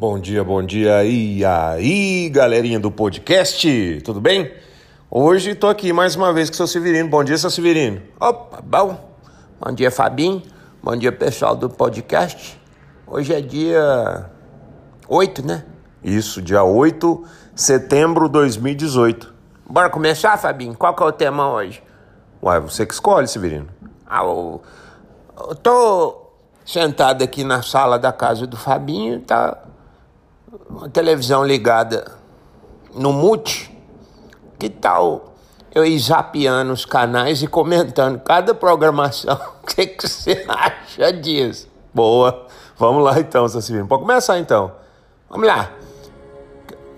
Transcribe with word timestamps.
Bom 0.00 0.18
dia, 0.18 0.42
bom 0.42 0.62
dia. 0.62 1.04
E 1.04 1.44
aí, 1.44 2.30
galerinha 2.30 2.80
do 2.80 2.90
podcast, 2.90 4.00
tudo 4.02 4.18
bem? 4.18 4.50
Hoje 5.10 5.54
tô 5.54 5.68
aqui 5.68 5.92
mais 5.92 6.16
uma 6.16 6.32
vez 6.32 6.48
com 6.48 6.54
o 6.54 6.56
seu 6.56 6.66
Severino. 6.66 7.10
Bom 7.10 7.22
dia, 7.22 7.36
seu 7.36 7.50
Severino. 7.50 8.00
Opa, 8.18 8.62
bom. 8.62 8.98
Bom 9.60 9.74
dia, 9.74 9.90
Fabinho. 9.90 10.42
Bom 10.82 10.96
dia, 10.96 11.12
pessoal 11.12 11.54
do 11.54 11.68
podcast. 11.68 12.58
Hoje 13.06 13.34
é 13.34 13.42
dia 13.42 14.30
8, 15.06 15.46
né? 15.46 15.66
Isso, 16.02 16.40
dia 16.40 16.64
8 16.64 17.24
de 17.52 17.60
setembro 17.60 18.24
de 18.24 18.32
2018. 18.32 19.34
Bora 19.68 19.90
começar, 19.90 20.38
Fabinho? 20.38 20.74
Qual 20.78 20.96
que 20.96 21.02
é 21.02 21.06
o 21.06 21.12
tema 21.12 21.52
hoje? 21.52 21.82
Uai, 22.42 22.58
você 22.58 22.86
que 22.86 22.94
escolhe, 22.94 23.28
Severino. 23.28 23.68
Ah, 24.06 24.24
eu, 24.24 24.62
eu 25.36 25.54
tô 25.56 26.22
sentado 26.64 27.22
aqui 27.22 27.44
na 27.44 27.60
sala 27.60 27.98
da 27.98 28.10
casa 28.10 28.46
do 28.46 28.56
Fabinho, 28.56 29.20
tá 29.20 29.66
uma 30.68 30.88
televisão 30.88 31.44
ligada 31.44 32.12
no 32.94 33.12
mute. 33.12 33.70
Que 34.58 34.68
tal 34.68 35.34
eu 35.74 35.86
ir 35.86 35.98
zapeando 35.98 36.72
os 36.72 36.84
canais 36.84 37.42
e 37.42 37.46
comentando 37.46 38.20
cada 38.20 38.54
programação? 38.54 39.38
O 39.62 39.72
que, 39.72 39.86
que 39.86 40.08
você 40.08 40.44
acha 40.48 41.12
disso? 41.12 41.68
Boa. 41.94 42.46
Vamos 42.76 43.04
lá 43.04 43.20
então, 43.20 43.46
seu 43.46 43.62
Severino. 43.62 43.86
Pode 43.86 44.02
começar 44.02 44.38
então. 44.38 44.72
Vamos 45.28 45.46
lá. 45.46 45.70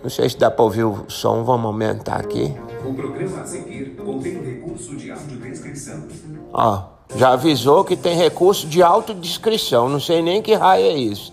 Não 0.02 0.08
sei 0.08 0.28
se 0.30 0.38
dá 0.38 0.50
para 0.50 0.64
ouvir 0.64 0.84
o 0.84 1.04
som, 1.08 1.44
vamos 1.44 1.66
aumentar 1.66 2.16
aqui. 2.16 2.56
O 2.84 2.94
programa 2.94 3.42
a 3.42 3.44
seguir 3.44 3.94
contém 3.96 4.42
recurso 4.42 4.96
de 4.96 5.12
audiodescrição. 5.12 6.08
Ó, 6.52 6.82
já 7.14 7.34
avisou 7.34 7.84
que 7.84 7.94
tem 7.94 8.16
recurso 8.16 8.66
de 8.66 8.82
autodescrição. 8.82 9.88
Não 9.88 10.00
sei 10.00 10.22
nem 10.22 10.40
que 10.40 10.54
raio 10.54 10.86
é 10.86 10.94
isso. 10.94 11.32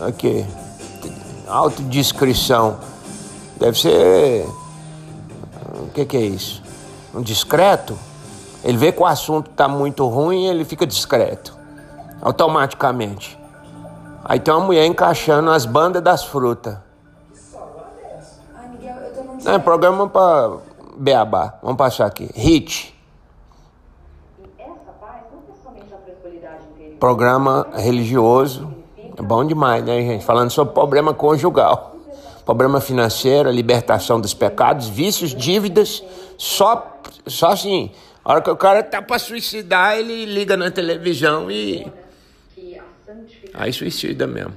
Aqui. 0.00 0.46
Autodescrição. 1.46 2.78
Deve 3.58 3.78
ser. 3.78 4.46
O 5.80 5.90
que, 5.94 6.04
que 6.04 6.16
é 6.16 6.20
isso? 6.20 6.62
Um 7.14 7.22
discreto? 7.22 7.98
Ele 8.64 8.76
vê 8.76 8.90
que 8.90 9.00
o 9.00 9.06
assunto 9.06 9.50
está 9.50 9.68
muito 9.68 10.06
ruim 10.06 10.46
ele 10.46 10.64
fica 10.64 10.86
discreto. 10.86 11.56
Automaticamente. 12.20 13.38
Aí 14.24 14.40
tem 14.40 14.52
uma 14.52 14.66
mulher 14.66 14.84
encaixando 14.86 15.50
as 15.50 15.64
bandas 15.64 16.02
das 16.02 16.24
frutas. 16.24 16.76
É 19.44 19.58
programa 19.60 20.08
para 20.08 20.56
Beabá. 20.96 21.54
Vamos 21.62 21.78
passar 21.78 22.06
aqui. 22.06 22.28
Hit. 22.34 22.92
Programa 26.98 27.68
religioso. 27.76 28.75
É 29.16 29.22
bom 29.22 29.44
demais, 29.44 29.82
né, 29.84 30.00
gente? 30.02 30.24
Falando 30.24 30.50
sobre 30.50 30.74
problema 30.74 31.14
conjugal. 31.14 31.96
Problema 32.44 32.80
financeiro, 32.80 33.50
libertação 33.50 34.20
dos 34.20 34.34
pecados, 34.34 34.88
vícios, 34.88 35.34
dívidas. 35.34 36.02
Só, 36.36 37.00
só 37.26 37.52
assim. 37.52 37.90
A 38.24 38.32
hora 38.32 38.42
que 38.42 38.50
o 38.50 38.56
cara 38.56 38.82
tá 38.82 39.00
para 39.00 39.18
suicidar, 39.18 39.96
ele 39.96 40.26
liga 40.26 40.56
na 40.56 40.70
televisão 40.70 41.50
e. 41.50 41.90
Aí 43.54 43.72
suicida 43.72 44.26
mesmo. 44.26 44.54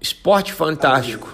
Esporte 0.00 0.52
fantástico. 0.52 1.32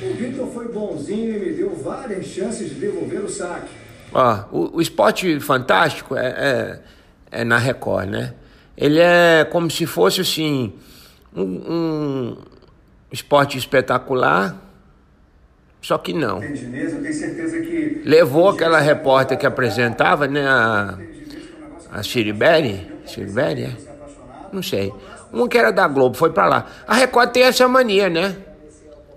O 0.00 0.14
Vitor 0.14 0.46
foi 0.48 0.68
bonzinho 0.68 1.36
e 1.36 1.38
me 1.38 1.52
deu 1.52 1.74
várias 1.74 2.26
chances 2.26 2.70
de 2.70 2.76
devolver 2.76 3.24
o 3.24 3.28
saque. 3.28 3.68
Ó, 4.12 4.44
o, 4.52 4.76
o 4.76 4.80
esporte 4.80 5.38
fantástico 5.40 6.16
é, 6.16 6.26
é, 6.28 7.40
é, 7.40 7.44
na 7.44 7.58
Record, 7.58 8.08
né? 8.08 8.34
Ele 8.80 9.00
é 9.00 9.44
como 9.44 9.68
se 9.68 9.86
fosse 9.86 10.20
assim 10.20 10.72
um, 11.34 11.42
um 11.42 12.36
esporte 13.10 13.58
espetacular, 13.58 14.56
só 15.82 15.98
que 15.98 16.12
não. 16.12 16.38
Que... 16.38 18.02
Levou 18.04 18.50
aquela 18.50 18.78
repórter 18.78 19.36
que 19.36 19.44
apresentava, 19.44 20.28
né? 20.28 20.46
A, 20.46 20.96
a 21.90 22.02
Shiriberi, 22.04 22.88
Shiriberi, 23.04 23.64
é? 23.64 23.76
Não 24.52 24.62
sei. 24.62 24.94
Um 25.32 25.48
que 25.48 25.58
era 25.58 25.72
da 25.72 25.88
Globo, 25.88 26.16
foi 26.16 26.30
para 26.30 26.46
lá. 26.46 26.66
A 26.86 26.94
Record 26.94 27.32
tem 27.32 27.42
essa 27.42 27.66
mania, 27.66 28.08
né? 28.08 28.36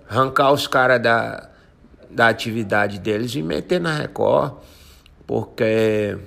Arrancar 0.09 0.51
os 0.51 0.65
caras 0.65 0.99
da, 0.99 1.49
da 2.09 2.29
atividade 2.29 2.99
deles 2.99 3.35
e 3.35 3.43
meter 3.43 3.79
na 3.79 3.93
Record, 3.93 4.53
porque 5.27 6.17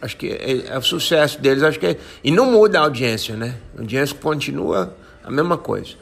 acho 0.00 0.16
que 0.16 0.28
é, 0.28 0.68
é, 0.68 0.78
o 0.78 0.82
sucesso 0.82 1.40
deles, 1.40 1.62
acho 1.62 1.78
que 1.78 1.86
é, 1.86 1.96
e 2.22 2.30
não 2.30 2.50
muda 2.50 2.78
a 2.78 2.82
audiência, 2.82 3.36
né? 3.36 3.56
A 3.76 3.80
audiência 3.80 4.16
continua 4.16 4.96
a 5.22 5.30
mesma 5.30 5.56
coisa. 5.58 5.94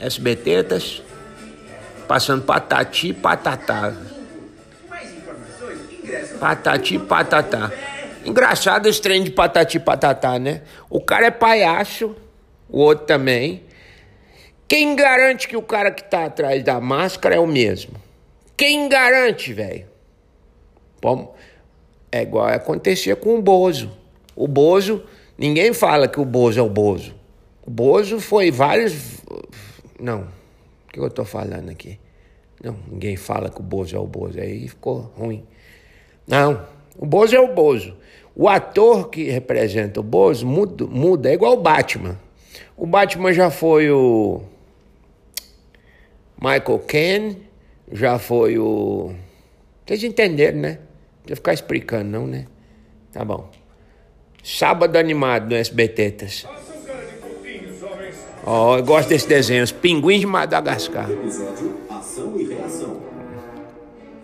SBTetas 0.00 1.02
passando 2.08 2.42
patati 2.42 3.12
patatá. 3.12 3.94
Patati 6.38 6.98
patatá. 6.98 7.70
Engraçado 8.24 8.86
esse 8.86 9.00
trem 9.00 9.22
de 9.22 9.30
patati 9.30 9.78
patatá, 9.78 10.38
né? 10.38 10.62
O 10.88 11.00
cara 11.00 11.26
é 11.26 11.30
palhaço, 11.30 12.16
o 12.68 12.80
outro 12.80 13.06
também. 13.06 13.62
Quem 14.66 14.94
garante 14.94 15.48
que 15.48 15.56
o 15.56 15.62
cara 15.62 15.90
que 15.90 16.04
tá 16.04 16.26
atrás 16.26 16.62
da 16.62 16.80
máscara 16.80 17.34
é 17.34 17.38
o 17.40 17.46
mesmo? 17.46 17.94
Quem 18.56 18.88
garante, 18.88 19.52
velho? 19.52 19.86
É 22.12 22.22
igual 22.22 22.46
acontecia 22.46 23.14
com 23.14 23.36
o 23.36 23.42
Bozo. 23.42 23.90
O 24.34 24.48
Bozo, 24.48 25.02
ninguém 25.38 25.72
fala 25.72 26.08
que 26.08 26.20
o 26.20 26.24
Bozo 26.24 26.58
é 26.58 26.62
o 26.62 26.68
Bozo. 26.68 27.14
O 27.64 27.70
Bozo 27.70 28.20
foi 28.20 28.50
vários. 28.50 29.22
Não, 29.98 30.22
o 30.22 30.92
que 30.92 30.98
eu 30.98 31.10
tô 31.10 31.24
falando 31.24 31.70
aqui? 31.70 31.98
Não, 32.62 32.76
ninguém 32.90 33.16
fala 33.16 33.48
que 33.48 33.60
o 33.60 33.62
Bozo 33.62 33.96
é 33.96 33.98
o 33.98 34.06
Bozo. 34.06 34.40
Aí 34.40 34.68
ficou 34.68 35.12
ruim. 35.16 35.44
Não, 36.26 36.66
o 36.98 37.06
Bozo 37.06 37.36
é 37.36 37.40
o 37.40 37.54
Bozo. 37.54 37.96
O 38.34 38.48
ator 38.48 39.08
que 39.08 39.30
representa 39.30 40.00
o 40.00 40.02
Bozo 40.02 40.46
muda, 40.46 40.86
muda, 40.86 41.30
é 41.30 41.34
igual 41.34 41.54
o 41.54 41.60
Batman. 41.60 42.18
O 42.76 42.86
Batman 42.86 43.32
já 43.32 43.50
foi 43.50 43.90
o 43.90 44.40
Michael 46.40 46.78
Caine, 46.86 47.42
já 47.92 48.18
foi 48.18 48.58
o. 48.58 49.12
Vocês 49.84 50.02
entenderam, 50.04 50.58
né? 50.58 50.78
Precisa 51.30 51.36
ficar 51.36 51.52
explicando, 51.52 52.10
não, 52.10 52.26
né? 52.26 52.46
Tá 53.12 53.24
bom. 53.24 53.48
Sábado 54.42 54.96
animado 54.96 55.50
no 55.50 55.54
SBT. 55.54 56.16
Ó, 58.44 58.72
oh, 58.72 58.78
eu 58.78 58.84
gosto 58.84 59.10
desse 59.10 59.28
desenho, 59.28 59.62
os 59.62 59.70
pinguins 59.70 60.20
de 60.20 60.26
Madagascar. 60.26 61.08
Episódio 61.08 61.76
Ação 61.88 62.40
e 62.40 62.46
Reação. 62.46 63.00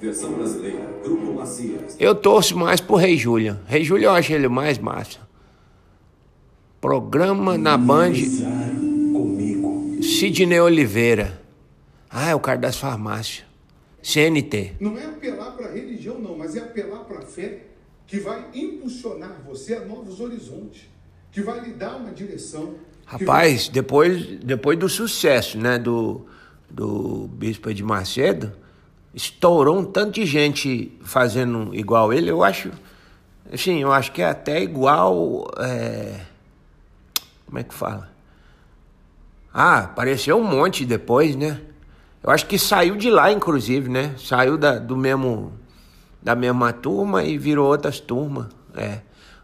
Versão 0.00 0.32
brasileira, 0.32 0.80
Grupo 1.04 1.34
Macias. 1.34 1.96
Eu 2.00 2.14
torço 2.14 2.58
mais 2.58 2.80
pro 2.80 2.96
Rei 2.96 3.16
Júlia. 3.16 3.60
Rei 3.66 3.84
Júlia 3.84 4.06
eu 4.06 4.12
acho 4.12 4.32
ele 4.32 4.48
mais 4.48 4.78
massa. 4.78 5.20
Programa 6.80 7.56
na 7.56 7.76
Band. 7.76 8.14
comigo. 9.12 10.02
Sidney 10.02 10.60
Oliveira. 10.60 11.40
Ah, 12.10 12.30
é 12.30 12.34
o 12.34 12.40
cara 12.40 12.58
das 12.58 12.76
farmácias. 12.76 13.44
CNT. 14.06 14.74
Não 14.78 14.96
é 14.96 15.04
apelar 15.04 15.50
para 15.56 15.66
a 15.66 15.72
religião, 15.72 15.95
mas 16.46 16.54
é 16.54 16.60
apelar 16.60 17.00
para 17.00 17.18
a 17.18 17.22
fé 17.22 17.62
que 18.06 18.20
vai 18.20 18.46
impulsionar 18.54 19.42
você 19.44 19.74
a 19.74 19.84
novos 19.84 20.20
horizontes, 20.20 20.88
que 21.32 21.40
vai 21.42 21.58
lhe 21.58 21.72
dar 21.72 21.96
uma 21.96 22.12
direção. 22.12 22.76
Rapaz, 23.04 23.64
vai... 23.64 23.72
depois, 23.72 24.26
depois 24.38 24.78
do 24.78 24.88
sucesso 24.88 25.58
né, 25.58 25.76
do, 25.76 26.24
do 26.70 27.28
Bispo 27.32 27.74
de 27.74 27.82
Macedo, 27.82 28.52
estourou 29.12 29.76
um 29.76 29.84
tanto 29.84 30.20
de 30.20 30.24
gente 30.24 30.96
fazendo 31.02 31.74
igual 31.74 32.12
ele. 32.12 32.30
Eu 32.30 32.44
acho, 32.44 32.70
assim, 33.52 33.82
eu 33.82 33.92
acho 33.92 34.12
que 34.12 34.22
é 34.22 34.26
até 34.26 34.62
igual. 34.62 35.50
É... 35.58 36.20
Como 37.44 37.58
é 37.58 37.64
que 37.64 37.74
fala? 37.74 38.08
Ah, 39.52 39.78
apareceu 39.78 40.38
um 40.38 40.44
monte 40.44 40.84
depois, 40.84 41.34
né? 41.34 41.60
Eu 42.22 42.30
acho 42.30 42.46
que 42.46 42.56
saiu 42.56 42.94
de 42.94 43.10
lá, 43.10 43.32
inclusive, 43.32 43.88
né? 43.88 44.14
Saiu 44.16 44.56
da, 44.56 44.78
do 44.78 44.96
mesmo, 44.96 45.52
da 46.26 46.34
mesma 46.34 46.72
turma 46.72 47.22
e 47.22 47.38
virou 47.38 47.68
outras 47.68 48.00
turmas. 48.00 48.46
É, 48.76 48.98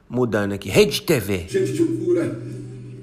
mudando 0.09 0.53
aqui. 0.53 0.69
Rede 0.69 1.01
TV. 1.03 1.47
Gente 1.49 1.75
de 1.75 1.85
cura. 1.85 2.37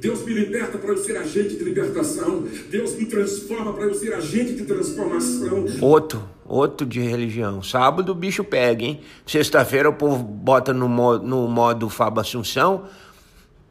Deus 0.02 0.22
me 0.26 0.34
liberta 0.34 0.78
para 0.78 0.90
eu 0.90 0.98
ser 0.98 1.16
agente 1.16 1.56
de 1.56 1.64
libertação. 1.64 2.44
Deus 2.70 2.94
me 2.96 3.06
transforma 3.06 3.72
para 3.72 3.86
eu 3.86 3.94
ser 3.94 4.14
agente 4.14 4.54
de 4.54 4.66
transformação. 4.66 5.66
Outro, 5.80 6.28
outro 6.46 6.86
de 6.86 7.00
religião. 7.00 7.64
Sábado 7.64 8.12
o 8.12 8.16
bicho 8.16 8.44
pega, 8.44 8.84
hein? 8.84 9.00
Sexta-feira 9.26 9.90
o 9.90 9.94
povo 9.94 10.26
bota 10.26 10.74
no 10.74 10.90
modo, 10.90 11.26
no 11.26 11.48
modo 11.48 11.88
Fábio 11.88 12.20
Assunção, 12.20 12.84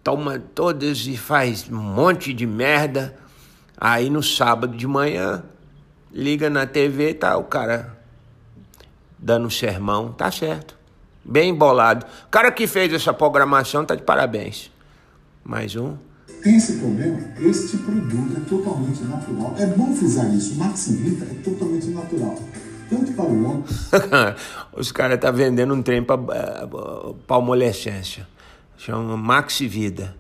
toma 0.03 0.39
todas 0.39 1.07
e 1.07 1.19
faz 1.19 1.69
um 1.71 1.77
monte 1.77 2.33
de 2.33 2.47
merda. 2.47 3.15
Aí 3.77 4.09
no 4.09 4.23
sábado 4.23 4.75
de 4.75 4.87
manhã 4.87 5.45
liga 6.11 6.49
na 6.49 6.67
TV, 6.67 7.13
tá 7.13 7.37
o 7.37 7.45
cara 7.45 7.98
dando 9.19 9.47
um 9.47 9.51
sermão, 9.51 10.13
tá 10.13 10.31
certo. 10.31 10.77
Bem 11.25 11.55
bolado. 11.55 12.07
O 12.27 12.29
cara 12.31 12.51
que 12.51 12.67
fez 12.67 12.93
essa 12.93 13.13
programação 13.13 13.85
tá 13.85 13.95
de 13.95 14.03
parabéns. 14.03 14.71
Mais 15.45 15.77
um. 15.77 15.97
tem 16.43 16.57
esse 16.57 16.79
problema, 16.79 17.19
este 17.41 17.77
produto 17.79 18.37
é 18.37 18.49
totalmente 18.49 19.03
natural. 19.03 19.55
É 19.59 19.67
bom 19.67 19.95
frisar 19.95 20.33
isso, 20.35 20.55
Maxivita 20.57 21.25
é 21.25 21.35
totalmente 21.43 21.87
natural. 21.89 22.39
Tanto 22.89 23.13
para 23.13 23.25
o 23.25 23.45
homem. 23.45 23.65
Os 24.73 24.91
caras 24.93 25.21
tá 25.21 25.31
vendendo 25.31 25.75
um 25.75 25.83
trem 25.83 26.03
para 26.03 26.17
palmolescência. 27.27 28.27
Chama 28.79 29.17
Maxi 29.17 29.67
Vida. 29.67 30.15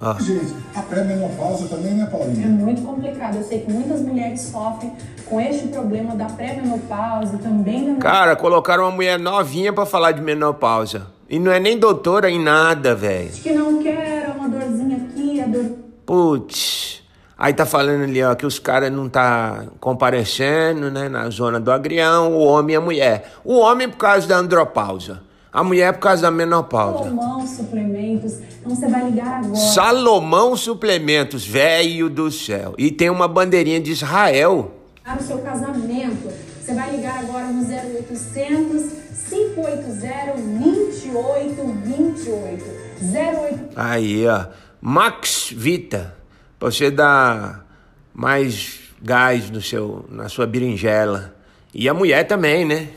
Ó. 0.00 0.14
Gente, 0.20 0.54
a 0.76 0.82
pré-menopausa 0.82 1.66
também, 1.68 1.94
né, 1.94 2.04
É 2.04 2.06
Paulinha? 2.06 2.46
muito 2.46 2.82
complicado. 2.82 3.36
Eu 3.36 3.42
sei 3.42 3.60
que 3.62 3.72
muitas 3.72 4.00
mulheres 4.00 4.40
sofrem 4.42 4.92
com 5.26 5.40
este 5.40 5.68
problema 5.68 6.14
da 6.14 6.26
pré-menopausa, 6.26 7.36
também 7.38 7.94
da 7.94 8.00
Cara, 8.00 8.36
colocaram 8.36 8.84
uma 8.84 8.92
mulher 8.92 9.18
novinha 9.18 9.72
pra 9.72 9.84
falar 9.84 10.12
de 10.12 10.20
menopausa. 10.20 11.08
E 11.28 11.38
não 11.38 11.50
é 11.50 11.58
nem 11.58 11.76
doutora 11.78 12.30
em 12.30 12.40
nada, 12.42 12.94
velho. 12.94 13.30
que 13.32 13.52
não 13.52 13.82
quer 13.82 14.32
uma 14.36 14.48
dorzinha 14.48 14.96
aqui, 14.96 15.40
a 15.40 15.46
dor 15.46 15.64
Putz. 16.06 17.02
Aí 17.36 17.52
tá 17.52 17.66
falando 17.66 18.02
ali, 18.04 18.22
ó, 18.24 18.34
que 18.34 18.46
os 18.46 18.58
caras 18.58 18.90
não 18.90 19.08
tá 19.08 19.64
comparecendo, 19.78 20.90
né, 20.90 21.08
na 21.08 21.28
zona 21.30 21.60
do 21.60 21.70
agrião, 21.70 22.32
o 22.32 22.38
homem 22.44 22.74
e 22.74 22.76
a 22.76 22.80
mulher. 22.80 23.32
O 23.44 23.58
homem 23.58 23.88
por 23.88 23.98
causa 23.98 24.26
da 24.26 24.36
andropausa. 24.36 25.20
A 25.52 25.64
mulher 25.64 25.92
por 25.94 26.00
causa 26.00 26.22
da 26.22 26.30
menopausa. 26.30 27.04
Salomão 27.04 27.46
suplementos. 27.46 28.34
Então 28.60 28.74
você 28.74 28.88
vai 28.88 29.04
ligar 29.10 29.38
agora. 29.44 29.56
Salomão 29.56 30.56
Suplementos, 30.56 31.46
velho 31.46 32.10
do 32.10 32.30
céu. 32.30 32.74
E 32.76 32.90
tem 32.90 33.08
uma 33.08 33.26
bandeirinha 33.26 33.80
de 33.80 33.92
Israel. 33.92 34.72
para 35.02 35.18
o 35.18 35.22
seu 35.22 35.38
casamento. 35.38 36.30
Você 36.60 36.74
vai 36.74 36.94
ligar 36.94 37.20
agora 37.20 37.46
no 37.46 37.62
0800 37.62 38.98
580 39.30 40.36
2828. 40.36 42.64
0800 43.00 43.76
Aí, 43.76 44.26
ó. 44.26 44.46
Max 44.80 45.50
Vita. 45.54 46.14
Pra 46.58 46.70
você 46.70 46.90
dar 46.90 47.64
mais 48.12 48.80
gás 49.00 49.48
no 49.50 49.62
seu, 49.62 50.04
na 50.10 50.28
sua 50.28 50.46
berinjela. 50.46 51.34
E 51.72 51.88
a 51.88 51.94
mulher 51.94 52.26
também, 52.26 52.64
né? 52.64 52.88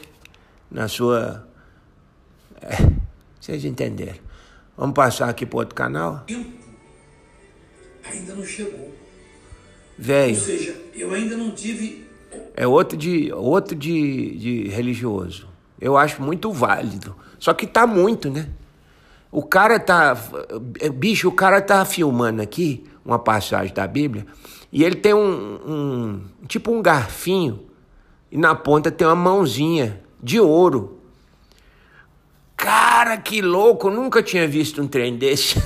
Na 0.70 0.88
sua. 0.88 1.48
É, 2.62 2.92
vocês 3.40 3.66
entenderam. 3.66 4.20
Vamos 4.78 4.96
passar 4.96 5.30
aqui 5.30 5.46
pro 5.46 5.60
outro 5.60 5.76
canal? 5.76 6.26
ainda 8.04 8.36
não 8.36 8.44
chegou. 8.44 8.80
Ou 8.80 8.94
Velho, 9.98 10.40
seja, 10.40 10.76
eu 10.96 11.14
ainda 11.14 11.38
não 11.38 11.52
tive. 11.52 12.08
é 12.56 12.66
outro 12.66 12.98
de, 12.98 13.32
outro 13.32 13.76
de, 13.76 14.36
de 14.38 14.68
religioso. 14.70 15.48
Eu 15.80 15.98
acho 15.98 16.22
muito 16.22 16.52
válido. 16.52 17.16
Só 17.40 17.54
que 17.54 17.66
tá 17.68 17.86
muito, 17.86 18.30
né? 18.30 18.50
O 19.32 19.44
cara 19.44 19.80
tá. 19.80 20.18
é, 20.80 20.90
Bicho, 20.90 21.28
o 21.30 21.32
cara 21.32 21.62
tá 21.62 21.84
filmando 21.86 22.42
aqui 22.42 22.84
uma 23.04 23.18
passagem 23.18 23.74
da 23.74 23.88
Bíblia 23.88 24.26
e 24.72 24.84
ele 24.84 24.96
tem 24.96 25.14
um, 25.14 25.60
um. 25.68 26.22
Tipo 26.48 26.72
um 26.72 26.82
garfinho 26.82 27.66
e 28.32 28.38
na 28.38 28.54
ponta 28.56 28.92
tem 28.92 29.08
uma 29.08 29.16
mãozinha 29.16 30.02
de 30.22 30.40
ouro. 30.40 31.01
Cara, 33.04 33.18
que 33.18 33.42
louco! 33.42 33.90
Nunca 33.90 34.22
tinha 34.22 34.48
visto 34.48 34.80
um 34.80 34.88
trem 34.88 35.18
desse. 35.18 35.56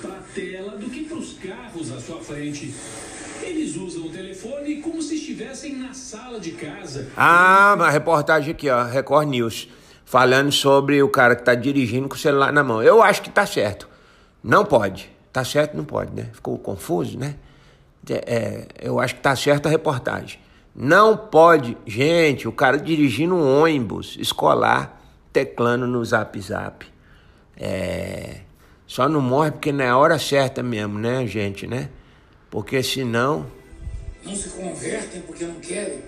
para 0.00 0.12
a 0.12 0.22
tela 0.32 0.76
do 0.76 0.88
que 0.88 1.02
para 1.02 1.16
os 1.16 1.32
carros 1.32 1.90
à 1.90 1.98
sua 1.98 2.20
frente. 2.20 2.72
Eles 3.42 3.74
usam 3.74 4.06
o 4.06 4.08
telefone 4.08 4.76
como 4.76 5.02
se 5.02 5.16
estivessem 5.16 5.74
na 5.74 5.92
sala 5.92 6.38
de 6.38 6.52
casa. 6.52 7.10
Ah, 7.16 7.72
uma 7.74 7.90
reportagem 7.90 8.52
aqui, 8.52 8.70
ó, 8.70 8.84
Record 8.84 9.26
News, 9.26 9.68
falando 10.04 10.52
sobre 10.52 11.02
o 11.02 11.08
cara 11.08 11.34
que 11.34 11.42
tá 11.42 11.56
dirigindo 11.56 12.08
com 12.08 12.14
o 12.14 12.18
celular 12.18 12.52
na 12.52 12.62
mão. 12.62 12.80
Eu 12.80 13.02
acho 13.02 13.20
que 13.20 13.30
tá 13.30 13.44
certo. 13.44 13.88
Não 14.44 14.64
pode. 14.64 15.10
Tá 15.32 15.42
certo, 15.42 15.76
não 15.76 15.84
pode, 15.84 16.14
né? 16.14 16.30
Ficou 16.34 16.56
confuso, 16.56 17.18
né? 17.18 17.34
É, 18.08 18.14
é, 18.14 18.68
eu 18.80 19.00
acho 19.00 19.16
que 19.16 19.22
tá 19.22 19.34
certa 19.34 19.68
a 19.68 19.72
reportagem. 19.72 20.38
Não 20.72 21.16
pode. 21.16 21.76
Gente, 21.84 22.46
o 22.46 22.52
cara 22.52 22.78
dirigindo 22.78 23.34
um 23.34 23.62
ônibus 23.62 24.16
escolar, 24.20 24.96
teclando 25.36 25.86
no 25.86 26.02
zap 26.02 26.40
zap. 26.40 26.86
É. 27.58 28.40
Só 28.86 29.06
não 29.08 29.20
morre 29.20 29.50
porque 29.50 29.70
não 29.70 29.84
é 29.84 29.88
a 29.88 29.96
hora 29.98 30.18
certa 30.18 30.62
mesmo, 30.62 30.98
né, 30.98 31.26
gente, 31.26 31.66
né? 31.66 31.90
Porque 32.50 32.82
senão. 32.82 33.46
Não 34.24 34.34
se 34.34 34.48
convertem 34.50 35.20
porque 35.22 35.44
não 35.44 35.56
querem. 35.56 35.98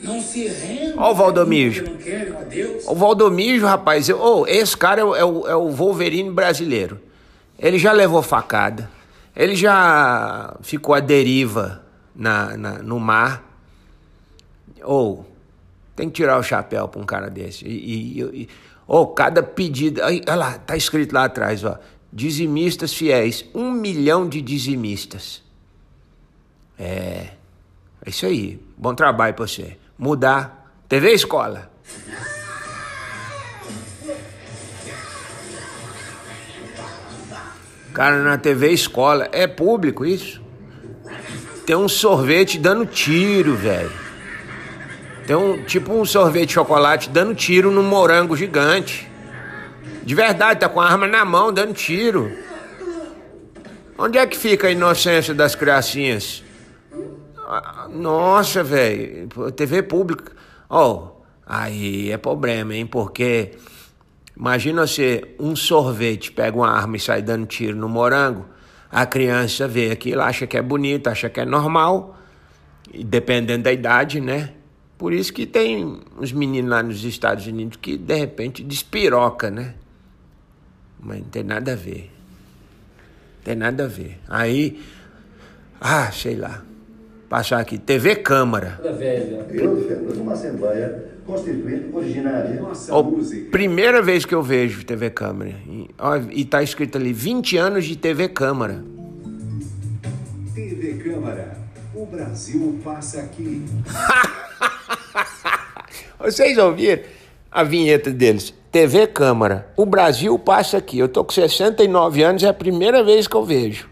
Não 0.00 0.20
se 0.22 0.46
rendem 0.46 0.94
Ó 0.96 1.10
o 1.10 1.14
Valdomijo. 1.16 1.84
não 1.84 1.96
querem 1.96 2.32
a 2.36 2.40
Deus. 2.42 2.84
O 2.86 2.94
Valdomijo, 2.94 3.66
rapaz, 3.66 4.08
eu- 4.08 4.20
ô, 4.20 4.46
esse 4.46 4.76
cara 4.76 5.00
é 5.00 5.04
o, 5.04 5.16
é, 5.16 5.24
o, 5.24 5.48
é 5.48 5.56
o 5.56 5.70
Wolverine 5.70 6.30
brasileiro. 6.30 7.00
Ele 7.58 7.76
já 7.78 7.90
levou 7.90 8.22
facada. 8.22 8.88
Ele 9.34 9.56
já 9.56 10.56
ficou 10.62 10.94
à 10.94 11.00
deriva 11.00 11.82
na, 12.14 12.56
na- 12.56 12.78
no 12.78 13.00
mar. 13.00 13.42
Ou, 14.84 15.26
tem 15.98 16.08
que 16.08 16.14
tirar 16.14 16.38
o 16.38 16.42
chapéu 16.44 16.86
pra 16.86 17.00
um 17.00 17.04
cara 17.04 17.28
desse. 17.28 17.66
E, 17.66 18.20
e- 18.20 18.42
e- 18.42 18.48
ou, 18.86 19.08
cada 19.08 19.42
pedido. 19.42 20.00
aí, 20.04 20.22
Olha 20.28 20.36
lá, 20.36 20.52
tá 20.58 20.76
escrito 20.76 21.12
lá 21.12 21.24
atrás, 21.24 21.64
ó. 21.64 21.76
Dizimistas 22.12 22.94
fiéis. 22.94 23.44
Um 23.52 23.72
milhão 23.72 24.28
de 24.28 24.40
dizimistas. 24.40 25.42
É. 26.78 27.30
É 28.06 28.10
isso 28.10 28.24
aí. 28.26 28.62
Bom 28.76 28.94
trabalho 28.94 29.34
pra 29.34 29.46
você. 29.46 29.76
Mudar. 29.98 30.72
TV 30.88 31.12
Escola. 31.12 31.68
Cara, 37.92 38.22
na 38.22 38.38
TV 38.38 38.70
Escola. 38.72 39.28
É 39.32 39.46
público 39.46 40.04
isso? 40.06 40.40
Tem 41.66 41.76
um 41.76 41.88
sorvete 41.88 42.58
dando 42.58 42.86
tiro, 42.86 43.54
velho. 43.56 43.90
Tem 45.28 45.36
um 45.36 45.62
tipo 45.62 45.92
um 45.92 46.06
sorvete 46.06 46.48
de 46.48 46.54
chocolate 46.54 47.10
dando 47.10 47.34
tiro 47.34 47.70
num 47.70 47.82
morango 47.82 48.34
gigante. 48.34 49.06
De 50.02 50.14
verdade, 50.14 50.60
tá 50.60 50.70
com 50.70 50.80
a 50.80 50.86
arma 50.88 51.06
na 51.06 51.22
mão 51.22 51.52
dando 51.52 51.74
tiro. 51.74 52.32
Onde 53.98 54.16
é 54.16 54.26
que 54.26 54.38
fica 54.38 54.68
a 54.68 54.70
inocência 54.70 55.34
das 55.34 55.54
criancinhas? 55.54 56.42
Ah, 57.46 57.88
Nossa, 57.90 58.64
velho, 58.64 59.28
TV 59.54 59.82
pública. 59.82 60.32
Ó, 60.66 61.10
aí 61.46 62.10
é 62.10 62.16
problema, 62.16 62.74
hein? 62.74 62.86
Porque 62.86 63.50
imagina 64.34 64.86
você, 64.86 65.34
um 65.38 65.54
sorvete 65.54 66.32
pega 66.32 66.56
uma 66.56 66.70
arma 66.70 66.96
e 66.96 67.00
sai 67.00 67.20
dando 67.20 67.44
tiro 67.44 67.76
no 67.76 67.86
morango. 67.86 68.46
A 68.90 69.04
criança 69.04 69.68
vê 69.68 69.90
aquilo, 69.90 70.22
acha 70.22 70.46
que 70.46 70.56
é 70.56 70.62
bonito, 70.62 71.08
acha 71.08 71.28
que 71.28 71.38
é 71.38 71.44
normal, 71.44 72.16
e 72.90 73.04
dependendo 73.04 73.64
da 73.64 73.72
idade, 73.74 74.22
né? 74.22 74.54
Por 74.98 75.12
isso 75.12 75.32
que 75.32 75.46
tem 75.46 76.00
uns 76.20 76.32
meninos 76.32 76.70
lá 76.70 76.82
nos 76.82 77.04
Estados 77.04 77.46
Unidos 77.46 77.78
que 77.80 77.96
de 77.96 78.16
repente 78.16 78.64
despiroca, 78.64 79.48
né? 79.48 79.74
Mas 81.00 81.20
não 81.20 81.28
tem 81.28 81.44
nada 81.44 81.72
a 81.72 81.76
ver. 81.76 82.10
Tem 83.44 83.54
nada 83.54 83.84
a 83.84 83.86
ver. 83.86 84.18
Aí, 84.28 84.82
ah, 85.80 86.10
sei 86.10 86.34
lá. 86.34 86.64
Passar 87.28 87.60
aqui, 87.60 87.78
TV 87.78 88.16
Câmara. 88.16 88.80
Uma 90.16 90.32
Assembleia 90.32 91.08
Constituinte 91.24 91.94
originária. 91.94 92.60
Nossa 92.60 92.92
Ó, 92.92 93.02
música. 93.02 93.50
primeira 93.50 94.02
vez 94.02 94.24
que 94.24 94.34
eu 94.34 94.42
vejo 94.42 94.84
TV 94.84 95.10
Câmara. 95.10 95.54
E, 95.66 95.90
ó, 95.98 96.16
e 96.16 96.44
tá 96.44 96.62
escrito 96.62 96.98
ali, 96.98 97.12
20 97.12 97.56
anos 97.58 97.84
de 97.84 97.96
TV 97.96 98.28
Câmara. 98.28 98.82
TV 100.54 100.94
Câmara. 101.04 101.56
O 101.94 102.06
Brasil 102.06 102.80
passa 102.82 103.20
aqui. 103.20 103.62
Vocês 106.18 106.58
ouviram 106.58 107.02
a 107.50 107.62
vinheta 107.62 108.10
deles? 108.10 108.52
TV 108.72 109.06
Câmara. 109.06 109.68
O 109.76 109.86
Brasil 109.86 110.38
passa 110.38 110.78
aqui. 110.78 110.98
Eu 110.98 111.08
tô 111.08 111.24
com 111.24 111.32
69 111.32 112.22
anos, 112.22 112.42
é 112.42 112.48
a 112.48 112.54
primeira 112.54 113.02
vez 113.02 113.26
que 113.26 113.36
eu 113.36 113.44
vejo. 113.44 113.88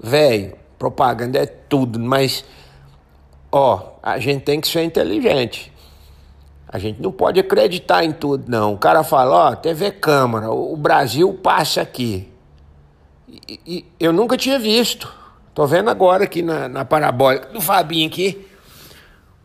Velho, 0.00 0.54
propaganda 0.78 1.38
é 1.38 1.46
tudo, 1.46 1.98
mas 1.98 2.44
ó, 3.50 3.92
a 4.02 4.18
gente 4.18 4.42
tem 4.42 4.60
que 4.60 4.68
ser 4.68 4.82
inteligente. 4.82 5.72
A 6.66 6.78
gente 6.78 7.02
não 7.02 7.12
pode 7.12 7.38
acreditar 7.38 8.02
em 8.02 8.12
tudo, 8.12 8.44
não. 8.48 8.72
O 8.72 8.78
cara 8.78 9.04
fala, 9.04 9.50
ó, 9.50 9.54
TV 9.54 9.90
Câmara, 9.90 10.50
o 10.50 10.76
Brasil 10.76 11.32
passa 11.34 11.82
aqui. 11.82 12.32
E, 13.28 13.60
e 13.66 13.84
eu 14.00 14.12
nunca 14.12 14.36
tinha 14.36 14.58
visto. 14.58 15.12
Tô 15.54 15.66
vendo 15.66 15.90
agora 15.90 16.24
aqui 16.24 16.40
na, 16.40 16.68
na 16.68 16.84
parabólica 16.84 17.48
do 17.48 17.60
Fabinho 17.60 18.08
aqui. 18.08 18.46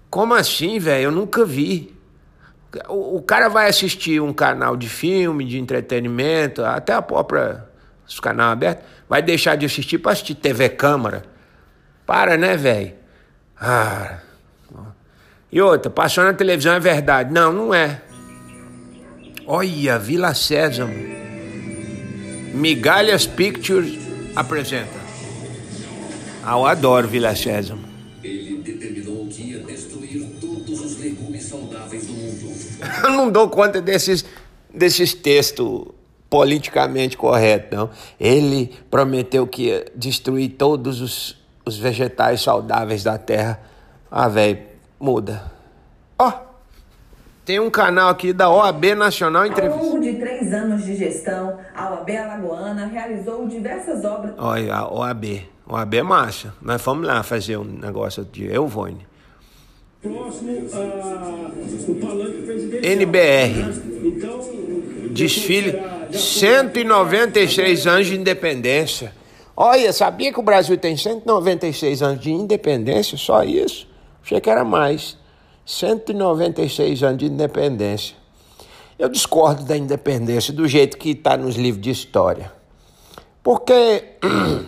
Como 0.10 0.34
assim, 0.34 0.80
velho? 0.80 1.06
Eu 1.06 1.12
nunca 1.12 1.46
vi. 1.46 1.96
O, 2.90 3.22
cara 3.22 3.50
vai 3.50 3.70
assistir 3.70 4.22
um 4.22 4.34
canal 4.34 4.76
de 4.76 4.88
filme, 4.88 5.46
de 5.46 5.58
entretenimento, 5.58 6.64
até 6.64 6.94
a 6.94 7.02
própria 7.02 7.66
os 8.08 8.20
canal 8.20 8.52
aberto, 8.52 8.84
vai 9.10 9.22
deixar 9.22 9.56
de 9.56 9.66
assistir 9.66 9.98
para 9.98 10.14
assistir 10.14 10.36
TV 10.36 10.70
Câmara. 10.70 11.24
Para, 12.06 12.38
né, 12.38 12.56
velho? 12.56 12.94
Ah. 13.60 14.20
E 15.52 15.62
outra, 15.62 15.90
passou 15.90 16.24
na 16.24 16.34
televisão 16.34 16.74
é 16.74 16.80
verdade. 16.80 17.34
Não, 17.34 17.52
não 17.52 17.74
é. 17.74 18.02
Olha, 19.46 20.00
Vila 20.00 20.34
Sésamo. 20.34 20.94
Migalhas 22.54 23.26
Pictures 23.26 23.98
apresenta. 24.36 24.98
Ah, 26.44 26.54
eu 26.54 26.66
adoro 26.66 27.08
Vila 27.08 27.36
Sésamo. 27.36 27.87
Eu 33.04 33.12
não 33.12 33.30
dou 33.32 33.50
conta 33.50 33.82
desses, 33.82 34.26
desses 34.74 35.14
textos 35.14 35.88
politicamente 36.30 37.18
corretos, 37.18 37.78
não. 37.78 37.90
Ele 38.20 38.74
prometeu 38.90 39.48
que 39.48 39.68
ia 39.68 39.86
destruir 39.96 40.50
todos 40.50 41.02
os, 41.02 41.38
os 41.66 41.78
vegetais 41.78 42.42
saudáveis 42.42 43.04
da 43.04 43.18
terra. 43.18 43.60
Ah, 44.12 44.28
velho, 44.28 44.60
muda. 45.00 45.52
Ó, 46.20 46.32
tem 47.46 47.60
um 47.60 47.70
canal 47.70 48.10
aqui 48.10 48.34
da 48.34 48.50
OAB 48.50 48.96
Nacional 48.96 49.44
Ao 49.44 49.48
Entrevista. 49.48 49.82
longo 49.82 50.02
de 50.02 50.14
três 50.16 50.54
anos 50.54 50.84
de 50.84 50.96
gestão, 50.98 51.58
a 51.74 51.92
OAB 51.92 52.10
Alagoana 52.10 52.88
realizou 52.88 53.48
diversas 53.48 54.04
obras. 54.04 54.34
Olha, 54.38 54.76
a 54.76 54.94
OAB. 54.94 55.48
OAB 55.66 55.94
é 55.94 56.04
massa. 56.04 56.54
Nós 56.62 56.82
fomos 56.82 57.08
lá 57.08 57.24
fazer 57.24 57.58
um 57.58 57.64
negócio 57.64 58.26
de 58.26 58.54
Euvone. 58.54 59.06
Próximo 60.02 60.70
palanque 62.00 62.42
presidencial. 62.44 62.92
NBR. 62.94 64.08
Então, 64.08 64.40
Desfile 65.12 65.72
será 65.72 66.06
de 66.06 66.18
196 66.18 67.88
anos 67.88 68.08
de 68.08 68.16
independência. 68.16 69.14
Olha, 69.56 69.92
sabia 69.92 70.32
que 70.32 70.40
o 70.40 70.44
Brasil 70.44 70.78
tem 70.78 70.96
196 70.96 72.04
anos 72.04 72.22
de 72.22 72.32
independência? 72.32 73.18
Só 73.18 73.44
isso? 73.44 73.88
Achei 74.24 74.40
que 74.40 74.50
era 74.50 74.64
mais. 74.64 75.18
196 75.66 77.02
anos 77.02 77.18
de 77.18 77.26
independência. 77.26 78.16
Eu 79.00 79.10
discordo 79.10 79.64
da 79.64 79.76
independência 79.76 80.54
do 80.54 80.68
jeito 80.68 80.98
que 80.98 81.10
está 81.10 81.36
nos 81.36 81.56
livros 81.56 81.82
de 81.82 81.90
história. 81.90 82.52
Porque. 83.42 84.04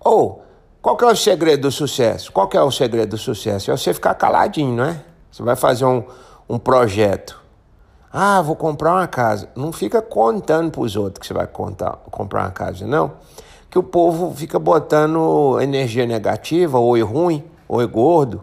Ou, 0.00 0.44
qual 0.82 0.96
que 0.96 1.04
é 1.04 1.08
o 1.08 1.16
segredo 1.16 1.62
do 1.62 1.70
sucesso? 1.70 2.32
Qual 2.32 2.48
que 2.48 2.56
é 2.56 2.62
o 2.62 2.70
segredo 2.70 3.10
do 3.10 3.18
sucesso? 3.18 3.70
É 3.70 3.76
você 3.76 3.92
ficar 3.92 4.14
caladinho, 4.14 4.76
não 4.76 4.84
é? 4.84 5.02
Você 5.30 5.42
vai 5.42 5.54
fazer 5.54 5.84
um, 5.84 6.02
um 6.48 6.58
projeto. 6.58 7.40
Ah, 8.12 8.40
vou 8.40 8.56
comprar 8.56 8.94
uma 8.94 9.06
casa. 9.06 9.48
Não 9.54 9.72
fica 9.72 10.00
contando 10.00 10.70
para 10.70 10.80
os 10.80 10.96
outros 10.96 11.20
que 11.20 11.26
você 11.26 11.34
vai 11.34 11.46
contar, 11.46 11.92
comprar 12.10 12.44
uma 12.44 12.50
casa, 12.50 12.86
não. 12.86 13.12
Que 13.70 13.78
o 13.78 13.82
povo 13.82 14.34
fica 14.34 14.58
botando 14.58 15.60
energia 15.60 16.06
negativa, 16.06 16.78
ou 16.78 16.96
é 16.96 17.02
ruim, 17.02 17.44
ou 17.68 17.80
é 17.82 17.86
gordo. 17.86 18.42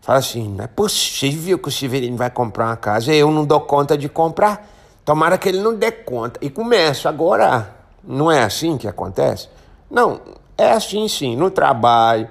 Fala 0.00 0.18
assim, 0.18 0.48
não 0.48 0.64
é 0.64 0.66
possível 0.66 1.58
que 1.58 1.68
o 1.68 1.72
Severino 1.72 2.16
vai 2.16 2.30
comprar 2.30 2.66
uma 2.66 2.76
casa, 2.76 3.14
eu 3.14 3.30
não 3.30 3.44
dou 3.44 3.60
conta 3.60 3.96
de 3.96 4.08
comprar. 4.08 4.68
Tomara 5.04 5.38
que 5.38 5.48
ele 5.48 5.60
não 5.60 5.74
dê 5.74 5.92
conta. 5.92 6.38
E 6.42 6.50
começa 6.50 7.08
agora. 7.08 7.76
Não 8.02 8.30
é 8.30 8.42
assim 8.42 8.76
que 8.76 8.88
acontece? 8.88 9.48
Não, 9.90 10.20
é 10.60 10.72
assim 10.72 11.08
sim, 11.08 11.36
no 11.36 11.50
trabalho, 11.50 12.28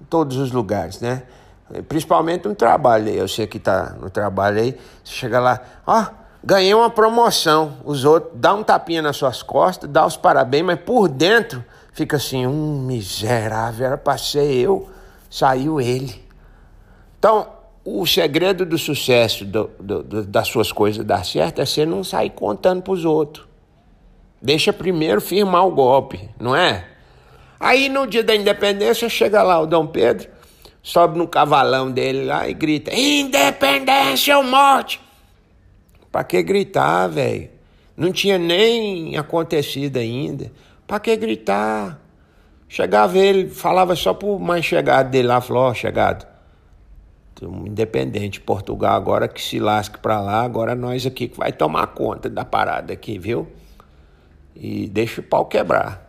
em 0.00 0.04
todos 0.04 0.36
os 0.36 0.52
lugares, 0.52 1.00
né? 1.00 1.22
Principalmente 1.88 2.46
no 2.46 2.54
trabalho. 2.54 3.08
Eu 3.08 3.26
sei 3.26 3.46
que 3.46 3.58
tá 3.58 3.96
no 4.00 4.10
trabalho 4.10 4.60
aí, 4.60 4.76
você 5.02 5.12
chega 5.12 5.40
lá, 5.40 5.60
ó, 5.86 6.06
ganhei 6.44 6.74
uma 6.74 6.90
promoção. 6.90 7.78
Os 7.84 8.04
outros 8.04 8.32
dá 8.34 8.52
um 8.54 8.62
tapinha 8.62 9.00
nas 9.00 9.16
suas 9.16 9.42
costas, 9.42 9.88
dá 9.88 10.04
os 10.04 10.16
parabéns, 10.16 10.64
mas 10.64 10.80
por 10.80 11.08
dentro 11.08 11.64
fica 11.92 12.16
assim, 12.16 12.46
um 12.46 12.82
miserável, 12.82 13.86
era 13.86 13.98
pra 13.98 14.18
ser 14.18 14.52
eu, 14.52 14.88
saiu 15.30 15.80
ele. 15.80 16.22
Então, 17.18 17.46
o 17.84 18.06
segredo 18.06 18.64
do 18.66 18.78
sucesso 18.78 19.44
do, 19.44 19.70
do, 19.78 20.02
do, 20.02 20.24
das 20.24 20.48
suas 20.48 20.70
coisas 20.70 21.04
dar 21.04 21.24
certo 21.24 21.60
é 21.60 21.66
você 21.66 21.86
não 21.86 22.04
sair 22.04 22.30
contando 22.30 22.82
pros 22.82 23.04
outros. 23.04 23.46
Deixa 24.40 24.72
primeiro 24.72 25.20
firmar 25.20 25.66
o 25.66 25.70
golpe, 25.70 26.28
não 26.38 26.54
é? 26.54 26.91
Aí 27.62 27.88
no 27.88 28.08
dia 28.08 28.24
da 28.24 28.34
independência 28.34 29.08
chega 29.08 29.40
lá 29.40 29.60
o 29.60 29.66
Dom 29.66 29.86
Pedro, 29.86 30.28
sobe 30.82 31.16
no 31.16 31.28
cavalão 31.28 31.92
dele 31.92 32.24
lá 32.24 32.48
e 32.48 32.54
grita: 32.54 32.92
Independência 32.92 34.36
ou 34.36 34.42
morte! 34.42 35.00
Pra 36.10 36.24
que 36.24 36.42
gritar, 36.42 37.06
velho? 37.06 37.48
Não 37.96 38.10
tinha 38.10 38.36
nem 38.36 39.16
acontecido 39.16 39.98
ainda. 39.98 40.50
Pra 40.88 40.98
que 40.98 41.16
gritar? 41.16 42.00
Chegava 42.68 43.16
ele, 43.16 43.48
falava 43.48 43.94
só 43.94 44.12
pro 44.12 44.40
mais 44.40 44.64
chegado 44.64 45.10
dele 45.10 45.28
lá, 45.28 45.40
falou: 45.40 45.62
Ó, 45.62 45.70
oh, 45.70 45.74
chegado, 45.74 46.26
independente, 47.40 48.40
Portugal 48.40 48.96
agora 48.96 49.28
que 49.28 49.40
se 49.40 49.60
lasque 49.60 50.00
pra 50.00 50.20
lá, 50.20 50.42
agora 50.42 50.74
nós 50.74 51.06
aqui 51.06 51.28
que 51.28 51.38
vai 51.38 51.52
tomar 51.52 51.86
conta 51.88 52.28
da 52.28 52.44
parada 52.44 52.92
aqui, 52.92 53.20
viu? 53.20 53.46
E 54.56 54.88
deixa 54.88 55.20
o 55.20 55.24
pau 55.24 55.46
quebrar. 55.46 56.01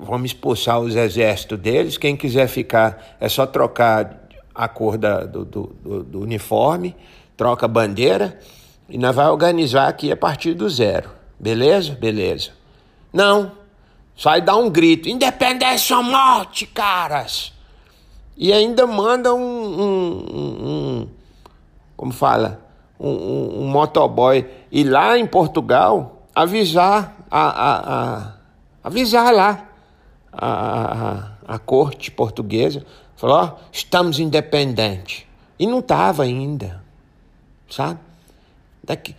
Vamos 0.00 0.30
expulsar 0.30 0.80
os 0.80 0.96
exércitos 0.96 1.58
deles. 1.58 1.98
Quem 1.98 2.16
quiser 2.16 2.48
ficar, 2.48 3.16
é 3.20 3.28
só 3.28 3.46
trocar 3.46 4.28
a 4.54 4.68
cor 4.68 4.96
da, 4.96 5.24
do, 5.24 5.44
do, 5.44 6.02
do, 6.02 6.20
uniforme, 6.20 6.96
troca 7.36 7.66
a 7.66 7.68
bandeira 7.68 8.38
e 8.88 8.98
nós 8.98 9.14
vamos 9.14 9.32
organizar 9.32 9.88
aqui 9.88 10.10
a 10.10 10.16
partir 10.16 10.54
do 10.54 10.68
zero. 10.68 11.10
Beleza? 11.38 11.92
Beleza. 11.92 12.50
Não. 13.12 13.52
Sai 14.16 14.40
dar 14.40 14.56
um 14.56 14.68
grito: 14.68 15.08
independência 15.08 15.96
ou 15.96 16.02
morte, 16.02 16.66
caras! 16.66 17.52
E 18.36 18.52
ainda 18.52 18.86
manda 18.86 19.34
um. 19.34 19.40
um, 19.40 20.26
um, 20.30 20.66
um 20.66 21.08
como 21.96 22.12
fala? 22.12 22.60
Um, 22.98 23.62
um, 23.62 23.68
motoboy 23.68 24.46
ir 24.70 24.84
lá 24.84 25.18
em 25.18 25.26
Portugal 25.26 26.26
avisar 26.34 27.16
a, 27.30 27.40
a, 27.40 27.78
a 27.78 28.32
avisar 28.82 29.32
lá 29.32 29.68
a, 30.32 31.32
a, 31.48 31.54
a 31.54 31.58
corte 31.58 32.10
portuguesa, 32.10 32.84
falou, 33.16 33.36
ó, 33.36 33.56
estamos 33.72 34.18
independentes. 34.18 35.24
E 35.58 35.66
não 35.66 35.80
estava 35.80 36.22
ainda, 36.22 36.82
sabe? 37.68 38.00
Daqui, 38.82 39.14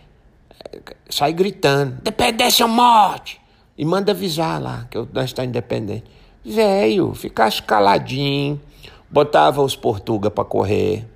sai 1.08 1.32
gritando, 1.32 1.98
independência 2.00 2.66
ou 2.66 2.72
morte! 2.72 3.40
E 3.78 3.84
manda 3.84 4.12
avisar 4.12 4.60
lá 4.60 4.86
que 4.90 4.98
nós 5.12 5.26
está 5.26 5.44
independente. 5.44 6.04
Velho, 6.44 7.14
ficasse 7.14 7.62
caladinho, 7.62 8.60
botava 9.08 9.62
os 9.62 9.76
portuga 9.76 10.30
para 10.30 10.44
correr, 10.44 11.06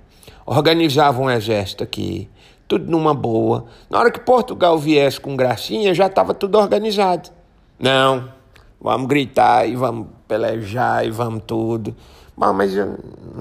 organizava 0.45 1.21
um 1.21 1.29
exército 1.29 1.83
aqui, 1.83 2.29
tudo 2.67 2.89
numa 2.89 3.13
boa. 3.13 3.65
Na 3.89 3.99
hora 3.99 4.11
que 4.11 4.19
Portugal 4.19 4.77
viesse 4.77 5.19
com 5.19 5.35
gracinha, 5.35 5.93
já 5.93 6.07
estava 6.07 6.33
tudo 6.33 6.57
organizado. 6.57 7.29
Não, 7.77 8.31
vamos 8.79 9.07
gritar 9.07 9.67
e 9.67 9.75
vamos 9.75 10.07
pelejar 10.27 11.05
e 11.05 11.11
vamos 11.11 11.43
tudo. 11.45 11.95
Bom, 12.35 12.53
mas 12.53 12.75
não 12.75 12.97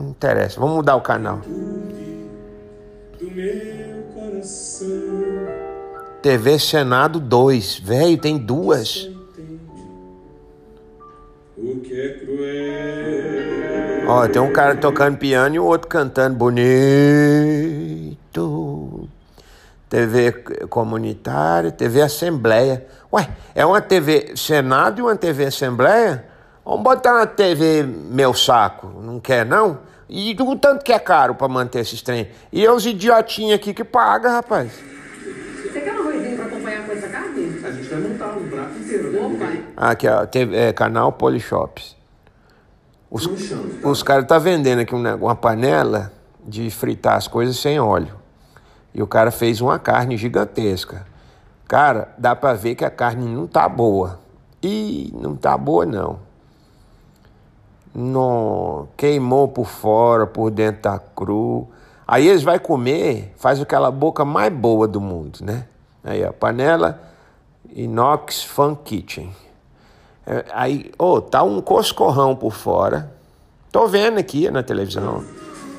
interessa, 0.08 0.58
vamos 0.58 0.76
mudar 0.76 0.96
o 0.96 1.00
canal. 1.00 1.40
TV 6.22 6.58
Senado 6.58 7.20
2, 7.20 7.78
velho, 7.80 8.18
tem 8.18 8.38
duas. 8.38 9.08
O 11.58 11.80
que 11.80 11.94
é. 12.40 14.04
Ó, 14.06 14.28
tem 14.28 14.40
um 14.40 14.52
cara 14.52 14.76
tocando 14.76 15.16
piano 15.16 15.54
e 15.54 15.58
o 15.58 15.64
outro 15.64 15.88
cantando 15.88 16.36
bonito. 16.36 16.66
TV 19.88 20.32
comunitária, 20.68 21.72
TV 21.72 22.02
Assembleia. 22.02 22.86
Ué, 23.12 23.28
é 23.54 23.64
uma 23.64 23.80
TV 23.80 24.36
Senado 24.36 24.98
e 24.98 25.02
uma 25.02 25.16
TV 25.16 25.46
Assembleia? 25.46 26.24
Vamos 26.64 26.82
botar 26.82 27.14
uma 27.14 27.26
TV 27.26 27.84
meu 27.84 28.34
saco, 28.34 28.88
não 29.00 29.20
quer 29.20 29.46
não? 29.46 29.78
E 30.08 30.36
o 30.40 30.56
tanto 30.56 30.84
que 30.84 30.92
é 30.92 30.98
caro 30.98 31.34
para 31.34 31.48
manter 31.48 31.80
esses 31.80 32.02
trem. 32.02 32.28
E 32.52 32.64
é 32.64 32.72
os 32.72 32.84
idiotinhos 32.84 33.54
aqui 33.54 33.72
que 33.72 33.84
pagam, 33.84 34.32
rapaz. 34.32 34.72
Você 34.72 35.80
quer 35.80 35.92
um 35.94 36.08
arrozinho 36.08 36.36
para 36.36 36.46
acompanhar 36.46 36.86
com 36.86 36.92
essa 36.92 37.08
carne? 37.08 37.60
A 37.64 37.70
gente 37.70 37.88
vai 37.88 38.00
montar 38.00 38.36
um 38.36 38.48
prato 38.48 38.78
inteiro, 38.78 39.12
né? 39.12 39.20
Opa. 39.20 39.88
Aqui, 39.88 40.08
ó, 40.08 40.26
TV, 40.26 40.56
é, 40.56 40.72
canal 40.72 41.12
Polyshops. 41.12 41.96
Os, 43.10 43.28
os 43.84 44.02
caras 44.02 44.26
tá 44.26 44.38
vendendo 44.38 44.80
aqui 44.80 44.94
um, 44.94 45.14
uma 45.16 45.34
panela 45.34 46.12
de 46.44 46.70
fritar 46.70 47.16
as 47.16 47.28
coisas 47.28 47.56
sem 47.56 47.78
óleo. 47.78 48.14
E 48.94 49.02
o 49.02 49.06
cara 49.06 49.30
fez 49.30 49.60
uma 49.60 49.78
carne 49.78 50.16
gigantesca. 50.16 51.06
Cara, 51.68 52.14
dá 52.16 52.36
pra 52.36 52.52
ver 52.54 52.74
que 52.74 52.84
a 52.84 52.90
carne 52.90 53.26
não 53.26 53.46
tá 53.46 53.68
boa. 53.68 54.20
E 54.62 55.12
não 55.14 55.34
tá 55.36 55.56
boa, 55.58 55.84
não. 55.84 56.18
Não, 57.94 58.88
queimou 58.96 59.48
por 59.48 59.66
fora, 59.66 60.26
por 60.26 60.50
dentro 60.50 60.82
tá 60.82 60.98
cru. 60.98 61.66
Aí 62.06 62.28
eles 62.28 62.42
vai 62.42 62.58
comer, 62.58 63.32
faz 63.36 63.60
aquela 63.60 63.90
boca 63.90 64.24
mais 64.24 64.52
boa 64.52 64.86
do 64.86 65.00
mundo, 65.00 65.40
né? 65.42 65.66
Aí 66.04 66.22
a 66.24 66.32
panela 66.32 67.00
inox 67.74 68.44
Fun 68.44 68.74
Kitchen. 68.76 69.34
É, 70.26 70.44
aí, 70.52 70.92
oh, 70.98 71.20
tá 71.20 71.42
um 71.42 71.60
coscorrão 71.60 72.36
por 72.36 72.52
fora. 72.52 73.12
Tô 73.72 73.86
vendo 73.86 74.18
aqui 74.18 74.50
na 74.50 74.62
televisão. 74.62 75.24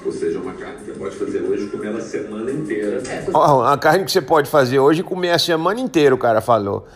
Ou 0.05 0.11
seja, 0.11 0.39
uma 0.39 0.53
carne 0.53 0.85
pode 1.07 1.15
fazer 1.15 1.41
hoje 1.41 1.65
e 1.65 1.69
comer 1.69 1.95
a 1.95 2.01
semana 2.01 2.51
inteira. 2.51 3.01
Ó, 3.33 3.63
a 3.65 3.77
carne 3.77 4.05
que 4.05 4.11
você 4.11 4.21
pode 4.21 4.49
fazer 4.49 4.79
hoje 4.79 5.01
e 5.01 5.03
comer 5.03 5.31
a 5.31 5.39
semana 5.39 5.79
inteira, 5.79 6.13
o 6.13 6.17
cara 6.17 6.41
falou. 6.41 6.87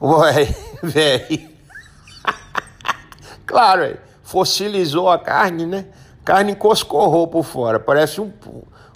Ué, 0.00 0.48
velho. 0.82 1.48
claro, 3.46 3.82
véio, 3.82 3.98
fossilizou 4.22 5.10
a 5.10 5.18
carne, 5.18 5.66
né? 5.66 5.86
Carne 6.24 6.52
encoscorrou 6.52 7.26
por 7.26 7.44
fora, 7.44 7.78
parece 7.78 8.20
um, 8.20 8.32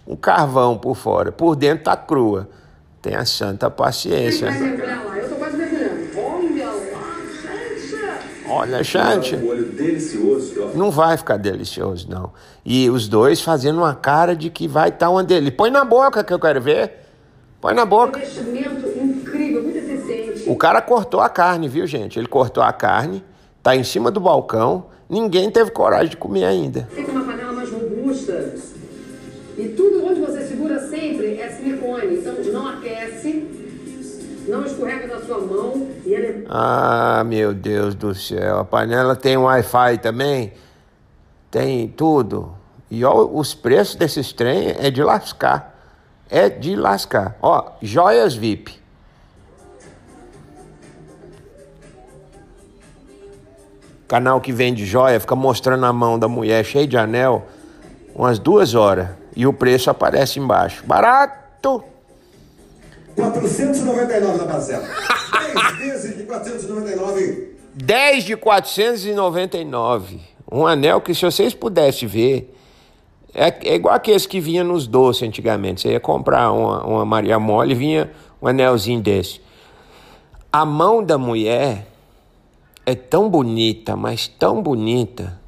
um 0.06 0.16
carvão 0.16 0.78
por 0.78 0.94
fora. 0.94 1.32
Por 1.32 1.56
dentro 1.56 1.84
tá 1.84 1.96
crua. 1.96 2.48
Tenha 3.00 3.24
santa 3.24 3.68
paciência. 3.68 4.48
Olha. 8.62 8.78
Um 8.78 10.62
ó. 10.62 10.76
Não 10.76 10.90
vai 10.90 11.16
ficar 11.16 11.36
delicioso, 11.36 12.08
não. 12.08 12.32
E 12.64 12.88
os 12.88 13.08
dois 13.08 13.40
fazendo 13.40 13.78
uma 13.78 13.94
cara 13.94 14.36
de 14.36 14.50
que 14.50 14.68
vai 14.68 14.90
estar 14.90 15.10
uma 15.10 15.24
delícia. 15.24 15.56
Põe 15.56 15.70
na 15.70 15.84
boca 15.84 16.22
que 16.22 16.32
eu 16.32 16.38
quero 16.38 16.60
ver. 16.60 16.92
Põe 17.60 17.74
na 17.74 17.84
boca. 17.84 18.18
Investimento 18.18 18.88
incrível, 18.98 19.62
muito 19.62 19.78
eficiente. 19.78 20.48
O 20.48 20.56
cara 20.56 20.80
cortou 20.82 21.20
a 21.20 21.28
carne, 21.28 21.68
viu, 21.68 21.86
gente? 21.86 22.18
Ele 22.18 22.26
cortou 22.26 22.62
a 22.62 22.72
carne, 22.72 23.24
tá 23.62 23.76
em 23.76 23.84
cima 23.84 24.10
do 24.10 24.20
balcão. 24.20 24.86
Ninguém 25.08 25.50
teve 25.50 25.70
coragem 25.70 26.10
de 26.10 26.16
comer 26.16 26.44
ainda. 26.44 26.88
Tem 26.94 27.04
uma 27.04 27.24
panela 27.24 27.52
mais 27.52 27.70
robusta. 27.70 28.54
E 29.58 29.68
tudo 29.68 30.06
onde 30.06 30.20
você 30.20 30.46
segura 30.46 30.80
sempre 30.88 31.38
é 31.38 31.48
silicone. 31.50 32.16
Então 32.16 32.34
não 32.52 32.66
aquece, 32.66 33.01
não 34.52 34.64
escorrega 34.64 35.08
da 35.08 35.20
sua 35.20 35.38
mão. 35.38 35.88
E 36.04 36.14
ela 36.14 36.26
é 36.26 36.44
Ah, 36.48 37.24
meu 37.24 37.54
Deus 37.54 37.94
do 37.94 38.14
céu. 38.14 38.60
A 38.60 38.64
panela 38.64 39.16
tem 39.16 39.36
Wi-Fi 39.36 39.98
também? 39.98 40.52
Tem 41.50 41.88
tudo. 41.88 42.54
E 42.90 43.04
ó, 43.04 43.24
os 43.24 43.54
preços 43.54 43.96
desses 43.96 44.32
trem 44.32 44.74
é 44.78 44.90
de 44.90 45.02
lascar. 45.02 45.74
É 46.28 46.48
de 46.48 46.76
lascar. 46.76 47.36
Ó, 47.40 47.72
joias 47.80 48.34
VIP. 48.34 48.80
Canal 54.06 54.42
que 54.42 54.52
vende 54.52 54.84
joia 54.84 55.18
fica 55.18 55.34
mostrando 55.34 55.86
a 55.86 55.92
mão 55.92 56.18
da 56.18 56.28
mulher 56.28 56.62
cheia 56.64 56.86
de 56.86 56.98
anel 56.98 57.46
umas 58.14 58.38
duas 58.38 58.74
horas. 58.74 59.08
E 59.34 59.46
o 59.46 59.54
preço 59.54 59.88
aparece 59.88 60.38
embaixo. 60.38 60.84
Barato! 60.86 61.91
499 63.14 64.38
na 64.38 64.44
parcela. 64.44 64.86
10 65.78 65.78
vezes 65.78 66.16
de 66.16 66.24
499. 66.24 67.56
10 67.74 68.24
de 68.24 68.36
499. 68.36 70.20
Um 70.50 70.66
anel 70.66 71.00
que, 71.00 71.14
se 71.14 71.24
vocês 71.24 71.54
pudessem 71.54 72.08
ver, 72.08 72.54
é, 73.34 73.48
é 73.68 73.74
igual 73.74 73.94
aqueles 73.94 74.26
que 74.26 74.40
vinha 74.40 74.62
nos 74.62 74.86
doces 74.86 75.26
antigamente. 75.26 75.82
Você 75.82 75.92
ia 75.92 76.00
comprar 76.00 76.52
uma, 76.52 76.84
uma 76.84 77.04
Maria 77.04 77.38
Mole 77.38 77.72
e 77.72 77.76
vinha 77.76 78.10
um 78.40 78.46
anelzinho 78.46 79.00
desse. 79.00 79.40
A 80.52 80.66
mão 80.66 81.02
da 81.02 81.16
mulher 81.16 81.86
é 82.84 82.94
tão 82.94 83.30
bonita, 83.30 83.96
mas 83.96 84.28
tão 84.28 84.62
bonita, 84.62 85.40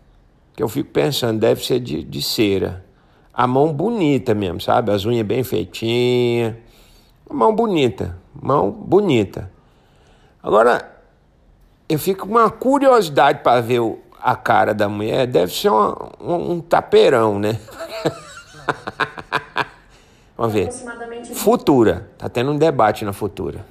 que 0.57 0.63
eu 0.63 0.69
fico 0.69 0.91
pensando, 0.91 1.41
deve 1.41 1.65
ser 1.65 1.81
de, 1.81 2.03
de 2.03 2.23
cera. 2.23 2.85
A 3.33 3.47
mão 3.47 3.73
bonita 3.73 4.33
mesmo, 4.35 4.61
sabe? 4.61 4.93
As 4.93 5.05
unhas 5.05 5.27
bem 5.27 5.43
feitinhas. 5.43 6.55
Mão 7.31 7.55
bonita, 7.55 8.17
mão 8.35 8.71
bonita. 8.71 9.51
Agora, 10.43 10.91
eu 11.89 11.99
fico 11.99 12.27
com 12.27 12.33
uma 12.35 12.51
curiosidade 12.51 13.41
para 13.43 13.61
ver 13.61 13.81
o- 13.81 13.99
a 14.21 14.37
cara 14.37 14.75
da 14.75 14.89
mulher. 14.89 15.27
Deve 15.27 15.53
ser 15.53 15.69
uma- 15.71 16.11
um, 16.21 16.53
um 16.53 16.61
tapeirão, 16.61 17.39
né? 17.39 17.59
Vamos 20.37 20.53
ver. 20.53 20.71
Futura. 21.35 22.11
Tá 22.19 22.29
tendo 22.29 22.51
um 22.51 22.59
debate 22.59 23.05
na 23.05 23.13
Futura. 23.13 23.65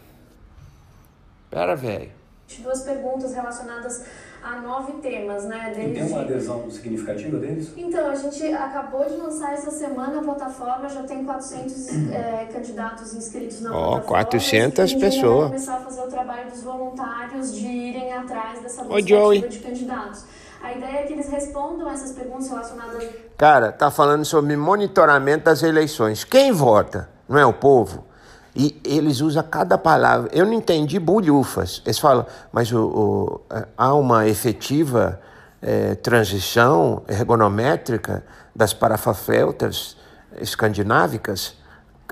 Pera, 1.50 1.76
velho. 1.76 2.10
22 2.48 2.82
perguntas 2.82 3.34
relacionadas 3.34 4.06
a 4.44 4.60
nove 4.60 4.94
temas, 4.94 5.46
né? 5.46 5.72
Desde... 5.76 5.94
Tem 5.94 6.08
uma 6.08 6.22
adesão 6.22 6.70
significativa 6.70 7.38
deles? 7.38 7.72
Então, 7.78 8.10
a 8.10 8.16
gente 8.16 8.44
acabou 8.54 9.06
de 9.06 9.16
lançar 9.16 9.54
essa 9.54 9.72
semana 9.72 10.20
a 10.20 10.24
plataforma, 10.24 10.90
já 10.90 11.04
tem 11.04 11.24
400 11.24 11.90
eh, 12.12 12.50
candidatos 12.52 13.14
inscritos 13.14 13.62
na 13.62 13.72
Ó, 13.72 13.92
plataforma. 13.92 14.08
400 14.08 14.78
e 14.78 14.82
a 14.82 14.86
gente 14.86 14.96
ainda 15.04 15.16
pessoas. 15.16 15.40
vai 15.40 15.48
começar 15.48 15.76
a 15.76 15.80
fazer 15.80 16.02
o 16.02 16.08
trabalho 16.08 16.52
dos 16.52 16.62
voluntários 16.64 17.56
de 17.56 17.66
irem 17.66 18.14
atrás 18.14 18.60
dessa 18.62 18.84
Oi, 18.86 19.02
busca 19.02 19.48
de 19.48 19.60
candidatos. 19.60 20.26
A 20.62 20.72
ideia 20.74 21.00
é 21.00 21.04
que 21.04 21.14
eles 21.14 21.30
respondam 21.30 21.90
essas 21.90 22.14
perguntas 22.14 22.50
relacionadas 22.50 23.10
Cara, 23.38 23.72
tá 23.72 23.92
falando 23.92 24.24
sobre 24.24 24.56
monitoramento 24.56 25.46
das 25.46 25.62
eleições. 25.64 26.24
Quem 26.24 26.52
vota? 26.52 27.10
Não 27.28 27.38
é 27.38 27.46
o 27.46 27.54
povo? 27.54 28.06
E 28.56 28.80
eles 28.84 29.20
usam 29.22 29.44
cada 29.44 29.78
palavra. 29.78 30.30
Eu 30.32 30.46
não 30.46 30.54
entendi 30.54 31.00
bulhufas. 31.00 31.82
Eles 31.86 31.98
falam, 31.98 32.26
mas 32.52 32.72
o, 32.72 32.86
o- 32.86 33.42
é, 33.56 33.66
há 33.76 33.94
uma 33.96 34.28
efetiva 34.28 35.20
eh, 35.62 35.96
transição 35.96 37.02
ergonométrica 37.08 38.24
das 38.56 38.72
parafafeltas 38.74 39.98
escandinávicas? 40.40 41.56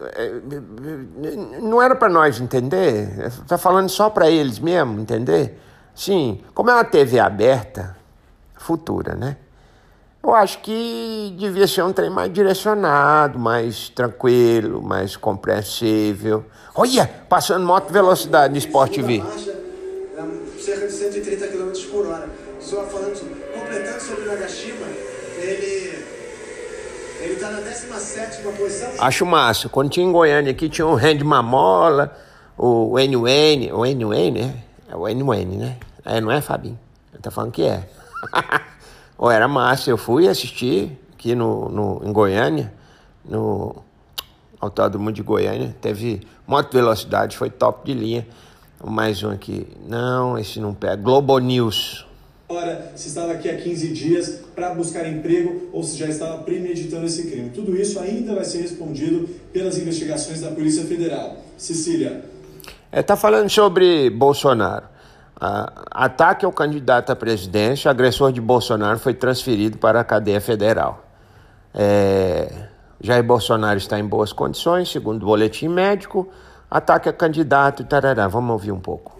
Eh, 0.01 0.41
Não 1.61 1.79
era 1.81 1.95
para 1.95 2.09
nós 2.09 2.39
entender? 2.41 3.31
Tá 3.47 3.57
falando 3.57 3.89
só 3.89 4.09
para 4.09 4.29
eles 4.29 4.57
mesmo 4.57 4.99
entender? 4.99 5.59
Sim, 5.93 6.41
como 6.55 6.71
é 6.71 6.73
uma 6.73 6.83
TV 6.83 7.19
aberta, 7.19 7.95
futura, 8.55 9.13
né? 9.13 9.37
Eu 10.23 10.35
acho 10.35 10.59
que 10.59 11.35
devia 11.37 11.67
ser 11.67 11.81
um 11.83 11.91
trem 11.91 12.09
mais 12.09 12.31
direcionado, 12.31 13.39
mais 13.39 13.89
tranquilo, 13.89 14.81
mais 14.81 15.17
compreensível. 15.17 16.45
Olha, 16.75 17.09
passando 17.27 17.65
moto 17.65 17.91
velocidade 17.91 18.53
no 18.53 18.59
Sport 18.59 18.93
TV. 18.93 19.17
marcha, 19.17 19.51
a 20.17 20.61
cerca 20.61 20.85
de 20.85 20.93
130 20.93 21.47
km 21.47 21.71
por 21.91 22.05
hora. 22.05 22.29
Só 22.59 22.83
falando, 22.83 23.19
completando 23.51 23.99
sobre 23.99 24.25
Nagashima, 24.25 24.85
ele 25.39 26.05
ele 27.21 27.33
está 27.33 27.49
na 27.51 27.59
17 27.59 28.41
posição. 28.43 28.89
Acho 28.99 29.25
massa. 29.25 29.69
Quando 29.69 29.89
tinha 29.89 30.05
em 30.05 30.11
Goiânia 30.11 30.51
aqui, 30.51 30.69
tinha 30.69 30.85
o 30.85 30.95
Randy 30.95 31.23
Mamola, 31.23 32.15
o 32.57 32.95
NUN, 32.97 33.73
o 33.73 33.85
NUN, 33.85 34.31
né? 34.31 34.63
É 34.89 34.95
o 34.95 35.07
NUN, 35.07 35.57
né? 35.57 35.77
É, 36.05 36.21
não 36.21 36.31
é, 36.31 36.41
Fabinho? 36.41 36.79
Ele 37.11 37.21
tá 37.21 37.31
falando 37.31 37.51
que 37.51 37.63
é. 37.63 37.87
Ou 39.21 39.29
era 39.29 39.47
massa. 39.47 39.91
Eu 39.91 39.99
fui 39.99 40.27
assistir 40.27 40.97
aqui 41.13 41.35
no, 41.35 41.69
no, 41.69 42.01
em 42.03 42.11
Goiânia, 42.11 42.73
no 43.23 43.75
Autódromo 44.59 45.11
de 45.11 45.21
Goiânia. 45.21 45.75
Teve 45.79 46.21
moto 46.47 46.73
velocidade, 46.73 47.37
foi 47.37 47.51
top 47.51 47.85
de 47.85 47.93
linha. 47.97 48.27
Mais 48.83 49.21
um 49.21 49.29
aqui. 49.29 49.67
Não, 49.87 50.39
esse 50.39 50.59
não 50.59 50.73
pega. 50.73 50.95
Globo 50.95 51.37
News. 51.37 52.07
Agora, 52.49 52.93
se 52.95 53.09
estava 53.09 53.33
aqui 53.33 53.47
há 53.47 53.55
15 53.55 53.93
dias 53.93 54.41
para 54.55 54.73
buscar 54.73 55.07
emprego 55.07 55.69
ou 55.71 55.83
se 55.83 55.99
já 55.99 56.07
estava 56.07 56.39
premeditando 56.39 57.05
esse 57.05 57.29
crime. 57.29 57.51
Tudo 57.51 57.79
isso 57.79 57.99
ainda 57.99 58.33
vai 58.33 58.43
ser 58.43 58.61
respondido 58.61 59.29
pelas 59.53 59.77
investigações 59.77 60.41
da 60.41 60.49
Polícia 60.49 60.83
Federal. 60.85 61.37
Cecília. 61.59 62.25
É, 62.91 63.03
tá 63.03 63.15
falando 63.15 63.49
sobre 63.49 64.09
Bolsonaro. 64.09 64.90
Ataque 65.41 66.45
ao 66.45 66.51
candidato 66.51 67.11
à 67.11 67.15
presidência, 67.15 67.89
agressor 67.89 68.31
de 68.31 68.39
Bolsonaro 68.39 68.99
foi 68.99 69.15
transferido 69.15 69.79
para 69.79 69.99
a 69.99 70.03
cadeia 70.03 70.39
federal. 70.39 71.03
É, 71.73 72.67
Jair 73.01 73.23
Bolsonaro 73.23 73.79
está 73.79 73.97
em 73.97 74.05
boas 74.05 74.31
condições, 74.31 74.91
segundo 74.91 75.23
o 75.23 75.25
boletim 75.25 75.67
médico. 75.67 76.29
Ataque 76.69 77.09
a 77.09 77.13
candidato, 77.13 77.83
tarará. 77.83 78.27
Vamos 78.27 78.51
ouvir 78.51 78.71
um 78.71 78.79
pouco. 78.79 79.19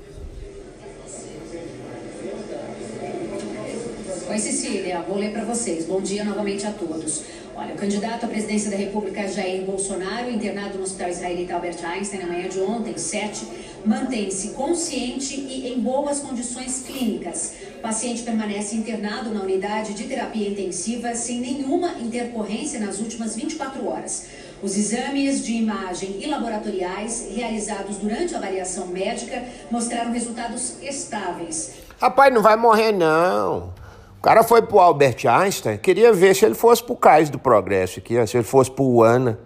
Oi, 4.29 4.38
Cecília, 4.38 5.03
vou 5.07 5.17
ler 5.17 5.31
para 5.34 5.43
vocês. 5.43 5.88
Bom 5.88 6.01
dia 6.01 6.23
novamente 6.23 6.67
a 6.67 6.71
todos. 6.71 7.23
Olha, 7.62 7.76
o 7.76 7.78
candidato 7.78 8.26
à 8.26 8.28
presidência 8.28 8.71
da 8.71 8.76
República, 8.76 9.28
Jair 9.28 9.62
Bolsonaro, 9.63 10.32
internado 10.32 10.80
no 10.80 10.84
Hospital 10.84 11.10
Israelita 11.10 11.54
Albert 11.54 11.78
Einstein 11.86 12.21
na 12.21 12.26
manhã 12.26 12.50
de 12.50 12.60
ontem, 12.60 12.97
7, 12.97 13.45
mantém-se 13.86 14.54
consciente 14.54 15.39
e 15.39 15.71
em 15.71 15.80
boas 15.80 16.21
condições 16.21 16.82
clínicas. 16.88 17.54
O 17.78 17.82
paciente 17.82 18.24
permanece 18.24 18.76
internado 18.76 19.32
na 19.32 19.41
unidade 19.41 19.93
de 19.93 20.06
terapia 20.06 20.50
intensiva 20.50 21.13
sem 21.13 21.39
nenhuma 21.39 22.00
intercorrência 22.00 22.80
nas 22.80 22.97
últimas 22.97 23.36
24 23.36 23.88
horas. 23.88 24.26
Os 24.63 24.76
exames 24.76 25.45
de 25.45 25.54
imagem 25.54 26.15
e 26.19 26.26
laboratoriais 26.26 27.28
realizados 27.36 27.97
durante 27.97 28.34
a 28.34 28.39
avaliação 28.39 28.88
médica 28.88 29.43
mostraram 29.69 30.12
resultados 30.12 30.78
estáveis. 30.82 31.74
Rapaz, 32.00 32.34
não 32.34 32.41
vai 32.41 32.56
morrer, 32.56 32.91
não. 32.91 33.81
O 34.21 34.23
cara 34.23 34.43
foi 34.43 34.62
pro 34.62 34.77
Albert 34.77 35.25
Einstein, 35.27 35.79
queria 35.79 36.13
ver 36.13 36.36
se 36.36 36.45
ele 36.45 36.53
fosse 36.53 36.84
pro 36.84 36.95
Cais 36.95 37.27
do 37.27 37.39
Progresso 37.39 37.97
aqui, 37.97 38.27
se 38.27 38.38
ele 38.38 38.43
fosse 38.43 38.69
pro 38.69 38.84
UANA. 38.84 39.39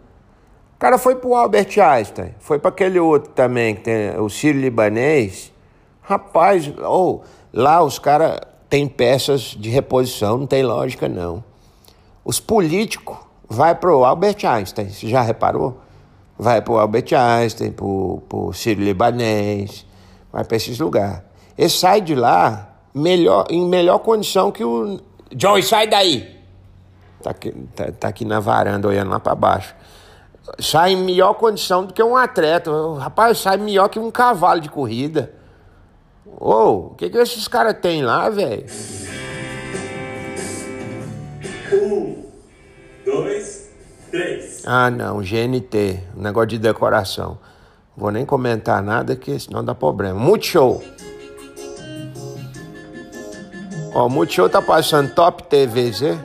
O 0.76 0.78
cara 0.78 0.98
foi 0.98 1.16
pro 1.16 1.34
Albert 1.34 1.80
Einstein, 1.80 2.36
foi 2.42 2.60
para 2.60 2.72
aquele 2.72 3.00
outro 3.00 3.32
também, 3.32 3.74
que 3.74 3.84
tem 3.84 4.20
o 4.20 4.30
Sírio 4.30 4.60
Libanês. 4.60 5.54
Rapaz, 6.02 6.70
ou 6.84 7.24
lá 7.54 7.82
os 7.82 7.98
caras 8.00 8.38
têm 8.70 8.86
peças 8.86 9.56
de 9.58 9.70
reposição, 9.70 10.40
não 10.40 10.46
tem 10.46 10.62
lógica 10.62 11.08
não. 11.08 11.42
Os 12.26 12.42
políticos 12.42 13.16
vai 13.48 13.76
pro 13.76 14.04
Albert 14.04 14.44
Einstein, 14.46 14.90
você 14.90 15.08
já 15.08 15.22
reparou? 15.22 15.80
Vai 16.38 16.62
pro 16.62 16.78
Albert 16.78 17.14
Einstein, 17.14 17.72
pro, 17.72 18.22
pro 18.28 18.52
Sírio 18.52 18.84
Libanês. 18.84 19.86
vai 20.34 20.44
para 20.44 20.58
esses 20.58 20.78
lugares. 20.80 21.22
Ele 21.58 21.70
sai 21.70 22.02
de 22.02 22.14
lá 22.14 22.75
melhor, 22.96 23.46
em 23.50 23.68
melhor 23.68 24.00
condição 24.00 24.52
que 24.52 24.64
o. 24.64 25.00
Joey, 25.38 25.62
sai 25.62 25.88
daí! 25.88 26.34
Tá 27.22 27.32
aqui, 27.32 27.52
tá, 27.76 27.92
tá 27.92 28.08
aqui 28.08 28.24
na 28.24 28.40
varanda 28.40 28.88
olhando 28.88 29.10
lá 29.10 29.20
para 29.20 29.36
baixo. 29.36 29.76
Sai 30.60 30.94
em 30.94 31.04
melhor 31.04 31.34
condição 31.34 31.86
do 31.86 31.94
que 31.94 32.02
um 32.02 32.16
atleta. 32.16 32.72
O 32.72 32.96
rapaz 32.96 33.40
sai 33.40 33.58
melhor 33.58 33.90
que 33.90 34.00
um 34.00 34.10
cavalo 34.10 34.62
de 34.62 34.70
corrida. 34.70 35.34
Ô, 36.26 36.54
oh, 36.54 36.78
o 36.88 36.90
que, 36.96 37.10
que 37.10 37.18
esses 37.18 37.48
caras 37.48 37.76
têm 37.82 38.04
lá, 38.04 38.30
velho? 38.30 38.66
Um, 41.74 42.24
dois, 43.04 43.72
três. 44.12 44.64
Ah, 44.66 44.90
não, 44.92 45.20
GNT, 45.20 46.00
um 46.16 46.22
negócio 46.22 46.50
de 46.50 46.60
decoração. 46.60 47.40
Vou 47.98 48.12
nem 48.12 48.26
comentar 48.26 48.84
nada, 48.84 49.16
que 49.16 49.40
senão 49.40 49.64
dá 49.64 49.74
problema. 49.74 50.20
Multishow. 50.20 50.84
Ó, 53.96 54.08
o 54.08 54.10
Multishow 54.10 54.50
tá 54.50 54.62
passando 54.62 55.16
Top 55.16 55.42
TVZ. 55.44 56.20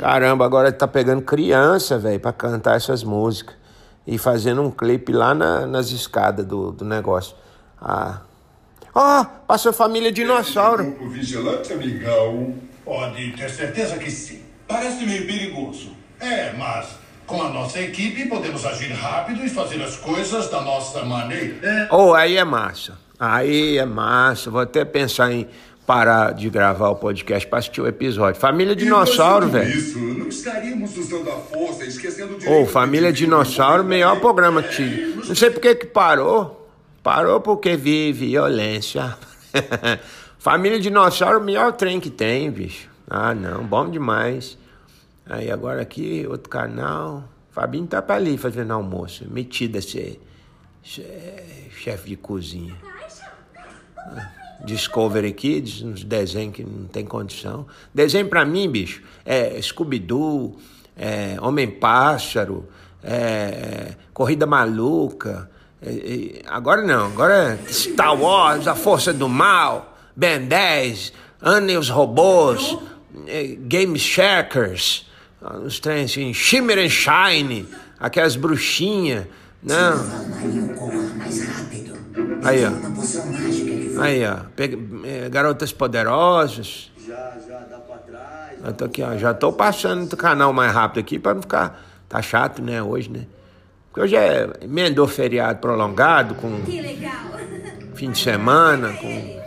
Caramba, 0.00 0.44
agora 0.44 0.72
tá 0.72 0.88
pegando 0.88 1.22
criança, 1.22 1.96
velho, 1.96 2.18
pra 2.18 2.32
cantar 2.32 2.76
essas 2.76 3.04
músicas. 3.04 3.54
E 4.04 4.18
fazendo 4.18 4.62
um 4.62 4.70
clipe 4.70 5.12
lá 5.12 5.32
na, 5.32 5.64
nas 5.64 5.92
escadas 5.92 6.44
do, 6.44 6.72
do 6.72 6.84
negócio. 6.84 7.36
Ah. 7.80 8.22
Ó, 8.92 9.20
oh, 9.20 9.24
passou 9.46 9.72
família 9.72 10.10
dinossauro. 10.10 10.82
Grupo 10.82 11.08
vigilante, 11.08 11.72
amigão. 11.72 12.54
Pode 12.84 13.30
ter 13.36 13.48
certeza 13.48 13.96
que 13.96 14.10
sim. 14.10 14.42
Parece 14.66 15.06
meio 15.06 15.24
perigoso. 15.24 15.92
É, 16.18 16.52
mas 16.54 16.96
com 17.28 17.42
a 17.42 17.50
nossa 17.50 17.78
equipe 17.78 18.26
podemos 18.26 18.64
agir 18.64 18.90
rápido 18.90 19.44
e 19.44 19.50
fazer 19.50 19.80
as 19.82 19.96
coisas 19.96 20.50
da 20.50 20.62
nossa 20.62 21.04
maneira. 21.04 21.58
É. 21.62 21.88
Oh, 21.90 22.14
aí 22.14 22.38
é 22.38 22.44
massa. 22.44 22.98
Aí 23.20 23.76
é 23.76 23.84
massa. 23.84 24.50
Vou 24.50 24.62
até 24.62 24.82
pensar 24.82 25.30
em 25.30 25.46
parar 25.86 26.32
de 26.32 26.48
gravar 26.48 26.88
o 26.88 26.96
podcast 26.96 27.46
para 27.46 27.58
assistir 27.58 27.82
o 27.82 27.86
episódio. 27.86 28.40
Família 28.40 28.74
Dinossauro, 28.74 29.46
velho. 29.46 29.68
Isso, 29.68 29.98
não 29.98 30.28
estaríamos 30.28 30.96
usando 30.96 31.28
a 31.30 31.36
força, 31.36 31.84
esquecendo 31.84 32.38
de. 32.38 32.48
Ô, 32.48 32.62
oh, 32.62 32.66
Família 32.66 33.12
Dinossauro, 33.12 33.84
melhor 33.84 34.18
programa 34.20 34.62
que 34.62 34.74
tinha. 34.74 35.08
Não 35.16 35.34
sei 35.34 35.50
por 35.50 35.60
que 35.60 35.74
que 35.74 35.86
parou. 35.86 36.66
Parou 37.02 37.40
porque 37.42 37.76
vive 37.76 38.26
violência. 38.26 39.16
Família 40.38 40.80
Dinossauro, 40.80 41.40
o 41.40 41.44
melhor 41.44 41.72
trem 41.72 42.00
que 42.00 42.10
tem, 42.10 42.50
bicho. 42.50 42.88
Ah, 43.08 43.34
não, 43.34 43.64
bom 43.64 43.88
demais. 43.88 44.56
Aí 45.28 45.50
agora 45.50 45.82
aqui, 45.82 46.26
outro 46.26 46.48
canal. 46.48 47.24
Fabinho 47.50 47.86
tá 47.86 48.00
pra 48.00 48.16
ali 48.16 48.38
fazendo 48.38 48.72
almoço. 48.72 49.26
Metida 49.28 49.80
ser, 49.80 50.20
chefe 50.82 52.10
de 52.10 52.16
cozinha. 52.16 52.74
Discovery 54.64 55.32
Kids, 55.32 55.82
uns 55.82 56.02
desenhos 56.02 56.54
que 56.54 56.64
não 56.64 56.86
tem 56.86 57.04
condição. 57.04 57.66
Desenho 57.94 58.28
pra 58.28 58.44
mim, 58.44 58.68
bicho, 58.68 59.02
é 59.24 59.60
Scooby-Doo, 59.60 60.56
é 60.96 61.36
Homem-Pássaro, 61.40 62.68
é 63.02 63.94
Corrida 64.12 64.46
Maluca. 64.46 65.50
É, 65.80 66.42
agora 66.46 66.82
não, 66.82 67.06
agora 67.06 67.56
é 67.66 67.72
Star 67.72 68.20
Wars, 68.20 68.66
A 68.66 68.74
Força 68.74 69.12
do 69.12 69.28
Mal, 69.28 69.96
Ben 70.16 70.44
10, 70.44 71.12
Anne 71.40 71.74
e 71.74 71.76
os 71.76 71.88
Robôs, 71.88 72.76
é, 73.28 73.44
Game 73.44 73.96
Shackers, 73.96 75.07
uns 75.42 75.80
trens 75.80 76.10
assim, 76.10 76.34
Shimmer 76.34 76.78
and 76.78 76.88
Shine, 76.88 77.68
aquelas 77.98 78.36
bruxinhas, 78.36 79.26
não. 79.62 80.28
Aí, 82.44 82.64
ó. 82.64 84.02
Aí, 84.02 84.24
ó. 84.24 84.36
É, 85.04 85.28
garotas 85.28 85.72
Poderosas. 85.72 86.90
Já, 87.06 87.36
já, 87.46 87.58
dá 87.60 87.78
pra 87.78 87.96
trás. 87.98 88.58
Eu 88.64 88.72
tô 88.72 88.84
aqui, 88.84 89.02
ó. 89.02 89.16
Já 89.16 89.34
tô 89.34 89.52
passando 89.52 90.12
o 90.12 90.16
canal 90.16 90.52
mais 90.52 90.72
rápido 90.72 91.00
aqui 91.00 91.18
pra 91.18 91.34
não 91.34 91.42
ficar. 91.42 91.84
Tá 92.08 92.22
chato, 92.22 92.62
né, 92.62 92.82
hoje, 92.82 93.10
né? 93.10 93.26
Porque 93.88 94.00
hoje 94.00 94.16
é 94.16 94.48
emendou 94.62 95.06
feriado 95.06 95.58
prolongado 95.58 96.34
com. 96.36 96.62
Que 96.62 96.80
legal. 96.80 97.12
Fim 97.94 98.12
de 98.12 98.18
semana, 98.18 98.92
com. 98.92 99.40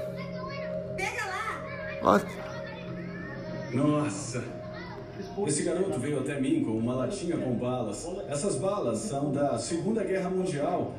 Pega 0.96 1.26
lá. 1.26 2.02
Ó. 2.04 2.20
Nossa. 3.74 4.44
Esse 5.48 5.64
garoto 5.64 6.00
veio 6.00 6.20
até 6.20 6.40
mim 6.40 6.64
com 6.64 6.72
uma 6.72 6.94
latinha 6.94 7.38
com 7.38 7.54
balas. 7.56 8.08
Essas 8.28 8.56
balas 8.56 9.00
são 9.00 9.32
da 9.32 9.58
Segunda 9.58 10.04
Guerra 10.04 10.30
Mundial. 10.30 10.94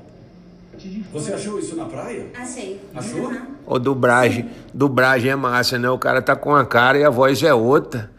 Você 1.13 1.35
achou 1.35 1.59
isso 1.59 1.77
na 1.77 1.85
praia? 1.85 2.31
Achei. 2.35 2.81
Achou? 2.95 3.31
Ô, 3.67 3.79
dublagem. 3.79 4.51
Dublagem 4.73 5.31
é 5.31 5.37
massa, 5.37 5.79
né? 5.79 5.89
O 5.91 5.99
cara 5.99 6.23
tá 6.23 6.35
com 6.35 6.55
a 6.55 6.65
cara 6.65 6.99
e 6.99 7.05
a 7.05 7.11
voz 7.11 7.43
é 7.43 7.53
outra. 7.53 8.11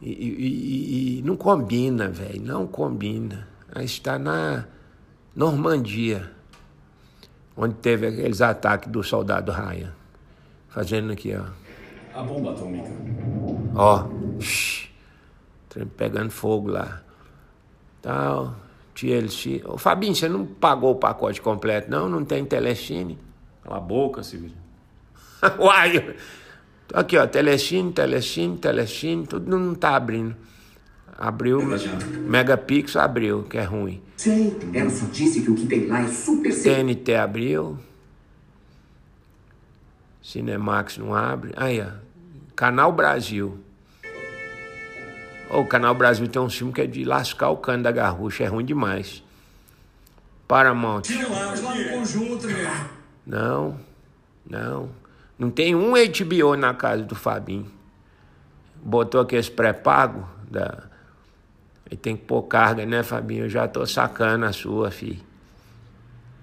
E, 0.00 0.10
e, 0.10 1.18
e 1.18 1.22
não 1.22 1.36
combina, 1.36 2.08
velho. 2.08 2.42
Não 2.42 2.66
combina. 2.66 3.48
Aí 3.74 3.86
está 3.86 4.18
na 4.18 4.66
Normandia, 5.34 6.30
onde 7.56 7.74
teve 7.74 8.06
aqueles 8.06 8.40
ataques 8.40 8.90
do 8.90 9.02
soldado 9.02 9.50
Ryan. 9.50 9.92
Fazendo 10.68 11.12
aqui, 11.12 11.34
ó. 11.34 11.44
A 12.18 12.22
bomba 12.22 12.52
atômica. 12.52 12.90
Ó. 13.74 14.06
Pegando 15.96 16.30
fogo 16.30 16.70
lá. 16.70 17.02
Tal. 18.00 18.56
TLC. 18.94 19.62
Ô, 19.64 19.76
Fabinho, 19.76 20.14
você 20.14 20.28
não 20.28 20.46
pagou 20.46 20.92
o 20.92 20.96
pacote 20.96 21.40
completo, 21.40 21.90
não? 21.90 22.08
Não 22.08 22.24
tem 22.24 22.44
telecine? 22.44 23.18
Cala 23.62 23.78
a 23.78 23.80
boca, 23.80 24.22
Silvio. 24.22 24.52
Uai! 25.58 26.14
Aqui, 26.92 27.16
ó, 27.16 27.26
telecine, 27.26 27.92
telecine, 27.92 28.56
telecine, 28.56 29.26
tudo 29.26 29.50
não 29.50 29.74
tá 29.74 29.96
abrindo. 29.96 30.36
Abriu, 31.16 31.60
Megapixel 32.26 33.00
abriu, 33.00 33.44
que 33.44 33.56
é 33.56 33.62
ruim. 33.62 34.02
Sei, 34.16 34.56
ela 34.72 34.90
só 34.90 35.06
disse 35.06 35.42
que 35.42 35.50
o 35.50 35.54
que 35.54 35.66
tem 35.66 35.86
lá 35.86 36.02
é 36.02 36.08
super. 36.08 36.52
TNT 36.52 37.14
abriu. 37.14 37.78
Cinemax 40.22 40.98
não 40.98 41.14
abre. 41.14 41.52
Aí, 41.56 41.80
ó. 41.80 41.86
Canal 42.56 42.92
Brasil. 42.92 43.58
O 45.54 45.64
Canal 45.64 45.94
Brasil 45.94 46.26
tem 46.26 46.42
um 46.42 46.50
filme 46.50 46.72
que 46.72 46.80
é 46.80 46.86
de 46.86 47.04
lascar 47.04 47.48
o 47.50 47.56
cano 47.56 47.84
da 47.84 47.92
garrucha, 47.92 48.42
é 48.42 48.46
ruim 48.48 48.64
demais. 48.64 49.22
Paramount. 50.48 51.02
lá 51.30 51.74
no 51.74 51.90
conjunto, 51.90 52.46
meu. 52.48 52.70
Não, 53.24 53.80
não. 54.44 54.90
Não 55.38 55.50
tem 55.50 55.74
um 55.74 55.92
HBO 55.92 56.56
na 56.56 56.74
casa 56.74 57.04
do 57.04 57.14
Fabinho. 57.14 57.70
Botou 58.76 59.20
aqueles 59.20 59.48
pré-pago 59.48 60.28
da. 60.50 60.84
E 61.88 61.96
tem 61.96 62.16
que 62.16 62.24
pôr 62.24 62.42
carga, 62.42 62.84
né, 62.84 63.04
Fabinho? 63.04 63.44
Eu 63.44 63.48
já 63.48 63.68
tô 63.68 63.86
sacando 63.86 64.44
a 64.46 64.52
sua, 64.52 64.90
filho. 64.90 65.22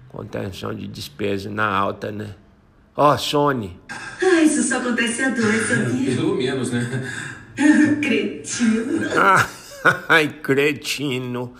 Contenção 0.08 0.74
de 0.74 0.86
despesa 0.86 1.50
na 1.50 1.66
alta, 1.66 2.10
né? 2.10 2.34
Ó, 2.96 3.12
oh, 3.12 3.18
Sony. 3.18 3.78
Ah, 4.22 4.42
isso 4.42 4.62
só 4.62 4.78
acontece 4.78 5.22
a 5.22 5.28
dois, 5.30 5.66
sabia? 5.66 6.16
Pelo 6.16 6.34
menos, 6.34 6.70
né? 6.70 7.10
Cretino. 8.00 9.08
Ai, 10.08 10.28
cretino. 10.40 11.54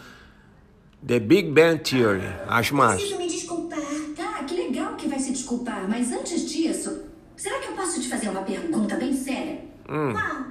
The 1.04 1.18
Big 1.18 1.50
Bang 1.50 1.82
Theory. 1.82 2.22
Acho 2.46 2.76
massa. 2.76 2.96
Preciso 2.96 3.18
me 3.18 3.26
desculpar. 3.26 3.78
Tá, 4.16 4.44
que 4.44 4.54
legal 4.54 4.94
que 4.96 5.08
vai 5.08 5.18
se 5.18 5.32
desculpar. 5.32 5.88
Mas 5.88 6.12
antes 6.12 6.48
disso, 6.48 7.04
será 7.36 7.58
que 7.58 7.68
eu 7.68 7.72
posso 7.72 8.00
te 8.00 8.08
fazer 8.08 8.28
uma 8.28 8.42
pergunta 8.42 8.96
bem 8.96 9.12
séria? 9.12 9.58
Hum. 9.88 10.12
Qual? 10.12 10.42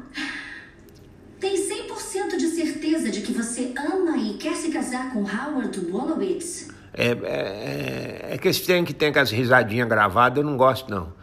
Tem 1.39 1.55
100% 1.55 2.37
de 2.37 2.47
certeza 2.47 3.09
de 3.09 3.21
que 3.21 3.31
você 3.31 3.73
ama 3.75 4.17
e 4.17 4.37
quer 4.37 4.55
se 4.55 4.69
casar 4.69 5.11
com 5.11 5.23
Howard 5.23 5.79
Wolowitz? 5.79 6.67
É, 6.93 7.07
é, 7.07 8.33
é 8.33 8.37
que 8.37 8.47
esse 8.49 8.63
trem 8.63 8.83
que 8.83 8.93
tem 8.93 9.11
com 9.11 9.19
as 9.19 9.31
risadinhas 9.31 9.87
gravadas, 9.87 10.37
eu 10.37 10.43
não 10.43 10.57
gosto, 10.57 10.91
não. 10.91 11.13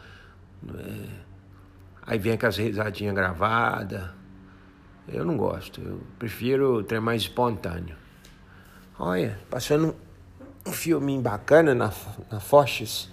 É, 0.76 1.17
aí 2.08 2.18
vem 2.18 2.38
com 2.38 2.46
as 2.46 2.56
risadinhas 2.56 3.14
gravadas. 3.14 4.08
Eu 5.06 5.26
não 5.26 5.36
gosto. 5.36 5.80
Eu 5.80 6.00
prefiro 6.18 6.82
trem 6.82 7.00
mais 7.00 7.22
espontâneo. 7.22 7.94
Olha, 8.98 9.38
passando 9.50 9.94
um 10.66 10.72
filminho 10.72 11.20
bacana 11.20 11.74
na, 11.74 11.92
na 12.32 12.40
Foches. 12.40 13.10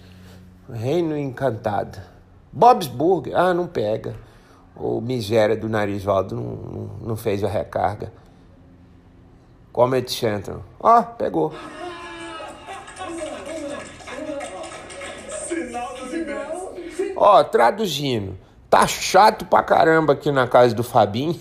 Reino 0.71 1.15
Encantado. 1.15 1.99
Bob's 2.51 2.87
Burger. 2.87 3.35
Ah, 3.37 3.53
não 3.53 3.67
pega. 3.67 4.15
O 4.75 5.01
miséria 5.01 5.57
do 5.57 5.67
Narizvaldo 5.67 6.35
não, 6.35 6.43
não, 6.43 6.97
não 7.07 7.15
fez 7.17 7.43
a 7.43 7.49
recarga. 7.49 8.13
Comedy 9.73 10.11
Central. 10.11 10.63
Ó, 10.79 10.99
oh, 10.99 11.03
pegou. 11.03 11.53
Ó, 17.17 17.39
oh, 17.39 17.43
traduzindo. 17.43 18.44
Tá 18.69 18.87
chato 18.87 19.45
pra 19.45 19.63
caramba 19.63 20.13
aqui 20.13 20.31
na 20.31 20.47
casa 20.47 20.75
do 20.75 20.83
Fabinho. 20.83 21.39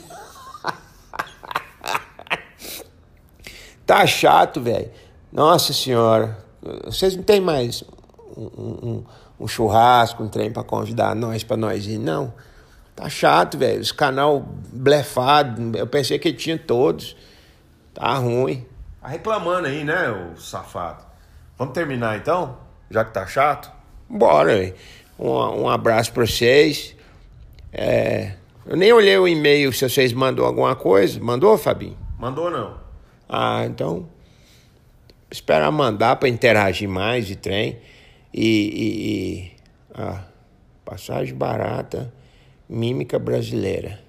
Tá 3.86 4.06
chato, 4.06 4.60
velho. 4.60 4.90
Nossa 5.30 5.72
senhora. 5.72 6.38
Vocês 6.84 7.14
não 7.14 7.22
tem 7.22 7.40
mais 7.40 7.84
um, 8.34 8.44
um, 8.44 9.04
um 9.40 9.46
churrasco, 9.46 10.22
um 10.22 10.28
trem 10.28 10.50
para 10.50 10.64
convidar 10.64 11.14
nós, 11.14 11.44
para 11.44 11.56
nós 11.56 11.86
ir, 11.86 11.98
não. 11.98 12.32
Tá 12.96 13.08
chato, 13.08 13.58
velho. 13.58 13.80
Os 13.80 13.92
canal 13.92 14.40
blefado. 14.72 15.76
Eu 15.76 15.86
pensei 15.86 16.18
que 16.18 16.32
tinha 16.32 16.58
todos. 16.58 17.14
Tá 17.92 18.14
ruim. 18.14 18.64
Tá 19.02 19.08
reclamando 19.08 19.66
aí, 19.66 19.84
né, 19.84 20.08
o 20.08 20.40
safado? 20.40 21.04
Vamos 21.58 21.74
terminar 21.74 22.16
então? 22.16 22.56
Já 22.90 23.04
que 23.04 23.12
tá 23.12 23.26
chato? 23.26 23.70
Bora, 24.08 24.56
velho. 24.56 24.74
Um, 25.18 25.62
um 25.62 25.68
abraço 25.68 26.12
pra 26.12 26.24
vocês. 26.24 26.96
É, 27.74 28.34
eu 28.64 28.76
nem 28.76 28.92
olhei 28.92 29.18
o 29.18 29.26
e-mail 29.26 29.72
se 29.72 29.88
vocês 29.88 30.12
mandou 30.12 30.46
alguma 30.46 30.76
coisa. 30.76 31.18
Mandou, 31.20 31.58
Fabinho? 31.58 31.98
Mandou 32.18 32.50
não. 32.50 32.78
Ah, 33.28 33.64
então. 33.66 34.08
Esperar 35.30 35.70
mandar 35.72 36.16
para 36.16 36.28
interagir 36.28 36.88
mais 36.88 37.26
de 37.26 37.36
trem. 37.36 37.78
E. 38.32 38.46
e, 38.46 39.10
e 39.10 39.52
ah, 39.94 40.24
passagem 40.84 41.34
barata, 41.34 42.12
mímica 42.68 43.18
brasileira. 43.18 44.00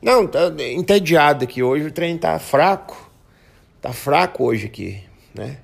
Não, 0.00 0.26
tá 0.26 0.52
entediado 0.60 1.44
aqui. 1.44 1.62
Hoje 1.62 1.86
o 1.86 1.92
trem 1.92 2.16
tá 2.16 2.38
fraco. 2.38 3.10
Tá 3.80 3.92
fraco 3.92 4.44
hoje 4.44 4.66
aqui, 4.66 5.02
né? 5.34 5.58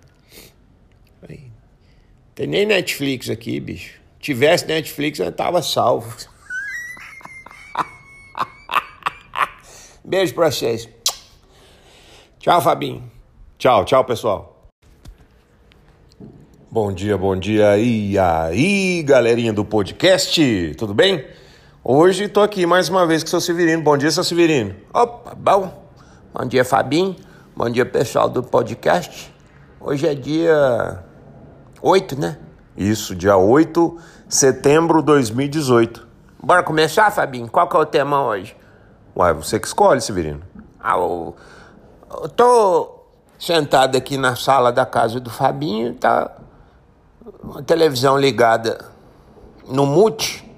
Tem 2.34 2.46
nem 2.46 2.64
Netflix 2.64 3.28
aqui, 3.28 3.60
bicho. 3.60 4.00
Tivesse 4.18 4.66
Netflix, 4.66 5.18
eu 5.18 5.30
tava 5.30 5.62
salvo. 5.62 6.16
Beijo 10.10 10.34
pra 10.34 10.50
vocês. 10.50 10.88
Tchau, 12.40 12.60
Fabinho. 12.60 13.08
Tchau, 13.56 13.84
tchau, 13.84 14.04
pessoal. 14.04 14.66
Bom 16.68 16.92
dia, 16.92 17.16
bom 17.16 17.36
dia. 17.36 17.78
E 17.78 18.18
aí, 18.18 19.04
galerinha 19.04 19.52
do 19.52 19.64
podcast, 19.64 20.74
tudo 20.76 20.92
bem? 20.92 21.24
Hoje 21.84 22.26
tô 22.26 22.40
aqui 22.40 22.66
mais 22.66 22.88
uma 22.88 23.06
vez 23.06 23.22
com 23.22 23.28
o 23.28 23.30
seu 23.30 23.40
Severino. 23.40 23.84
Bom 23.84 23.96
dia, 23.96 24.10
seu 24.10 24.24
Severino. 24.24 24.74
Opa, 24.92 25.32
bom. 25.32 25.88
Bom 26.34 26.44
dia, 26.44 26.64
Fabinho. 26.64 27.14
Bom 27.54 27.70
dia, 27.70 27.86
pessoal 27.86 28.28
do 28.28 28.42
podcast. 28.42 29.32
Hoje 29.80 30.08
é 30.08 30.14
dia 30.16 31.04
8, 31.80 32.18
né? 32.18 32.36
Isso, 32.76 33.14
dia 33.14 33.36
8 33.36 33.96
de 34.26 34.34
setembro 34.34 34.98
de 34.98 35.06
2018. 35.06 36.04
Bora 36.42 36.64
começar, 36.64 37.08
Fabinho? 37.12 37.48
Qual 37.48 37.68
que 37.68 37.76
é 37.76 37.78
o 37.78 37.86
tema 37.86 38.24
hoje? 38.24 38.56
Uai, 39.16 39.34
você 39.34 39.58
que 39.58 39.66
escolhe, 39.66 40.00
Severino. 40.00 40.42
Ah, 40.78 40.96
eu, 40.96 41.34
eu 42.22 42.28
tô 42.28 43.00
sentado 43.38 43.96
aqui 43.96 44.16
na 44.16 44.36
sala 44.36 44.72
da 44.72 44.86
casa 44.86 45.18
do 45.18 45.30
Fabinho, 45.30 45.94
tá 45.94 46.30
uma 47.42 47.62
televisão 47.62 48.18
ligada 48.18 48.84
no 49.66 49.86
mute. 49.86 50.48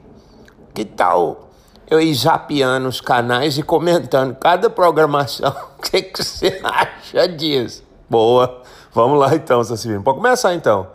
Que 0.75 0.85
tal 0.85 1.51
eu 1.91 2.01
ir 2.01 2.15
zapeando 2.15 2.89
os 2.89 3.01
canais 3.01 3.59
e 3.59 3.63
comentando 3.63 4.35
cada 4.37 4.71
programação? 4.71 5.55
O 5.83 5.83
que, 5.83 6.01
que 6.01 6.23
você 6.23 6.61
acha 6.63 7.29
disso? 7.29 7.83
Boa. 8.09 8.63
Vamos 8.93 9.19
lá 9.19 9.35
então, 9.35 9.63
Severino. 9.65 10.03
Pode 10.03 10.19
começar 10.19 10.55
então. 10.55 10.87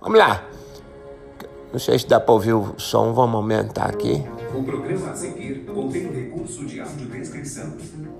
Vamos 0.00 0.16
lá. 0.16 0.42
Não 1.72 1.78
sei 1.78 1.98
se 1.98 2.06
dá 2.06 2.20
para 2.20 2.32
ouvir 2.32 2.54
o 2.54 2.74
som, 2.78 3.12
vamos 3.12 3.34
aumentar 3.34 3.90
aqui. 3.90 4.24
O 4.54 4.62
programa 4.62 5.10
a 5.10 5.14
seguir 5.14 5.64
contém 5.66 6.10
recurso 6.10 6.64
de 6.64 6.80
audiodescrição. 6.80 7.72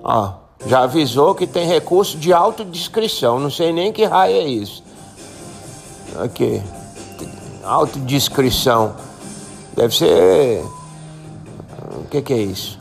Ó, 0.03 0.33
já 0.65 0.83
avisou 0.83 1.33
que 1.33 1.47
tem 1.47 1.67
recurso 1.67 2.17
de 2.17 2.31
autodescrição. 2.31 3.39
Não 3.39 3.49
sei 3.49 3.73
nem 3.73 3.91
que 3.91 4.05
raio 4.05 4.35
é 4.35 4.43
isso. 4.43 4.83
Aqui. 6.23 6.61
Autodescrição. 7.63 8.95
Deve 9.75 9.95
ser. 9.95 10.63
O 11.95 12.05
que, 12.09 12.21
que 12.21 12.33
é 12.33 12.37
isso? 12.37 12.79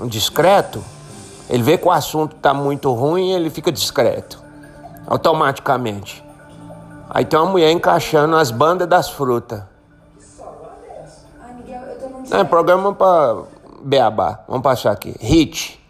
Um 0.00 0.06
discreto? 0.06 0.82
Ele 1.48 1.62
vê 1.62 1.78
que 1.78 1.86
o 1.86 1.90
assunto 1.90 2.34
tá 2.36 2.52
muito 2.52 2.92
ruim 2.92 3.32
ele 3.32 3.50
fica 3.50 3.72
discreto. 3.72 4.42
Automaticamente. 5.06 6.22
Aí 7.08 7.24
tem 7.24 7.38
uma 7.38 7.50
mulher 7.50 7.70
encaixando 7.70 8.36
as 8.36 8.50
bandas 8.50 8.86
das 8.86 9.08
frutas. 9.08 9.62
É 12.30 12.44
programa 12.44 12.94
para 12.94 13.44
Beabá. 13.82 14.44
Vamos 14.46 14.62
passar 14.62 14.92
aqui. 14.92 15.14
Hit. 15.18 15.80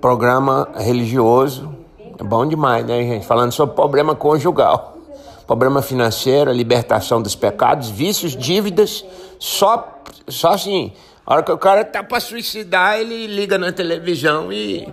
Programa 0.00 0.68
religioso. 0.76 1.74
É 2.18 2.22
bom 2.22 2.46
demais, 2.46 2.84
né, 2.84 3.02
gente? 3.02 3.26
Falando 3.26 3.52
sobre 3.52 3.74
problema 3.74 4.14
conjugal. 4.14 4.98
Problema 5.46 5.80
financeiro, 5.80 6.52
libertação 6.52 7.22
dos 7.22 7.34
pecados, 7.34 7.88
vícios, 7.88 8.36
dívidas. 8.36 9.04
Só, 9.38 10.02
só 10.28 10.52
assim. 10.52 10.92
A 11.24 11.34
hora 11.34 11.42
que 11.42 11.52
o 11.52 11.56
cara 11.56 11.82
tá 11.82 12.02
para 12.02 12.20
suicidar, 12.20 12.98
ele 12.98 13.26
liga 13.26 13.56
na 13.56 13.72
televisão 13.72 14.52
e. 14.52 14.86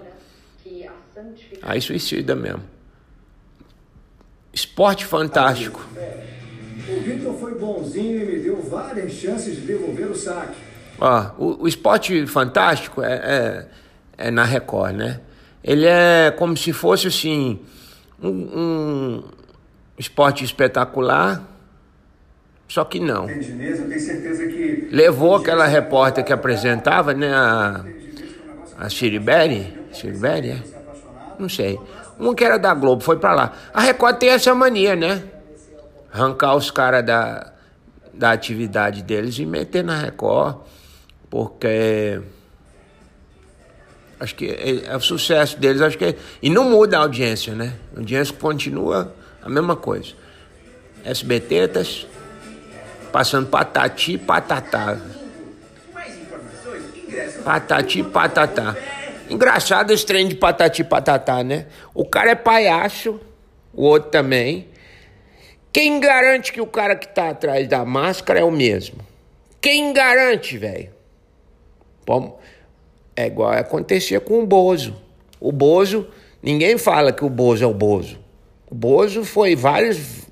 Aí 1.62 1.82
suicida 1.82 2.34
mesmo. 2.34 2.64
Esporte 4.54 5.06
fantástico. 5.06 5.86
O 6.92 7.02
Vitor 7.02 7.34
foi 7.36 7.56
bonzinho 7.56 8.22
e 8.22 8.26
me 8.26 8.40
deu 8.40 8.62
várias 8.62 9.14
chances 9.14 9.56
de 9.56 9.62
devolver 9.62 10.12
o 10.12 10.16
saque. 10.16 10.58
Ó, 11.00 11.32
o, 11.38 11.64
o 11.64 11.68
esporte 11.68 12.28
fantástico 12.28 13.02
é, 13.02 13.14
é, 13.14 13.68
é, 14.28 14.32
na 14.32 14.44
Record, 14.44 14.96
né? 14.96 15.22
Ele 15.64 15.86
é 15.86 16.32
como 16.38 16.58
se 16.58 16.74
fosse 16.74 17.08
assim 17.08 17.60
um, 18.22 18.30
um 18.30 19.24
esporte 19.98 20.44
espetacular, 20.44 21.48
só 22.68 22.84
que 22.84 23.00
não. 23.00 23.26
Que 23.28 23.34
Levou 24.92 25.36
aquela 25.36 25.66
repórter 25.66 26.24
que 26.24 26.34
apresentava, 26.34 27.14
né? 27.14 27.34
A, 27.34 27.86
a 28.78 28.90
Chiriberi? 28.90 29.74
Chiriberi, 29.94 30.50
é? 30.52 30.64
Não 31.40 31.48
sei. 31.48 31.80
Uma 32.20 32.36
que 32.36 32.44
era 32.44 32.60
da 32.60 32.74
Globo, 32.74 33.02
foi 33.02 33.18
pra 33.18 33.34
lá. 33.34 33.54
A 33.74 33.82
Record 33.82 34.18
tem 34.18 34.30
essa 34.30 34.54
mania, 34.54 34.96
né? 34.96 35.24
Arrancar 36.12 36.56
os 36.56 36.70
caras 36.70 37.06
da, 37.06 37.54
da 38.14 38.32
atividade 38.32 39.02
deles 39.02 39.38
e 39.40 39.46
meter 39.46 39.84
na 39.84 39.98
Record, 39.98 40.58
porque 41.30 42.22
acho 44.20 44.36
que 44.36 44.48
é, 44.48 44.86
é, 44.86 44.96
o 44.96 45.00
sucesso 45.00 45.58
deles, 45.58 45.82
acho 45.82 45.98
que 45.98 46.06
é, 46.06 46.16
e 46.42 46.50
não 46.50 46.66
muda 46.66 46.98
a 46.98 47.02
audiência, 47.02 47.56
né? 47.56 47.74
A 47.96 48.00
audiência 48.00 48.36
continua 48.36 49.14
a 49.42 49.50
mesma 49.50 49.76
coisa. 49.76 50.14
SBTtas 51.04 52.06
passando 53.12 53.48
patati 53.48 54.18
patatá. 54.18 54.98
Patati 57.44 58.04
patatá. 58.04 58.76
Engraçado 59.30 59.92
esse 59.92 60.06
trem 60.06 60.28
de 60.28 60.36
patati 60.36 60.84
patatá, 60.84 61.44
né? 61.44 61.68
O 61.94 62.06
cara 62.06 62.32
é 62.32 62.36
palhaço, 62.36 63.20
o 63.74 63.84
outro 63.84 64.10
também. 64.12 64.71
Quem 65.74 66.00
garante 66.00 66.52
que 66.52 66.60
o 66.60 66.68
cara 66.68 66.96
que 66.96 67.08
tá 67.08 67.30
atrás 67.30 67.68
da 67.68 67.86
máscara 67.86 68.40
é 68.40 68.44
o 68.44 68.52
mesmo? 68.52 69.00
Quem 69.62 69.94
garante, 69.94 70.58
velho? 70.58 70.90
É 73.16 73.28
igual 73.28 73.52
acontecia 73.52 74.20
com 74.20 74.42
o 74.42 74.46
Bozo. 74.46 74.96
O 75.40 75.52
Bozo, 75.52 76.08
ninguém 76.44 76.78
fala 76.78 77.14
que 77.14 77.24
o 77.24 77.30
Bozo 77.30 77.64
é 77.64 77.68
o 77.68 77.74
Bozo. 77.74 78.20
O 78.70 78.76
Bozo 78.76 79.24
foi 79.24 79.56
vários. 79.56 80.26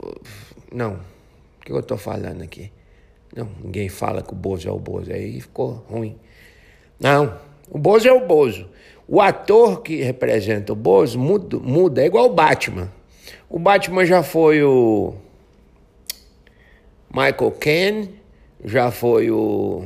Não, 0.73 0.99
o 1.61 1.65
que 1.65 1.71
eu 1.71 1.81
tô 1.81 1.95
falando 1.95 2.41
aqui? 2.41 2.71
Não, 3.33 3.47
ninguém 3.63 3.87
fala 3.87 4.21
que 4.21 4.33
o 4.33 4.35
Bozo 4.35 4.67
é 4.67 4.71
o 4.71 4.79
Bozo. 4.79 5.13
Aí 5.13 5.39
ficou 5.39 5.85
ruim. 5.89 6.17
Não, 6.99 7.39
o 7.69 7.77
Bozo 7.77 8.07
é 8.07 8.11
o 8.11 8.25
Bozo. 8.25 8.67
O 9.07 9.21
ator 9.21 9.81
que 9.81 10.01
representa 10.01 10.73
o 10.73 10.75
Bozo 10.75 11.17
muda, 11.17 11.57
muda, 11.59 12.01
é 12.01 12.05
igual 12.07 12.25
o 12.25 12.33
Batman. 12.33 12.91
O 13.49 13.57
Batman 13.57 14.05
já 14.05 14.21
foi 14.21 14.61
o 14.63 15.13
Michael 17.11 17.51
Caine, 17.59 18.09
já 18.63 18.91
foi 18.91 19.31
o. 19.31 19.85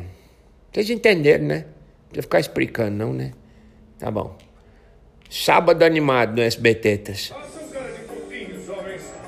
Vocês 0.71 0.89
entenderam, 0.89 1.45
né? 1.45 1.57
Não 1.57 2.09
precisa 2.09 2.21
ficar 2.23 2.39
explicando, 2.39 2.97
não, 2.97 3.13
né? 3.13 3.33
Tá 3.97 4.11
bom. 4.11 4.37
Sábado 5.29 5.83
animado 5.83 6.35
no 6.35 6.41
SBT. 6.41 7.01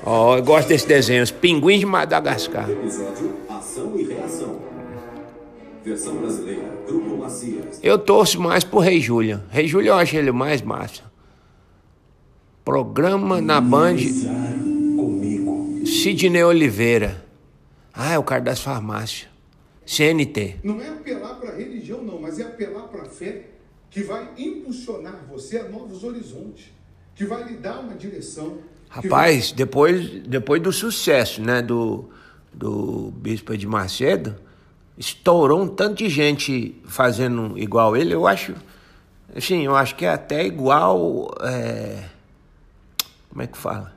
Ó, 0.04 0.32
oh, 0.32 0.36
eu 0.36 0.42
gosto 0.44 0.68
desse 0.68 0.86
desenho, 0.86 1.22
os 1.22 1.32
pinguins 1.32 1.80
de 1.80 1.86
Madagascar. 1.86 2.70
Episódio 2.70 3.34
Ação 3.48 3.98
e 3.98 4.04
Reação. 4.04 4.60
Versão 5.84 6.16
brasileira, 6.16 6.62
Grupo 6.86 7.16
Macias. 7.16 7.80
Eu 7.82 7.98
torço 7.98 8.40
mais 8.40 8.62
pro 8.62 8.78
Rei 8.78 9.00
Júlio. 9.00 9.42
Rei 9.50 9.66
Júlio 9.66 9.88
eu 9.88 9.94
acho 9.94 10.16
ele 10.16 10.30
mais 10.30 10.62
massa. 10.62 11.02
Programa 12.64 13.40
na 13.40 13.60
Band. 13.60 13.96
Sidney 15.84 16.44
Oliveira. 16.44 17.25
Ah, 17.96 18.12
é 18.12 18.18
o 18.18 18.22
cara 18.22 18.42
das 18.42 18.60
farmácias. 18.60 19.26
CNT. 19.86 20.56
Não 20.62 20.80
é 20.80 20.88
apelar 20.88 21.36
para 21.36 21.54
religião, 21.54 22.02
não, 22.02 22.20
mas 22.20 22.38
é 22.38 22.42
apelar 22.42 22.88
para 22.88 23.02
a 23.02 23.06
fé 23.06 23.46
que 23.88 24.02
vai 24.02 24.28
impulsionar 24.36 25.24
você 25.30 25.58
a 25.58 25.68
novos 25.68 26.04
horizontes, 26.04 26.66
que 27.14 27.24
vai 27.24 27.44
lhe 27.44 27.56
dar 27.56 27.80
uma 27.80 27.94
direção. 27.94 28.58
Rapaz, 28.90 29.52
depois, 29.52 30.22
depois 30.26 30.60
do 30.60 30.72
sucesso, 30.72 31.40
né, 31.40 31.62
do, 31.62 32.10
do 32.52 33.12
Bispo 33.16 33.56
de 33.56 33.66
Macedo, 33.66 34.36
estourou 34.98 35.62
um 35.62 35.68
tanto 35.68 35.96
de 35.96 36.10
gente 36.10 36.78
fazendo 36.84 37.56
igual 37.58 37.96
ele, 37.96 38.12
eu 38.12 38.26
acho, 38.26 38.54
assim, 39.34 39.64
eu 39.64 39.74
acho 39.74 39.94
que 39.94 40.04
é 40.04 40.10
até 40.10 40.44
igual, 40.44 41.30
é, 41.40 42.04
como 43.30 43.42
é 43.42 43.46
que 43.46 43.56
fala? 43.56 43.96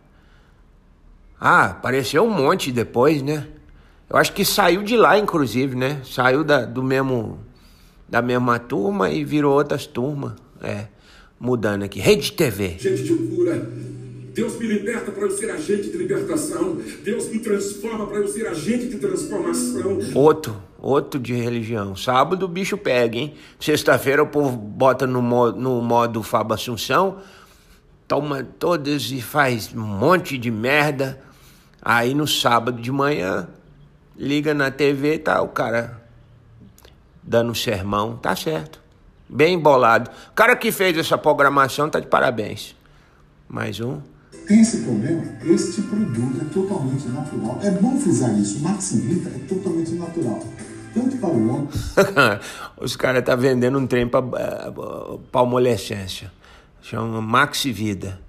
Ah, 1.40 1.66
apareceu 1.66 2.24
um 2.24 2.30
monte 2.30 2.72
depois, 2.72 3.22
né? 3.22 3.48
Eu 4.10 4.18
acho 4.18 4.34
que 4.34 4.44
saiu 4.44 4.82
de 4.82 4.98
lá, 4.98 5.20
inclusive, 5.20 5.76
né? 5.76 6.02
Saiu 6.04 6.44
da, 6.44 6.66
do 6.66 6.82
mesmo, 6.82 7.40
da 8.08 8.22
mesma 8.24 8.58
turma 8.58 9.12
e 9.12 9.24
virou 9.24 9.54
outras 9.54 9.86
turmas, 9.86 10.34
é, 10.64 10.88
mudando 11.40 11.84
aqui. 11.84 12.00
Rede 12.00 12.32
TV. 12.32 12.76
Gente 12.80 13.04
de 13.04 13.14
cura. 13.14 13.70
Deus 14.34 14.58
me 14.58 14.66
liberta 14.66 15.12
para 15.12 15.24
eu 15.24 15.32
ser 15.32 15.52
agente 15.52 15.92
de 15.92 15.98
libertação. 15.98 16.78
Deus 17.04 17.30
me 17.30 17.40
transforma 17.40 18.08
para 18.08 18.18
eu 18.18 18.28
ser 18.28 18.48
agente 18.48 18.88
de 18.88 18.98
transformação. 18.98 20.00
Outro, 20.16 20.56
outro 20.80 21.20
de 21.20 21.34
religião. 21.34 21.96
Sábado 21.96 22.46
o 22.46 22.48
bicho 22.48 22.78
pega, 22.78 23.18
hein? 23.18 23.34
Sexta-feira 23.60 24.24
o 24.24 24.28
povo 24.28 24.58
bota 24.58 25.06
no 25.06 25.22
modo, 25.22 25.60
no 25.60 25.82
modo 25.82 26.24
Fábio 26.24 26.56
Assunção, 26.56 27.18
toma 28.08 28.44
todas 28.44 29.12
e 29.12 29.22
faz 29.22 29.72
um 29.76 29.82
monte 29.82 30.38
de 30.38 30.50
merda. 30.50 31.22
Aí 31.82 32.14
no 32.14 32.28
sábado 32.28 32.82
de 32.82 32.92
manhã, 32.92 33.48
liga 34.20 34.54
na 34.54 34.70
TV, 34.70 35.18
tá 35.18 35.42
o 35.42 35.48
cara 35.48 36.02
dando 37.24 37.56
sermão, 37.56 38.18
tá 38.18 38.36
certo. 38.36 38.82
Bem 39.30 39.58
bolado. 39.58 40.12
O 40.32 40.34
cara 40.34 40.56
que 40.56 40.72
fez 40.72 40.98
essa 40.98 41.18
programação 41.18 41.90
tá 41.90 42.00
de 42.00 42.08
parabéns. 42.08 42.76
Mais 43.48 43.80
um. 43.80 44.02
Tem 44.48 44.62
esse 44.62 44.82
problema? 44.82 45.24
Este 45.46 45.84
produto 45.84 46.42
é 46.42 46.54
totalmente 46.54 47.08
natural. 47.08 47.60
É 47.64 47.72
bom 47.72 47.98
frisar 47.98 48.38
isso. 48.38 48.58
O 48.58 48.62
Maximita 48.64 49.30
é 49.30 49.40
totalmente 49.48 49.92
natural. 49.92 50.44
Tanto 50.94 51.18
para 51.18 51.30
o 51.30 51.50
homem. 51.50 51.70
Os 52.82 52.96
caras 52.96 53.24
tá 53.24 53.36
vendendo 53.36 53.78
um 53.78 53.86
trem 53.86 54.08
para 54.08 54.24
palmolescência. 55.32 56.32
Chama 56.82 57.22
Maxi 57.22 57.72
Vida. 57.72 58.20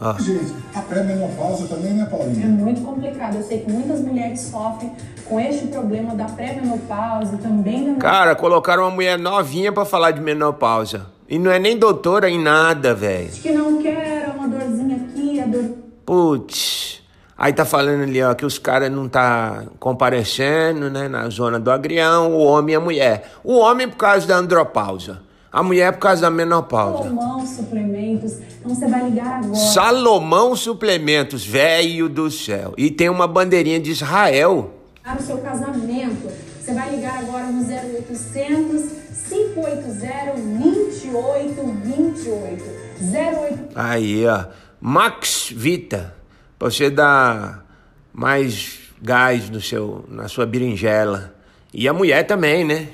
Ó. 0.00 0.18
Gente, 0.18 0.52
a 0.74 0.80
pré-menopausa 0.80 1.68
também, 1.68 1.92
né, 1.92 2.06
Paulinha? 2.10 2.46
É 2.46 2.48
muito 2.48 2.80
complicado. 2.82 3.36
Eu 3.36 3.42
sei 3.42 3.60
que 3.60 3.70
muitas 3.70 4.00
mulheres 4.00 4.40
sofrem 4.40 4.92
com 5.24 5.38
este 5.38 5.68
problema 5.68 6.14
da 6.14 6.24
pré-menopausa, 6.24 7.36
também 7.38 7.94
da 7.94 8.00
Cara, 8.00 8.34
colocaram 8.34 8.82
uma 8.84 8.90
mulher 8.90 9.18
novinha 9.18 9.72
para 9.72 9.84
falar 9.84 10.10
de 10.10 10.20
menopausa. 10.20 11.06
E 11.28 11.38
não 11.38 11.50
é 11.50 11.58
nem 11.58 11.78
doutora 11.78 12.28
em 12.28 12.42
nada, 12.42 12.94
velho. 12.94 13.30
que 13.30 13.52
não 13.52 13.80
quer 13.80 14.32
uma 14.36 14.48
dorzinha 14.48 14.96
aqui, 14.96 15.40
a 15.40 15.46
dor 15.46 15.70
Putz. 16.04 17.02
Aí 17.36 17.52
tá 17.52 17.64
falando 17.64 18.02
ali, 18.02 18.22
ó, 18.22 18.32
que 18.34 18.46
os 18.46 18.58
caras 18.58 18.90
não 18.90 19.08
tá 19.08 19.64
comparecendo, 19.80 20.88
né, 20.90 21.08
na 21.08 21.28
zona 21.30 21.58
do 21.58 21.70
agrião, 21.70 22.32
o 22.32 22.44
homem 22.44 22.74
e 22.74 22.76
a 22.76 22.80
mulher. 22.80 23.32
O 23.42 23.58
homem 23.58 23.88
por 23.88 23.96
causa 23.96 24.26
da 24.26 24.36
andropausa. 24.36 25.22
A 25.54 25.62
mulher 25.62 25.92
por 25.92 26.00
causa 26.00 26.22
da 26.22 26.30
menopausa. 26.30 27.04
Salomão 27.04 27.46
Suplementos. 27.46 28.40
Então 28.58 28.74
você 28.74 28.88
vai 28.88 29.08
ligar 29.08 29.38
agora. 29.38 29.54
Salomão 29.54 30.56
Suplementos, 30.56 31.46
velho 31.46 32.08
do 32.08 32.28
céu. 32.28 32.74
E 32.76 32.90
tem 32.90 33.08
uma 33.08 33.28
bandeirinha 33.28 33.78
de 33.78 33.92
Israel. 33.92 34.74
Para 35.00 35.20
o 35.20 35.22
seu 35.22 35.38
casamento. 35.38 36.28
Você 36.60 36.74
vai 36.74 36.90
ligar 36.90 37.20
agora 37.20 37.44
no 37.44 37.62
0800 37.62 39.04
580 39.28 40.32
2828. 40.34 42.64
08 43.00 43.68
Aí, 43.76 44.26
ó. 44.26 44.46
Max 44.80 45.52
Vita. 45.54 46.16
Pra 46.58 46.68
você 46.68 46.90
dar 46.90 47.64
mais 48.12 48.80
gás 49.00 49.48
no 49.48 49.60
seu, 49.60 50.04
na 50.08 50.26
sua 50.26 50.46
berinjela. 50.46 51.32
E 51.72 51.86
a 51.86 51.92
mulher 51.92 52.26
também, 52.26 52.64
né? 52.64 52.88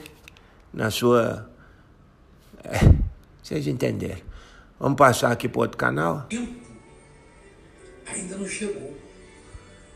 Na 0.74 0.90
sua. 0.90 1.48
É, 2.70 2.78
vocês 3.42 3.66
entenderam. 3.66 4.20
Vamos 4.78 4.96
passar 4.96 5.32
aqui 5.32 5.48
pro 5.48 5.62
outro 5.62 5.76
canal? 5.76 6.26
Ainda 8.06 8.36
não 8.36 8.46
chegou. 8.46 8.82
Ou 8.82 8.96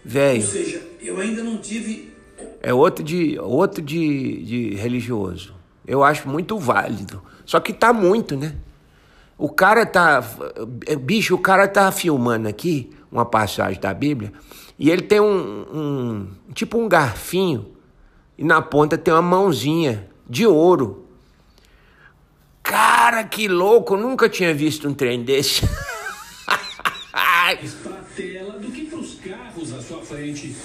Velho, 0.05 0.43
seja, 0.43 0.83
eu 1.01 1.19
ainda 1.21 1.43
não 1.43 1.57
tive. 1.59 2.13
é 2.61 2.75
outro 2.75 3.03
de 3.03 3.39
outro 3.39 3.81
de, 3.81 4.43
de 4.45 4.75
religioso. 4.75 5.55
Eu 5.87 6.03
acho 6.05 6.29
muito 6.29 6.59
válido. 6.59 7.23
Só 7.47 7.61
que 7.61 7.73
tá 7.73 7.93
muito, 7.93 8.37
né? 8.37 8.55
O 9.39 9.49
cara 9.49 9.87
tá. 9.87 10.23
é, 10.87 10.97
Bicho, 10.97 11.35
o 11.35 11.39
cara 11.39 11.67
tá 11.67 11.91
filmando 11.91 12.49
aqui 12.49 12.91
uma 13.11 13.25
passagem 13.25 13.81
da 13.81 13.95
Bíblia 13.95 14.33
e 14.79 14.91
ele 14.91 15.03
tem 15.03 15.21
um, 15.21 15.67
um. 15.73 16.29
Tipo 16.53 16.79
um 16.79 16.89
garfinho 16.89 17.73
e 18.37 18.45
na 18.45 18.61
ponta 18.61 18.99
tem 18.99 19.13
uma 19.15 19.23
mãozinha 19.23 20.09
de 20.29 20.47
ouro. 20.47 21.04
Cara, 22.65 23.23
que 23.25 23.47
louco! 23.47 23.95
Nunca 23.95 24.27
tinha 24.27 24.55
visto 24.55 24.89
um 24.89 24.95
trem 24.95 25.23
desse. 25.23 25.69
Mais 27.13 27.75
para 27.75 27.93
a 27.93 28.03
tela 28.17 28.59
do 28.59 28.73
que 28.73 28.87
para 28.87 28.99
os 28.99 29.15
carros 29.17 29.73
à 29.75 29.83
sua 29.83 30.01
frente. 30.01 30.57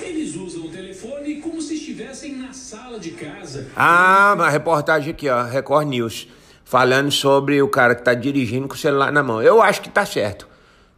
Eles 0.00 0.36
usam 0.36 0.66
o 0.66 0.68
telefone 0.68 1.40
como 1.40 1.60
se 1.60 1.74
estivessem 1.74 2.36
na 2.36 2.52
sala 2.52 2.98
de 2.98 3.10
casa. 3.10 3.68
Ah, 3.74 4.32
uma 4.36 4.48
reportagem 4.48 5.10
aqui, 5.10 5.28
ó, 5.28 5.42
Record 5.42 5.88
News, 5.88 6.28
falando 6.64 7.10
sobre 7.10 7.60
o 7.60 7.68
cara 7.68 7.96
que 7.96 8.02
tá 8.02 8.14
dirigindo 8.14 8.68
com 8.68 8.74
o 8.74 8.78
celular 8.78 9.12
na 9.12 9.22
mão. 9.22 9.42
Eu 9.42 9.60
acho 9.60 9.82
que 9.82 9.90
tá 9.90 10.06
certo. 10.06 10.48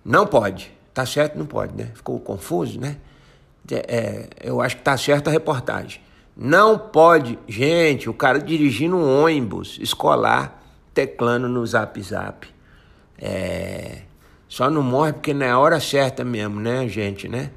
Não 0.05 0.27
pode. 0.27 0.71
Tá 0.93 1.07
certo, 1.07 1.39
não 1.39 1.47
pode, 1.47 1.75
né? 1.75 1.91
Ficou 1.95 2.21
confuso, 2.21 2.79
né? 2.79 2.99
É, 3.71 3.77
é, 3.77 4.29
eu 4.43 4.61
acho 4.61 4.77
que 4.77 4.83
tá 4.83 4.97
certa 4.97 5.31
a 5.31 5.33
reportagem. 5.33 6.01
Não 6.37 6.77
pode. 6.79 7.39
Gente, 7.49 8.09
o 8.11 8.15
cara 8.15 8.39
dirigindo 8.39 8.97
um 8.97 9.23
ônibus 9.25 9.79
escolar, 9.81 10.63
teclando 10.93 11.49
no 11.49 11.65
zap 11.67 12.01
zap. 12.03 12.49
É. 13.19 13.99
Só 14.49 14.69
não 14.71 14.83
morre 14.83 15.13
porque 15.13 15.33
não 15.35 15.47
é 15.47 15.51
a 15.51 15.59
hora 15.59 15.81
certa 15.81 16.25
mesmo, 16.25 16.61
né, 16.61 16.87
gente, 16.89 17.29
né? 17.29 17.51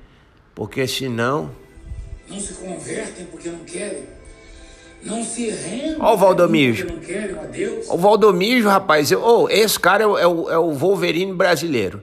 Porque 0.56 0.88
senão. 0.88 1.52
Não 2.30 2.40
se 2.40 2.54
convertem 2.56 3.26
porque 3.28 3.50
não 3.50 3.60
querem. 3.60 4.04
Não 5.04 5.24
se 5.24 5.50
rendem 5.50 5.96
Ó 6.00 6.14
o 6.14 6.18
Deus. 7.52 7.88
O 7.90 7.98
Valdomijo, 7.98 8.68
rapaz, 8.68 9.12
eu- 9.12 9.22
ô, 9.24 9.48
esse 9.50 9.80
cara 9.80 10.04
é 10.04 10.08
o, 10.08 10.18
é, 10.18 10.28
o, 10.28 10.50
é 10.50 10.58
o 10.58 10.74
Wolverine 10.74 11.34
brasileiro. 11.34 12.02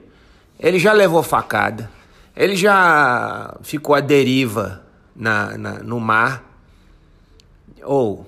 Ele 0.57 0.79
já 0.79 0.93
levou 0.93 1.21
facada. 1.21 1.91
Ele 2.35 2.55
já 2.55 3.55
ficou 3.61 3.93
à 3.95 3.99
deriva 3.99 4.81
na, 5.15 5.57
na- 5.57 5.79
no 5.79 5.99
mar. 5.99 6.44
Ou 7.85 8.25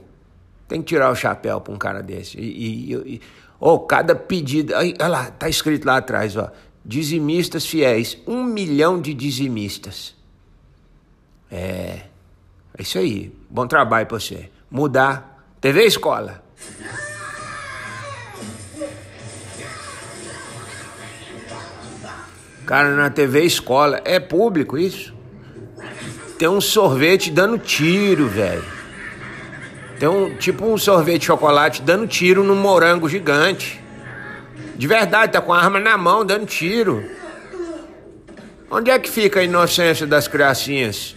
tem 0.67 0.81
que 0.81 0.87
tirar 0.87 1.11
o 1.11 1.15
chapéu 1.15 1.59
para 1.61 1.73
um 1.73 1.77
cara 1.77 2.01
desse. 2.01 2.37
E, 2.39 2.93
e- 2.93 3.15
e- 3.15 3.21
ou 3.59 3.79
cada 3.81 4.15
pedido. 4.15 4.75
aí, 4.75 4.93
Olha 4.99 5.07
lá, 5.07 5.31
tá 5.31 5.49
escrito 5.49 5.85
lá 5.85 5.97
atrás, 5.97 6.35
ó. 6.37 6.51
Dizimistas 6.85 7.65
fiéis. 7.65 8.17
Um 8.27 8.43
milhão 8.43 9.01
de 9.01 9.13
dizimistas. 9.13 10.15
É. 11.51 12.01
É 12.77 12.81
isso 12.81 12.97
aí. 12.97 13.33
Bom 13.49 13.65
trabalho 13.67 14.05
pra 14.07 14.19
você. 14.19 14.49
Mudar. 14.69 15.35
TV 15.59 15.85
Escola. 15.85 16.43
Cara, 22.65 22.95
na 22.95 23.09
TV 23.09 23.43
Escola. 23.43 24.01
É 24.03 24.19
público 24.19 24.77
isso? 24.77 25.13
Tem 26.37 26.47
um 26.47 26.61
sorvete 26.61 27.31
dando 27.31 27.57
tiro, 27.57 28.27
velho. 28.27 28.63
Tem 29.99 30.07
um 30.07 30.35
tipo 30.35 30.65
um 30.65 30.77
sorvete 30.77 31.21
de 31.21 31.25
chocolate 31.25 31.81
dando 31.81 32.07
tiro 32.07 32.43
num 32.43 32.55
morango 32.55 33.09
gigante. 33.09 33.81
De 34.75 34.85
verdade, 34.85 35.31
tá 35.31 35.41
com 35.41 35.51
a 35.51 35.59
arma 35.59 35.79
na 35.79 35.97
mão 35.97 36.23
dando 36.23 36.45
tiro. 36.45 37.03
Onde 38.69 38.91
é 38.91 38.99
que 38.99 39.09
fica 39.09 39.39
a 39.39 39.43
inocência 39.43 40.05
das 40.05 40.27
criancinhas? 40.27 41.15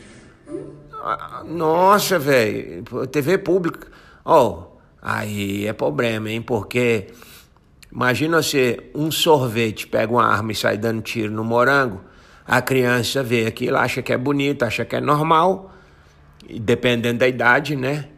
Ah, 1.02 1.42
Nossa, 1.44 2.18
velho. 2.18 2.84
TV 3.10 3.36
pública. 3.36 3.88
Ó, 4.24 4.76
aí 5.02 5.66
é 5.66 5.72
problema, 5.74 6.30
hein? 6.30 6.40
Porque 6.40 7.08
imagina 7.92 8.42
você, 8.42 8.90
um 8.94 9.10
sorvete, 9.10 9.86
pega 9.86 10.10
uma 10.10 10.24
arma 10.24 10.52
e 10.52 10.54
sai 10.54 10.78
dando 10.78 11.02
tiro 11.02 11.30
no 11.30 11.44
morango. 11.44 12.00
A 12.46 12.62
criança 12.62 13.22
vê 13.22 13.46
aquilo, 13.46 13.76
acha 13.76 14.00
que 14.00 14.12
é 14.12 14.16
bonito, 14.16 14.62
acha 14.62 14.86
que 14.86 14.96
é 14.96 15.00
normal. 15.00 15.74
E 16.48 16.58
dependendo 16.58 17.18
da 17.18 17.28
idade, 17.28 17.76
né? 17.76 18.08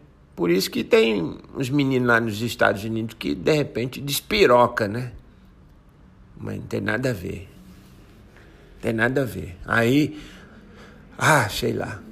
Por 0.43 0.51
isso 0.51 0.73
que 0.73 0.83
tem 0.83 1.37
uns 1.57 1.71
meninos 1.71 2.09
lá 2.09 2.21
nos 2.21 2.43
Estados 2.43 2.83
Unidos 2.83 3.15
que 3.17 3.33
de 3.33 3.53
repente 3.53 4.01
despiroca, 4.01 4.89
né? 4.89 5.13
Mas 6.37 6.57
não 6.57 6.67
tem 6.67 6.81
nada 6.81 7.11
a 7.11 7.13
ver. 7.13 7.49
Tem 8.81 8.93
nada 8.93 9.23
a 9.23 9.25
ver. 9.25 9.55
Aí, 9.65 10.19
ah, 11.17 11.49
sei 11.49 11.73
lá. 11.73 12.03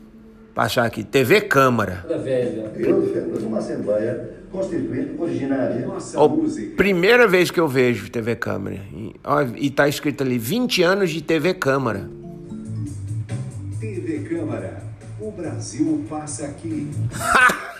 Passar 0.54 0.84
aqui, 0.84 1.02
TV 1.02 1.40
Câmara. 1.40 2.06
Eu, 2.76 3.40
numa 3.40 3.58
assembleia, 3.58 4.30
constituinte 4.52 5.20
originária. 5.20 5.88
Ó, 6.14 6.28
primeira 6.76 7.26
vez 7.26 7.50
que 7.50 7.58
eu 7.58 7.66
vejo 7.66 8.12
TV 8.12 8.36
Câmara. 8.36 8.76
E, 8.92 9.12
ó, 9.24 9.42
e 9.56 9.70
tá 9.70 9.88
escrito 9.88 10.22
ali 10.22 10.38
20 10.38 10.84
anos 10.84 11.10
de 11.10 11.20
TV 11.20 11.52
Câmara. 11.52 12.08
TV 13.80 14.20
Câmara. 14.20 14.84
O 15.18 15.32
Brasil 15.32 16.06
passa 16.08 16.46
aqui. 16.46 16.88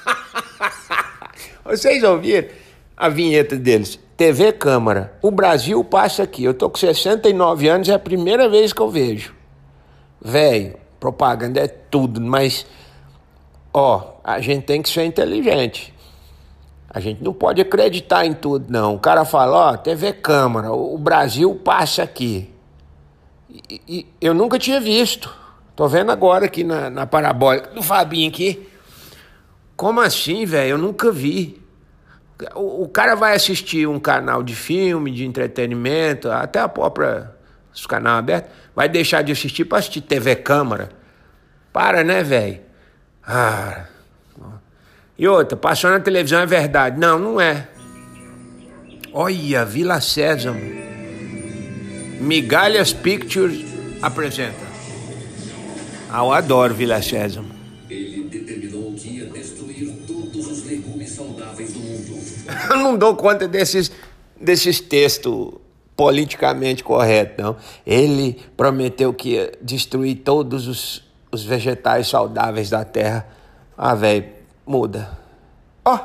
Vocês 1.65 2.03
ouviram 2.03 2.49
a 2.97 3.09
vinheta 3.09 3.57
deles? 3.57 3.99
TV 4.17 4.53
Câmara. 4.53 5.15
O 5.23 5.31
Brasil 5.31 5.83
passa 5.83 6.23
aqui. 6.23 6.45
Eu 6.45 6.55
tô 6.55 6.69
com 6.69 6.77
69 6.77 7.69
anos, 7.69 7.89
é 7.89 7.95
a 7.95 7.99
primeira 7.99 8.49
vez 8.49 8.73
que 8.73 8.81
eu 8.81 8.91
vejo. 8.91 9.35
Velho, 10.21 10.77
propaganda 10.99 11.61
é 11.61 11.69
tudo, 11.69 12.21
mas 12.21 12.67
ó, 13.73 14.17
a 14.23 14.41
gente 14.41 14.65
tem 14.65 14.83
que 14.83 14.89
ser 14.89 15.05
inteligente. 15.05 15.95
A 16.93 17.01
gente 17.01 17.23
não 17.23 17.33
pode 17.33 17.61
acreditar 17.61 18.27
em 18.27 18.35
tudo, 18.35 18.67
não. 18.69 18.97
O 18.97 18.99
cara 18.99 19.25
fala, 19.25 19.73
ó, 19.73 19.77
TV 19.77 20.13
Câmara, 20.13 20.73
o 20.73 20.99
Brasil 20.99 21.55
passa 21.55 22.03
aqui. 22.03 22.53
E, 23.49 23.81
e 23.89 24.07
eu 24.21 24.35
nunca 24.35 24.59
tinha 24.59 24.81
visto. 24.81 25.33
Tô 25.75 25.89
vendo 25.89 26.11
agora 26.11 26.47
aqui 26.47 26.63
na, 26.65 26.91
na 26.91 27.07
parabólica 27.07 27.71
do 27.71 27.83
Fabinho 27.83 28.29
aqui. 28.29 28.69
Como 29.81 29.99
assim, 30.03 30.45
velho? 30.45 30.73
Eu 30.73 30.77
nunca 30.77 31.11
vi. 31.11 31.59
O, 32.55 32.83
o, 32.83 32.89
cara 32.91 33.15
vai 33.15 33.35
assistir 33.35 33.89
um 33.89 33.99
canal 33.99 34.43
de 34.43 34.55
filme, 34.55 35.11
de 35.11 35.25
entretenimento, 35.25 36.31
até 36.31 36.61
a 36.61 36.69
própria 36.69 37.31
os 37.75 37.87
canal 37.87 38.19
aberto, 38.19 38.51
vai 38.77 38.91
deixar 38.91 39.23
de 39.23 39.33
assistir 39.33 39.65
para 39.65 39.79
assistir 39.79 40.03
TV 40.03 40.37
Câmara. 40.37 40.91
Para, 41.73 42.05
né, 42.05 42.23
velho? 42.23 42.61
Ah. 43.27 43.87
E 45.17 45.27
outra, 45.27 45.57
passou 45.57 45.89
na 45.89 45.99
televisão 45.99 46.41
é 46.41 46.47
verdade. 46.47 47.01
Não, 47.01 47.19
não 47.19 47.41
é. 47.41 47.67
Olha, 49.15 49.65
Vila 49.65 49.99
Sésamo. 50.03 50.61
Migalhas 52.21 52.93
Pictures 52.93 53.65
apresenta. 54.03 54.61
Ah, 56.11 56.19
eu 56.19 56.33
adoro 56.33 56.75
Vila 56.75 57.01
Sésamo. 57.01 57.49
Ele 57.89 58.40
eu 62.71 62.77
não 62.77 62.97
dou 62.97 63.15
conta 63.17 63.47
desses, 63.47 63.91
desses 64.41 64.81
textos 64.81 65.55
politicamente 65.97 66.83
corretos, 66.83 67.45
não. 67.45 67.57
Ele 67.87 68.41
prometeu 68.57 69.13
que 69.13 69.35
ia 69.35 69.53
destruir 69.61 70.17
todos 70.17 70.67
os, 70.67 71.05
os 71.31 71.45
vegetais 71.45 72.09
saudáveis 72.09 72.71
da 72.71 72.85
terra. 72.85 73.27
Ah, 73.77 73.95
velho, 73.95 74.25
muda. 74.67 75.11
Ó, 75.85 75.95
oh, 75.95 75.99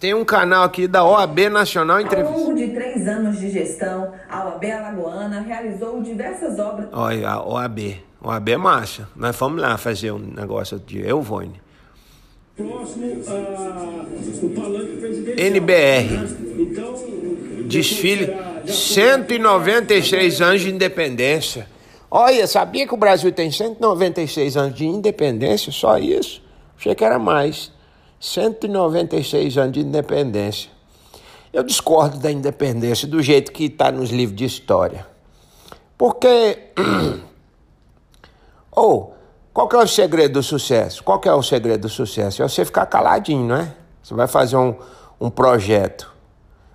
tem 0.00 0.14
um 0.14 0.24
canal 0.24 0.62
aqui 0.62 0.86
da 0.86 1.04
OAB 1.04 1.50
Nacional 1.50 2.00
Entrevista. 2.00 2.32
Ao 2.32 2.40
longo 2.40 2.54
de 2.54 2.68
três 2.68 3.06
anos 3.08 3.38
de 3.38 3.50
gestão, 3.50 4.12
a 4.30 4.44
OAB 4.46 4.64
Alagoana 4.64 5.40
realizou 5.40 6.00
diversas 6.00 6.58
obras. 6.58 6.88
Olha, 6.92 7.28
a 7.30 7.44
OAB. 7.44 8.00
OAB 8.22 8.48
é 8.48 8.56
massa. 8.56 9.08
Nós 9.14 9.36
fomos 9.36 9.60
lá 9.60 9.76
fazer 9.76 10.12
um 10.12 10.18
negócio 10.18 10.78
de 10.78 11.06
Euvone. 11.06 11.60
Próximo 12.58 13.22
ao 13.28 14.50
palanque 14.50 14.96
presidencial. 14.96 15.46
NBR. 15.46 16.08
Então, 16.58 16.94
Desfile 17.68 18.36
196 18.66 20.40
anos 20.40 20.62
de 20.62 20.70
independência. 20.70 21.68
Olha, 22.10 22.48
sabia 22.48 22.84
que 22.84 22.92
o 22.92 22.96
Brasil 22.96 23.30
tem 23.30 23.52
196 23.52 24.56
anos 24.56 24.74
de 24.74 24.86
independência? 24.86 25.70
Só 25.70 25.98
isso? 25.98 26.42
Achei 26.76 26.96
que 26.96 27.04
era 27.04 27.16
mais. 27.16 27.70
196 28.18 29.56
anos 29.56 29.72
de 29.74 29.80
independência. 29.80 30.68
Eu 31.52 31.62
discordo 31.62 32.18
da 32.18 32.32
independência 32.32 33.06
do 33.06 33.22
jeito 33.22 33.52
que 33.52 33.66
está 33.66 33.92
nos 33.92 34.10
livros 34.10 34.36
de 34.36 34.44
história. 34.44 35.06
Porque. 35.96 36.58
Ou, 38.74 39.14
oh, 39.14 39.17
qual 39.58 39.66
que 39.66 39.74
é 39.74 39.78
o 39.80 39.88
segredo 39.88 40.34
do 40.34 40.42
sucesso? 40.44 41.02
Qual 41.02 41.18
que 41.18 41.28
é 41.28 41.34
o 41.34 41.42
segredo 41.42 41.80
do 41.80 41.88
sucesso? 41.88 42.44
É 42.44 42.48
você 42.48 42.64
ficar 42.64 42.86
caladinho, 42.86 43.44
não 43.44 43.56
é? 43.56 43.74
Você 44.00 44.14
vai 44.14 44.28
fazer 44.28 44.56
um, 44.56 44.76
um 45.20 45.28
projeto. 45.28 46.14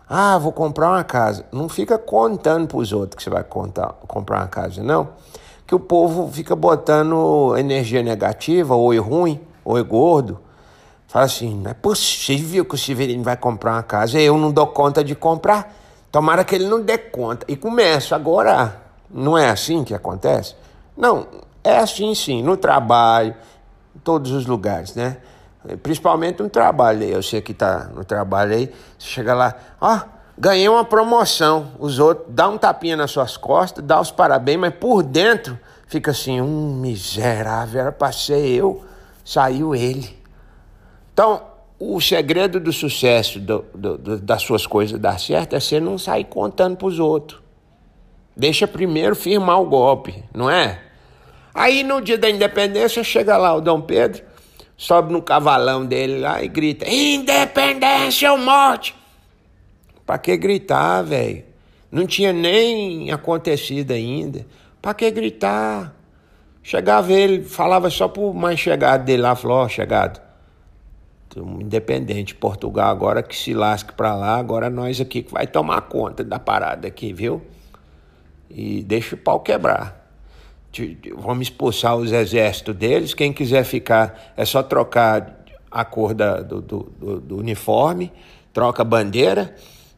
Ah, 0.09 0.37
vou 0.37 0.51
comprar 0.51 0.89
uma 0.89 1.03
casa. 1.05 1.45
Não 1.49 1.69
fica 1.69 1.97
contando 1.97 2.67
para 2.67 2.77
os 2.77 2.91
outros 2.91 3.15
que 3.15 3.23
você 3.23 3.29
vai 3.29 3.41
contar, 3.41 3.87
comprar 4.05 4.41
uma 4.41 4.47
casa, 4.47 4.83
não. 4.83 5.11
Que 5.65 5.73
o 5.73 5.79
povo 5.79 6.29
fica 6.29 6.57
botando 6.57 7.55
energia 7.57 8.03
negativa, 8.03 8.75
ou 8.75 8.99
ruim, 9.01 9.39
ou 9.63 9.81
gordo. 9.85 10.41
Fala 11.07 11.23
assim, 11.23 11.55
não 11.55 11.71
é 11.71 11.73
possível 11.73 12.65
que 12.65 12.75
o 12.75 12.77
Severino 12.77 13.23
vai 13.23 13.37
comprar 13.37 13.75
uma 13.75 13.83
casa, 13.83 14.19
eu 14.19 14.37
não 14.37 14.51
dou 14.51 14.67
conta 14.67 15.01
de 15.01 15.15
comprar. 15.15 15.73
Tomara 16.11 16.43
que 16.43 16.53
ele 16.53 16.67
não 16.67 16.81
dê 16.81 16.97
conta. 16.97 17.45
E 17.47 17.55
começa 17.55 18.13
agora. 18.13 18.75
Não 19.09 19.37
é 19.37 19.49
assim 19.49 19.85
que 19.85 19.93
acontece? 19.93 20.53
Não, 20.97 21.27
é 21.63 21.77
assim 21.77 22.13
sim, 22.13 22.43
no 22.43 22.57
trabalho, 22.57 23.35
em 23.95 23.99
todos 23.99 24.31
os 24.31 24.45
lugares, 24.45 24.95
né? 24.95 25.17
Principalmente 25.81 26.41
no 26.43 26.49
trabalho. 26.49 27.03
Eu 27.03 27.23
sei 27.23 27.41
que 27.41 27.53
está 27.53 27.85
no 27.93 28.03
trabalho 28.03 28.53
aí, 28.53 28.65
você 28.97 29.07
chega 29.07 29.33
lá, 29.33 29.55
ó, 29.79 30.01
ganhei 30.37 30.67
uma 30.67 30.83
promoção. 30.83 31.71
Os 31.79 31.99
outros 31.99 32.27
dá 32.29 32.49
um 32.49 32.57
tapinha 32.57 32.97
nas 32.97 33.11
suas 33.11 33.37
costas, 33.37 33.83
dá 33.83 33.99
os 33.99 34.11
parabéns, 34.11 34.59
mas 34.59 34.73
por 34.75 35.03
dentro 35.03 35.57
fica 35.87 36.11
assim, 36.11 36.41
um 36.41 36.75
miserável, 36.75 37.79
era 37.81 37.91
para 37.91 38.11
ser 38.11 38.45
eu, 38.45 38.83
saiu 39.23 39.75
ele. 39.75 40.21
Então, 41.13 41.43
o 41.79 42.01
segredo 42.01 42.59
do 42.59 42.73
sucesso 42.73 43.39
do, 43.39 43.65
do, 43.73 43.97
do, 43.97 44.19
das 44.19 44.41
suas 44.41 44.65
coisas 44.65 44.99
dar 44.99 45.19
certo 45.19 45.55
é 45.55 45.59
você 45.59 45.79
não 45.79 45.97
sair 45.97 46.23
contando 46.23 46.77
para 46.77 46.87
os 46.87 46.99
outros. 46.99 47.41
Deixa 48.35 48.67
primeiro 48.67 49.15
firmar 49.15 49.61
o 49.61 49.65
golpe, 49.65 50.23
não 50.33 50.49
é? 50.49 50.81
Aí 51.53 51.83
no 51.83 52.01
dia 52.01 52.17
da 52.17 52.29
independência 52.29 53.03
chega 53.03 53.37
lá 53.37 53.53
o 53.53 53.61
Dom 53.61 53.81
Pedro, 53.81 54.23
sobe 54.75 55.13
no 55.13 55.21
cavalão 55.21 55.85
dele 55.85 56.19
lá 56.19 56.41
e 56.41 56.47
grita: 56.47 56.89
Independência 56.89 58.31
ou 58.31 58.39
morte! 58.39 58.95
Pra 60.05 60.17
que 60.17 60.35
gritar, 60.35 61.03
velho? 61.03 61.43
Não 61.91 62.07
tinha 62.07 62.33
nem 62.33 63.11
acontecido 63.11 63.91
ainda. 63.91 64.45
Pra 64.81 64.93
que 64.93 65.09
gritar? 65.11 65.95
Chegava 66.63 67.13
ele, 67.13 67.43
falava 67.43 67.89
só 67.89 68.07
pro 68.07 68.33
mais 68.33 68.59
chegado 68.59 69.05
dele 69.05 69.21
lá, 69.21 69.35
falou: 69.35 69.57
Ó, 69.57 69.65
oh, 69.65 69.69
chegado, 69.69 70.19
independente, 71.37 72.33
Portugal 72.33 72.89
agora 72.89 73.21
que 73.21 73.35
se 73.35 73.53
lasque 73.53 73.93
pra 73.93 74.15
lá, 74.15 74.37
agora 74.37 74.71
nós 74.71 74.99
aqui 74.99 75.21
que 75.21 75.31
vai 75.31 75.45
tomar 75.45 75.81
conta 75.81 76.23
da 76.23 76.39
parada 76.39 76.87
aqui, 76.87 77.13
viu? 77.13 77.43
E 78.49 78.81
deixa 78.81 79.15
o 79.15 79.17
pau 79.17 79.39
quebrar 79.39 80.02
vamos 81.15 81.47
expulsar 81.47 81.95
os 81.95 82.11
exércitos 82.11 82.75
deles. 82.75 83.13
Quem 83.13 83.31
quiser 83.31 83.63
ficar, 83.63 84.33
é 84.35 84.45
só 84.45 84.63
trocar 84.63 85.43
a 85.69 85.85
cor 85.85 86.13
da, 86.13 86.41
do, 86.41 86.61
do, 86.61 87.19
do, 87.19 87.37
uniforme, 87.37 88.11
troca 88.51 88.81
a 88.81 88.85
bandeira 88.85 89.55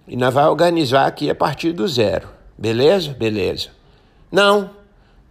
e 0.07 0.15
nós 0.15 0.34
vamos 0.34 0.51
organizar 0.51 1.05
aqui 1.05 1.30
a 1.30 1.36
partir 1.36 1.71
do 1.71 1.88
zero. 1.88 2.30
Beleza? 2.57 3.13
Beleza. 3.13 3.69
Não. 4.32 4.69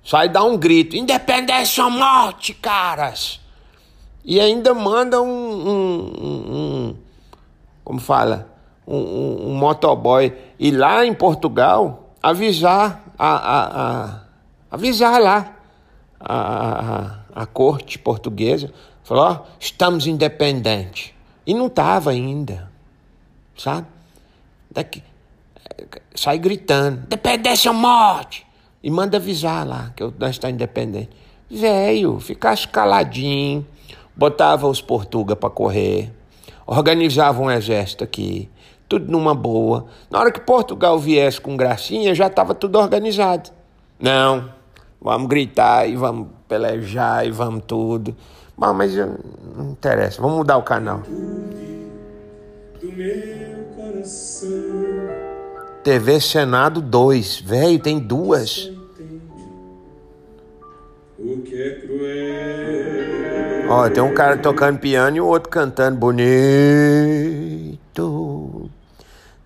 Sai 0.05 0.29
dar 0.29 0.45
um 0.45 0.57
grito: 0.57 0.97
independência 0.97 1.85
ou 1.85 1.91
morte, 1.91 2.53
caras! 2.53 3.41
E 4.25 4.41
ainda 4.41 4.73
manda 4.75 5.21
um. 5.21 5.27
um, 5.27 6.13
um, 6.21 6.57
um 6.57 6.97
como 7.83 8.01
fala? 8.01 8.51
Um, 8.87 9.51
um, 9.51 9.55
motoboy 9.55 10.33
ir 10.59 10.73
lá 10.73 11.07
em 11.07 11.15
Portugal 11.15 12.15
avisar 12.23 13.03
a, 13.19 13.29
a, 13.29 13.65
a 13.65 14.24
avisar 14.75 15.21
lá 15.21 15.57
a, 16.19 17.25
a, 17.35 17.43
a 17.43 17.47
corte 17.47 17.99
portuguesa, 17.99 18.73
falou, 19.03 19.25
ó, 19.25 19.41
estamos 19.59 20.07
independentes. 20.07 21.13
E 21.47 21.55
não 21.55 21.67
estava 21.67 22.11
ainda, 22.11 22.71
sabe? 23.57 23.87
Daqui, 24.71 25.03
sai 26.15 26.39
gritando, 26.39 27.05
independência 27.05 27.71
ou 27.71 27.77
morte! 27.77 28.47
E 28.83 28.91
manda 28.91 29.17
avisar 29.17 29.67
lá 29.67 29.93
que 29.97 30.03
nós 30.19 30.31
estamos 30.31 30.55
independentes. 30.55 31.15
Velho, 31.51 32.19
ficasse 32.19 32.67
caladinho, 32.67 33.67
botava 34.17 34.67
os 34.67 34.81
portugueses 34.81 35.39
para 35.39 35.51
correr, 35.51 36.11
organizava 36.67 37.41
um 37.41 37.51
exército 37.51 38.03
aqui, 38.03 38.51
tudo 38.89 39.11
numa 39.11 39.35
boa. 39.35 39.87
Na 40.11 40.19
hora 40.19 40.33
que 40.33 40.41
Portugal 40.41 40.99
viesse 40.99 41.41
com 41.41 41.57
gracinha, 41.57 42.15
já 42.15 42.27
estava 42.27 42.55
tudo 42.55 42.79
organizado. 42.79 43.51
Não, 43.99 44.51
Vamos 45.05 45.29
gritar 45.29 45.87
e 45.87 45.95
vamos 45.97 46.29
pelejar 46.49 47.27
e 47.27 47.31
vamos 47.31 47.65
tudo. 47.67 48.17
Bom, 48.57 48.73
mas 48.73 48.97
não 48.97 49.73
interessa, 49.73 50.23
vamos 50.23 50.39
mudar 50.39 50.57
o 50.57 50.63
canal. 50.63 51.03
TV 55.83 56.21
Senado 56.21 56.81
2, 56.81 57.41
velho, 57.41 57.79
tem 57.79 57.99
duas. 57.99 58.73
O 61.19 61.43
que 61.43 61.55
é 61.55 61.71
cruel 61.81 63.05
Ó, 63.69 63.89
tem 63.91 64.03
um 64.03 64.15
cara 64.15 64.39
tocando 64.39 64.79
piano 64.79 65.19
e 65.19 65.21
o 65.21 65.27
outro 65.27 65.51
cantando 65.51 65.99
bonito. 65.99 66.25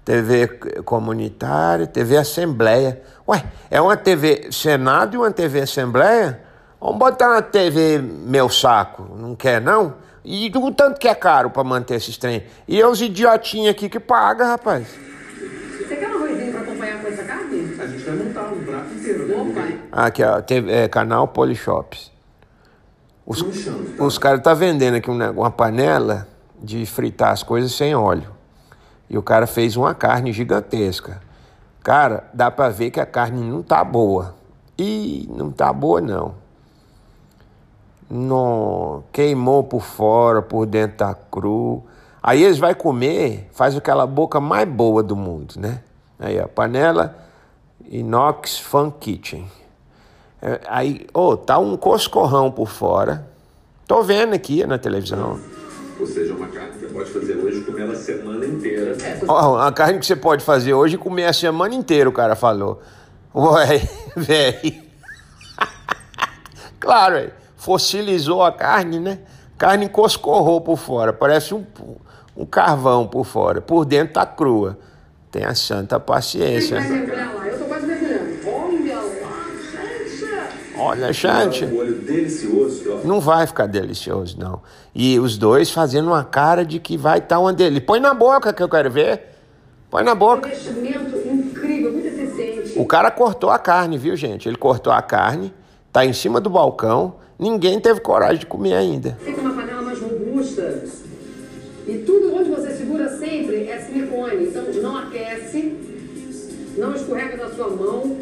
TV 0.09 0.47
comunitária, 0.87 1.87
TV 1.87 2.17
Assembleia. 2.17 3.03
Ué, 3.29 3.45
é 3.71 3.79
uma 3.79 3.95
TV 3.95 4.49
Senado 4.51 5.15
e 5.15 5.19
uma 5.19 5.31
TV 5.31 5.61
Assembleia? 5.61 6.41
Vamos 6.81 6.99
botar 6.99 7.29
uma 7.29 7.43
TV 7.43 7.99
meu 7.99 8.49
saco, 8.49 9.07
não 9.15 9.37
quer 9.37 9.61
não? 9.61 9.97
E 10.25 10.51
o 10.57 10.73
tanto 10.73 10.99
que 10.99 11.07
é 11.07 11.15
caro 11.15 11.51
para 11.51 11.63
manter 11.63 11.97
esses 11.97 12.17
trem. 12.17 12.43
E 12.67 12.81
é 12.81 12.87
os 12.87 13.03
idiotinhos 13.03 13.69
aqui 13.69 13.91
que 13.91 14.01
pagam, 14.01 14.47
rapaz. 14.47 14.87
Você 14.89 15.95
quer 15.95 16.09
um 16.09 16.25
arrozinho 16.25 16.53
pra 16.53 16.61
acompanhar 16.63 17.03
com 17.03 17.09
essa 17.09 17.23
carne? 17.25 17.77
A 17.79 17.87
gente 17.87 18.05
vai 18.05 18.17
montar 18.17 18.45
um 18.51 18.65
prato 18.65 18.95
inteiro, 18.95 19.27
né? 19.27 19.35
Opa. 19.37 20.07
Aqui, 20.07 20.25
ó, 20.25 20.41
TV, 20.41 20.73
é, 20.73 20.89
canal 20.89 21.29
Polyshops. 21.29 22.11
Os, 23.27 23.45
os 23.99 24.17
caras 24.17 24.41
tá 24.43 24.55
vendendo 24.55 24.95
aqui 24.95 25.11
um 25.11 25.31
uma 25.33 25.51
panela 25.51 26.27
de 26.63 26.87
fritar 26.87 27.31
as 27.31 27.43
coisas 27.43 27.73
sem 27.73 27.95
óleo. 27.95 28.38
E 29.09 29.17
o 29.17 29.23
cara 29.23 29.47
fez 29.47 29.77
uma 29.77 29.95
carne 29.95 30.33
gigantesca. 30.33 31.21
Cara, 31.83 32.29
dá 32.35 32.51
para 32.51 32.69
ver 32.69 32.91
que 32.91 33.01
a 33.01 33.07
carne 33.07 33.43
não 33.43 33.63
tá 33.63 33.83
boa. 33.83 34.35
E 34.77 35.29
não 35.35 35.51
tá 35.51 35.73
boa 35.73 36.01
não. 36.01 36.35
Não, 38.11 39.05
queimou 39.13 39.65
por 39.65 39.83
fora, 39.83 40.41
por 40.41 40.67
dentro 40.67 40.99
tá 40.99 41.15
cru. 41.15 41.83
Aí 42.23 42.43
eles 42.43 42.59
vai 42.59 42.75
comer, 42.75 43.49
faz 43.53 43.77
aquela 43.77 44.07
boca 44.07 44.41
mais 44.41 44.69
boa 44.69 45.03
do 45.03 45.17
mundo, 45.17 45.55
né? 45.57 45.83
Aí 46.19 46.39
a 46.39 46.49
panela 46.49 47.17
inox 47.91 48.59
Fun 48.59 48.91
Kitchen. 48.91 49.51
É, 50.41 50.61
aí, 50.69 51.07
oh, 51.13 51.37
tá 51.37 51.59
um 51.59 51.77
coscorrão 51.77 52.51
por 52.51 52.69
fora. 52.69 53.27
Tô 53.87 54.03
vendo 54.03 54.35
aqui 54.35 54.67
na 54.67 54.79
televisão. 54.79 55.41
Ou 55.99 56.07
seja, 56.07 56.33
uma 56.33 56.49
carne 56.49 56.73
que 56.73 56.81
você 56.81 56.87
pode 56.87 57.11
fazer 57.11 57.37
hoje 57.37 57.59
e 57.59 57.65
comer 57.65 57.83
ela 57.83 57.93
a 57.93 57.97
semana 57.97 58.47
inteira. 58.47 58.97
Ó, 59.27 59.59
a 59.59 59.73
carne 59.73 59.99
que 59.99 60.07
você 60.07 60.17
pode 60.17 60.45
fazer 60.45 60.75
hoje 60.75 60.95
e 60.95 60.99
comer 60.99 61.25
a 61.25 61.33
semana 61.33 61.75
inteira, 61.75 62.09
o 62.09 62.13
cara 62.13 62.37
falou. 62.37 62.81
Ué, 63.35 63.83
velho. 64.17 64.83
claro, 66.79 67.15
véio. 67.15 67.33
fossilizou 67.57 68.43
a 68.43 68.53
carne, 68.53 69.01
né? 69.01 69.19
Carne 69.57 69.89
coscorrou 69.89 70.61
por 70.61 70.79
fora, 70.79 71.13
parece 71.13 71.53
um, 71.53 71.65
um 72.37 72.47
carvão 72.47 73.07
por 73.07 73.25
fora. 73.25 73.61
Por 73.61 73.85
dentro 73.85 74.15
tá 74.15 74.25
crua. 74.25 74.79
Tenha 75.31 75.55
santa 75.55 75.99
paciência. 75.99 76.77
Eu 76.77 77.58
Olha, 80.89 81.13
Xande. 81.13 81.69
Não 83.05 83.21
vai 83.21 83.47
ficar 83.47 83.67
delicioso, 83.67 84.39
não. 84.39 84.63
E 84.95 85.19
os 85.19 85.37
dois 85.37 85.71
fazendo 85.71 86.07
uma 86.07 86.25
cara 86.25 86.65
de 86.65 86.81
que 86.81 86.97
vai 86.97 87.19
estar 87.19 87.39
uma 87.39 87.53
delícia. 87.53 87.85
Põe 87.87 88.01
na 88.01 88.15
boca 88.15 88.55
que 88.55 88.63
eu 88.63 88.69
quero 88.71 88.91
ver. 88.91 89.21
Põe 89.91 90.03
na 90.03 90.15
boca. 90.15 90.49
Investimento 90.49 91.17
incrível, 91.29 91.93
muito 91.93 92.07
eficiente. 92.07 92.79
O 92.79 92.87
cara 92.87 93.11
cortou 93.11 93.51
a 93.51 93.59
carne, 93.59 93.99
viu, 93.99 94.17
gente? 94.17 94.49
Ele 94.49 94.57
cortou 94.57 94.91
a 94.91 95.03
carne, 95.03 95.53
tá 95.93 96.07
em 96.07 96.15
cima 96.15 96.41
do 96.41 96.49
balcão. 96.49 97.17
Ninguém 97.39 97.79
teve 97.79 98.01
coragem 98.01 98.39
de 98.39 98.47
comer 98.47 98.75
ainda. 98.75 99.19
Fica 99.23 99.43
uma 99.43 99.53
panela 99.53 99.83
mais 99.83 100.01
robusta. 100.01 100.85
E 101.87 101.99
tudo 101.99 102.35
onde 102.35 102.51
você 102.51 102.75
segura 102.75 103.15
sempre 103.19 103.69
é 103.69 103.79
silicone. 103.79 104.47
Então 104.47 104.65
não 104.83 104.97
aquece, 104.97 105.77
não 106.79 106.95
escorrega 106.95 107.37
na 107.37 107.51
sua 107.51 107.69
mão. 107.69 108.18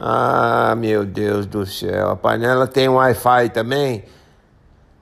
Ah, 0.00 0.74
meu 0.76 1.04
Deus 1.04 1.46
do 1.46 1.66
céu. 1.66 2.10
A 2.10 2.16
panela 2.16 2.66
tem 2.66 2.88
Wi-Fi 2.88 3.50
também. 3.50 4.04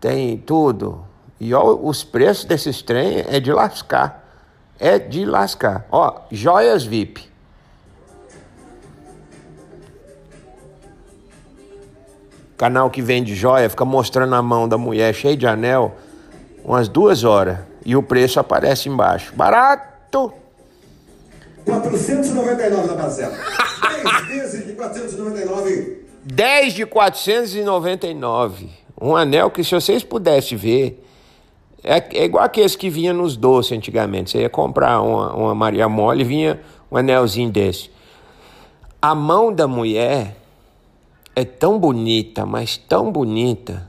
Tem 0.00 0.36
tudo. 0.38 1.04
E 1.40 1.54
ó, 1.54 1.74
os 1.74 2.02
preços 2.02 2.44
desses 2.44 2.82
trem 2.82 3.24
é 3.28 3.38
de 3.40 3.52
lascar. 3.52 4.24
É 4.78 4.98
de 4.98 5.24
lascar. 5.24 5.86
Ó, 5.90 6.22
joias 6.30 6.84
VIP. 6.84 7.28
Canal 12.56 12.90
que 12.90 13.00
vende 13.00 13.36
joia 13.36 13.70
fica 13.70 13.84
mostrando 13.84 14.34
a 14.34 14.42
mão 14.42 14.68
da 14.68 14.76
mulher 14.76 15.14
cheia 15.14 15.36
de 15.36 15.46
anel 15.46 15.94
umas 16.64 16.88
duas 16.88 17.22
horas. 17.22 17.58
E 17.84 17.96
o 17.96 18.02
preço 18.02 18.40
aparece 18.40 18.88
embaixo. 18.88 19.32
Barato! 19.34 20.32
499 21.64 22.86
na 22.88 22.94
parcela. 22.94 23.34
10 24.10 24.26
vezes 24.26 24.66
de 24.66 24.72
499. 24.74 26.04
10 26.24 26.74
de 26.74 26.86
499. 26.86 28.68
Um 29.00 29.14
anel 29.14 29.50
que 29.50 29.62
se 29.62 29.74
vocês 29.74 30.02
pudessem 30.02 30.58
ver, 30.58 31.04
é, 31.82 31.98
é 32.18 32.24
igual 32.24 32.44
aqueles 32.44 32.74
que 32.74 32.90
vinha 32.90 33.12
nos 33.12 33.36
doces 33.36 33.76
antigamente. 33.76 34.30
Você 34.30 34.40
ia 34.40 34.50
comprar 34.50 35.00
uma, 35.00 35.32
uma 35.34 35.54
Maria 35.54 35.88
Mole, 35.88 36.24
vinha 36.24 36.60
um 36.90 36.96
anelzinho 36.96 37.50
desse. 37.50 37.90
A 39.00 39.14
mão 39.14 39.52
da 39.52 39.68
mulher 39.68 40.36
é 41.36 41.44
tão 41.44 41.78
bonita, 41.78 42.44
mas 42.44 42.76
tão 42.76 43.12
bonita, 43.12 43.88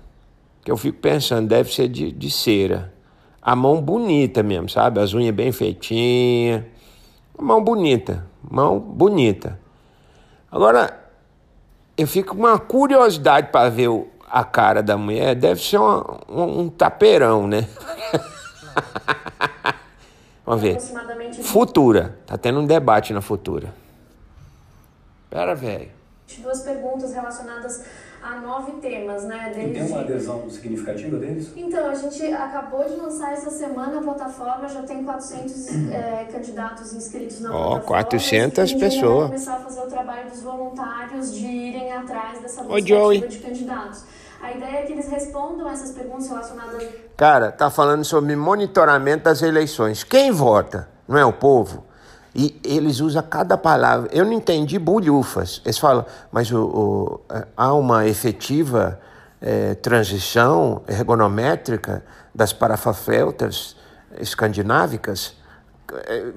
que 0.64 0.70
eu 0.70 0.78
fico 0.78 1.00
pensando, 1.00 1.48
deve 1.48 1.74
ser 1.74 1.88
de, 1.88 2.12
de 2.12 2.30
cera. 2.30 2.94
A 3.42 3.56
mão 3.56 3.82
bonita 3.82 4.44
mesmo, 4.44 4.70
sabe? 4.70 5.00
As 5.00 5.14
unhas 5.14 5.34
bem 5.34 5.52
feitinhas. 5.52 6.64
Mão 7.40 7.64
bonita, 7.64 8.28
mão 8.44 8.80
bonita. 8.80 9.60
Agora, 10.52 11.00
eu 11.98 12.08
fico 12.08 12.36
com 12.36 12.42
uma 12.42 12.58
curiosidade 12.60 13.52
para 13.52 13.70
ver 13.70 13.90
o- 13.90 14.08
a 14.30 14.44
cara 14.44 14.82
da 14.82 14.98
mulher. 14.98 15.36
Deve 15.36 15.62
ser 15.62 15.78
uma- 15.78 16.20
um, 16.28 16.62
um 16.62 16.70
tapeirão, 16.70 17.48
né? 17.48 17.68
Vamos 20.46 20.62
ver. 20.62 20.80
Futura. 21.44 22.18
Tá 22.26 22.38
tendo 22.38 22.60
um 22.60 22.66
debate 22.66 23.14
na 23.14 23.22
Futura. 23.22 23.74
Pera, 25.30 25.54
velho. 25.54 25.92
duas 26.40 26.62
perguntas 26.62 27.14
relacionadas 27.14 27.84
a 28.22 28.40
nove 28.40 28.74
temas, 28.74 29.24
né? 29.24 29.50
E 29.52 29.54
tem 29.54 29.74
Desde... 29.74 29.92
uma 29.92 30.02
adesão 30.02 30.50
significativa 30.50 31.18
deles? 31.18 31.52
Então, 31.56 31.90
a 31.90 31.96
gente 31.96 32.26
acabou 32.34 32.84
de 32.84 32.96
lançar 32.96 33.34
essa 33.34 33.50
semana 33.50 34.00
a 34.00 34.02
plataforma, 34.02 34.68
já 34.68 34.84
tem 34.84 35.04
400 35.04 35.68
eh, 35.92 36.28
candidatos 36.32 36.94
inscritos 36.94 37.40
na 37.42 37.50
Ó, 37.50 37.54
plataforma. 37.80 37.86
400 37.88 38.58
Esse 38.60 38.74
fim 38.74 38.78
de 38.78 38.80
vai 38.82 38.90
pessoas. 38.90 39.26
começar 39.28 39.54
a 39.56 39.60
fazer 39.60 39.80
o 39.82 39.88
trabalho 39.88 40.30
dos 40.30 40.42
voluntários 40.42 41.34
de 41.34 41.46
irem 41.46 41.92
atrás 41.92 42.40
dessa 42.42 42.62
lista 42.64 43.28
de 43.28 43.40
candidatos. 43.40 44.04
A 44.42 44.54
ideia 44.54 44.78
é 44.78 44.82
que 44.84 44.94
eles 44.94 45.10
respondam 45.10 45.70
essas 45.70 45.92
perguntas 45.92 46.30
relacionadas 46.30 46.88
Cara, 47.18 47.52
tá 47.52 47.70
falando 47.70 48.06
sobre 48.06 48.36
monitoramento 48.38 49.26
das 49.26 49.42
eleições. 49.42 50.04
Quem 50.06 50.32
vota? 50.32 50.88
Não 51.06 51.18
é 51.18 51.26
o 51.26 51.34
povo? 51.34 51.89
E 52.36 52.60
eles 52.64 53.00
usam 53.00 53.24
cada 53.24 53.58
palavra. 53.58 54.10
Eu 54.14 54.24
não 54.26 54.34
entendi 54.34 54.78
bulhufas. 54.78 55.62
Eles 55.66 55.78
falam, 55.78 56.06
mas 56.32 56.52
o, 56.52 56.64
o- 56.64 57.22
eh, 57.34 57.48
há 57.58 57.74
uma 57.74 58.08
efetiva 58.08 59.00
eh, 59.42 59.74
transição 59.76 60.82
ergonométrica 60.88 62.04
das 62.34 62.54
parafafeltas 62.54 63.76
escandinávicas? 64.20 65.34
Eh, 65.92 66.32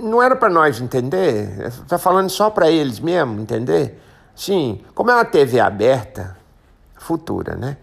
Não 0.00 0.22
era 0.22 0.36
para 0.36 0.48
nós 0.48 0.80
entender? 0.80 1.66
Está 1.66 1.98
falando 1.98 2.30
só 2.30 2.48
para 2.50 2.70
eles 2.70 3.00
mesmo 3.00 3.40
entender? 3.40 4.00
Sim, 4.34 4.80
como 4.94 5.10
é 5.10 5.14
uma 5.14 5.24
TV 5.24 5.58
aberta, 5.58 6.36
futura, 6.96 7.56
né? 7.56 7.76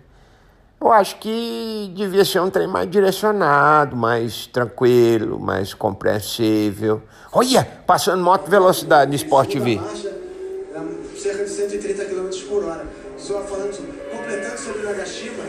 Eu 0.86 0.92
acho 0.92 1.16
que 1.16 1.92
devia 1.96 2.24
ser 2.24 2.40
um 2.42 2.50
trem 2.52 2.68
mais 2.68 2.88
direcionado, 2.88 3.96
mais 3.96 4.46
tranquilo, 4.46 5.40
mais 5.40 5.74
compreensível. 5.74 7.02
Olha, 7.34 7.68
passando 7.88 8.24
moto 8.24 8.48
velocidade 8.48 9.10
no 9.10 9.16
Sport 9.16 9.50
TV. 9.50 9.78
marcha 9.78 10.10
era 10.10 11.18
cerca 11.18 11.44
de 11.44 11.50
130 11.50 12.06
km 12.06 12.30
por 12.48 12.64
hora. 12.66 12.86
Só 13.18 13.42
falando, 13.42 13.76
completando 14.12 14.60
sobre 14.60 14.84
Nagashima, 14.84 15.44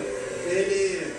ele 0.46 1.14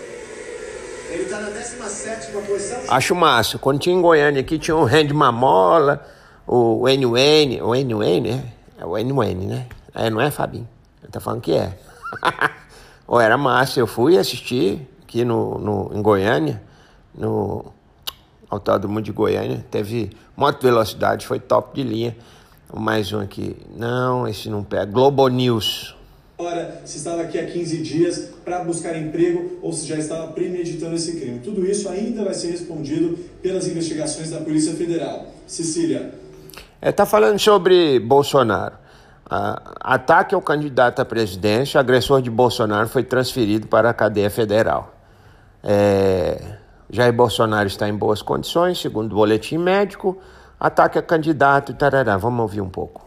ele 1.11 1.23
está 1.23 1.39
na 1.39 1.49
17 1.51 2.31
posição. 2.31 2.79
Acho 2.89 3.13
massa. 3.13 3.59
Quando 3.59 3.79
tinha 3.79 3.95
em 3.95 4.01
Goiânia 4.01 4.41
aqui, 4.41 4.57
tinha 4.57 4.75
o 4.75 4.83
Randy 4.83 5.13
Mamola, 5.13 6.03
o 6.47 6.87
NUN, 6.87 7.61
o 7.61 7.75
NUN, 7.75 8.21
né? 8.23 8.51
É 8.79 8.83
o 8.83 8.97
NUN, 8.97 9.47
né? 9.47 9.67
É, 9.93 10.09
não 10.09 10.19
é, 10.19 10.31
Fabinho? 10.31 10.67
Ele 11.03 11.11
tá 11.11 11.19
falando 11.19 11.41
que 11.41 11.53
é. 11.53 11.77
Ou 13.07 13.21
era 13.21 13.37
massa. 13.37 13.79
Eu 13.79 13.87
fui 13.87 14.17
assistir 14.17 14.87
aqui 15.03 15.23
no, 15.23 15.57
no, 15.57 15.91
em 15.93 16.01
Goiânia, 16.01 16.61
no 17.15 17.65
Autódromo 18.49 19.01
de 19.01 19.11
Goiânia. 19.11 19.65
Teve 19.71 20.11
moto 20.35 20.61
velocidade, 20.61 21.25
foi 21.25 21.39
top 21.39 21.81
de 21.81 21.87
linha. 21.87 22.17
Mais 22.73 23.13
um 23.13 23.21
aqui. 23.21 23.55
Não, 23.75 24.27
esse 24.27 24.49
não 24.49 24.63
pega. 24.63 24.85
Globo 24.85 25.27
News. 25.29 25.95
Agora, 26.37 26.81
se 26.85 26.97
estava 26.97 27.23
aqui 27.23 27.39
há 27.39 27.47
15 27.47 27.77
dias 27.81 28.29
para 28.45 28.63
buscar 28.63 28.95
emprego 28.95 29.57
ou 29.61 29.73
se 29.73 29.87
já 29.87 29.97
estava 29.97 30.27
premeditando 30.33 30.93
esse 30.93 31.19
crime. 31.19 31.39
Tudo 31.39 31.65
isso 31.65 31.89
ainda 31.89 32.23
vai 32.23 32.33
ser 32.33 32.51
respondido 32.51 33.17
pelas 33.41 33.67
investigações 33.67 34.29
da 34.29 34.39
Polícia 34.39 34.73
Federal. 34.73 35.25
Cecília. 35.47 36.13
É, 36.79 36.91
tá 36.91 37.07
falando 37.07 37.39
sobre 37.39 37.99
Bolsonaro. 37.99 38.75
Ataque 39.29 40.33
ao 40.33 40.41
candidato 40.41 41.01
à 41.01 41.05
presidência, 41.05 41.79
agressor 41.79 42.21
de 42.21 42.29
Bolsonaro 42.29 42.87
foi 42.87 43.03
transferido 43.03 43.67
para 43.67 43.89
a 43.89 43.93
cadeia 43.93 44.29
federal. 44.29 44.93
É, 45.63 46.57
Jair 46.89 47.11
Bolsonaro 47.11 47.67
está 47.67 47.89
em 47.89 47.95
boas 47.95 48.21
condições, 48.21 48.79
segundo 48.79 49.11
o 49.11 49.15
boletim 49.15 49.57
médico. 49.57 50.17
Ataque 50.59 50.97
a 50.97 51.01
candidato, 51.01 51.73
tarará. 51.73 52.15
Vamos 52.15 52.39
ouvir 52.39 52.61
um 52.61 52.69
pouco. 52.69 53.06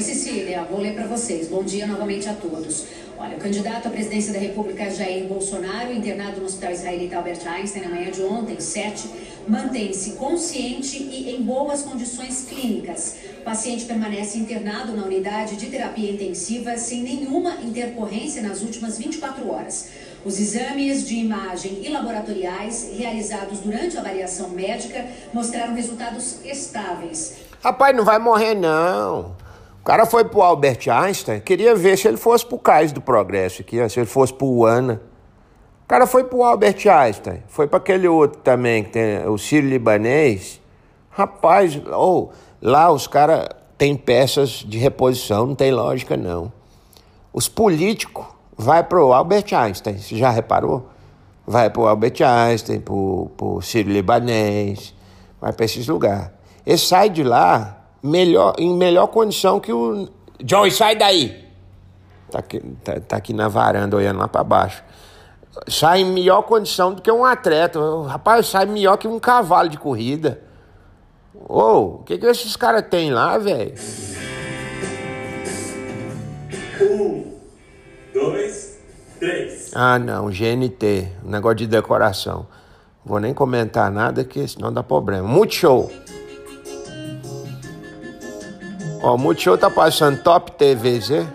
Oi, 0.00 0.04
Cecília, 0.04 0.64
vou 0.64 0.80
ler 0.80 0.94
para 0.94 1.06
vocês. 1.06 1.48
Bom 1.48 1.62
dia 1.62 1.86
novamente 1.86 2.26
a 2.26 2.32
todos. 2.32 2.86
Olha, 3.18 3.36
o 3.36 3.38
candidato 3.38 3.86
à 3.86 3.90
presidência 3.90 4.32
da 4.32 4.38
República, 4.38 4.88
Jair 4.88 5.26
Bolsonaro, 5.26 5.92
internado 5.92 6.40
no 6.40 6.46
Hospital 6.46 6.72
Israelita 6.72 7.18
Albert 7.18 7.46
Einstein 7.46 7.82
na 7.82 7.90
manhã 7.90 8.10
de 8.10 8.22
ontem, 8.22 8.58
7, 8.58 9.10
mantém-se 9.46 10.12
consciente 10.12 10.96
e 10.96 11.36
em 11.36 11.42
boas 11.42 11.82
condições 11.82 12.46
clínicas. 12.48 13.16
O 13.40 13.42
paciente 13.42 13.84
permanece 13.84 14.38
internado 14.38 14.96
na 14.96 15.04
unidade 15.04 15.56
de 15.56 15.66
terapia 15.66 16.10
intensiva 16.10 16.78
sem 16.78 17.02
nenhuma 17.02 17.56
intercorrência 17.62 18.40
nas 18.40 18.62
últimas 18.62 18.96
24 18.96 19.50
horas. 19.50 19.90
Os 20.24 20.40
exames 20.40 21.06
de 21.06 21.16
imagem 21.16 21.84
e 21.84 21.90
laboratoriais 21.90 22.88
realizados 22.96 23.58
durante 23.58 23.98
a 23.98 24.00
avaliação 24.00 24.48
médica 24.48 25.06
mostraram 25.34 25.74
resultados 25.74 26.42
estáveis. 26.42 27.34
Rapaz, 27.62 27.94
não 27.94 28.02
vai 28.02 28.18
morrer 28.18 28.54
não. 28.54 29.38
Cara 29.90 30.06
foi 30.06 30.22
pro 30.22 30.40
Albert 30.40 30.88
Einstein, 30.88 31.40
queria 31.40 31.74
ver 31.74 31.98
se 31.98 32.06
ele 32.06 32.16
fosse 32.16 32.46
pro 32.46 32.56
Cais 32.56 32.92
do 32.92 33.00
Progresso 33.00 33.62
aqui, 33.62 33.76
se 33.88 33.98
ele 33.98 34.06
fosse 34.06 34.32
pro 34.32 34.46
UANA. 34.46 35.02
O 35.82 35.88
cara 35.88 36.06
foi 36.06 36.22
pro 36.22 36.44
Albert 36.44 36.86
Einstein, 36.86 37.42
foi 37.48 37.66
para 37.66 37.78
aquele 37.78 38.06
outro 38.06 38.40
também, 38.40 38.84
que 38.84 38.90
tem 38.90 39.26
o 39.26 39.36
Sírio 39.36 39.68
Libanês. 39.68 40.60
Rapaz, 41.10 41.76
oh, 41.92 42.28
lá 42.62 42.88
os 42.92 43.08
caras 43.08 43.48
têm 43.76 43.96
peças 43.96 44.64
de 44.64 44.78
reposição, 44.78 45.44
não 45.44 45.54
tem 45.56 45.72
lógica 45.72 46.16
não. 46.16 46.52
Os 47.32 47.48
políticos 47.48 48.26
vai 48.56 48.84
pro 48.84 49.12
Albert 49.12 49.52
Einstein, 49.52 49.98
você 49.98 50.16
já 50.16 50.30
reparou? 50.30 50.88
Vai 51.44 51.68
pro 51.68 51.88
Albert 51.88 52.22
Einstein, 52.22 52.78
pro, 52.78 53.28
pro 53.36 53.60
Sírio 53.60 53.92
Libanês, 53.92 54.94
vai 55.40 55.52
para 55.52 55.64
esses 55.64 55.88
lugares. 55.88 56.30
Ele 56.64 56.78
sai 56.78 57.10
de 57.10 57.24
lá 57.24 57.79
melhor, 58.02 58.54
em 58.58 58.74
melhor 58.74 59.06
condição 59.08 59.60
que 59.60 59.72
o. 59.72 60.08
Joey, 60.44 60.70
sai 60.70 60.96
daí! 60.96 61.48
Tá 62.30 62.38
aqui, 62.38 62.60
tá, 62.84 63.00
tá 63.00 63.16
aqui 63.16 63.32
na 63.32 63.48
varanda 63.48 63.96
olhando 63.96 64.18
lá 64.18 64.28
para 64.28 64.44
baixo. 64.44 64.82
Sai 65.68 66.00
em 66.00 66.04
melhor 66.04 66.42
condição 66.42 66.94
do 66.94 67.02
que 67.02 67.10
um 67.10 67.24
atleta. 67.24 67.80
Rapaz, 68.06 68.46
sai 68.46 68.66
melhor 68.66 68.96
que 68.96 69.08
um 69.08 69.18
cavalo 69.18 69.68
de 69.68 69.76
corrida. 69.76 70.40
Ô, 71.34 71.60
oh, 71.60 71.84
o 71.96 71.98
que, 72.04 72.18
que 72.18 72.26
esses 72.26 72.54
caras 72.56 72.84
têm 72.88 73.10
lá, 73.10 73.36
velho? 73.36 73.74
Um, 76.80 77.32
dois, 78.14 78.78
três. 79.18 79.72
Ah, 79.74 79.98
não, 79.98 80.30
GNT, 80.30 81.08
um 81.24 81.30
negócio 81.30 81.56
de 81.56 81.66
decoração. 81.66 82.46
Vou 83.04 83.18
nem 83.18 83.34
comentar 83.34 83.90
nada, 83.90 84.24
que 84.24 84.46
senão 84.46 84.72
dá 84.72 84.82
problema. 84.82 85.26
Muito 85.26 85.54
show! 85.54 85.90
Ó, 89.02 89.14
o 89.14 89.18
Multishow 89.18 89.56
tá 89.56 89.70
passando 89.70 90.22
Top 90.22 90.52
TVZ. 90.52 91.26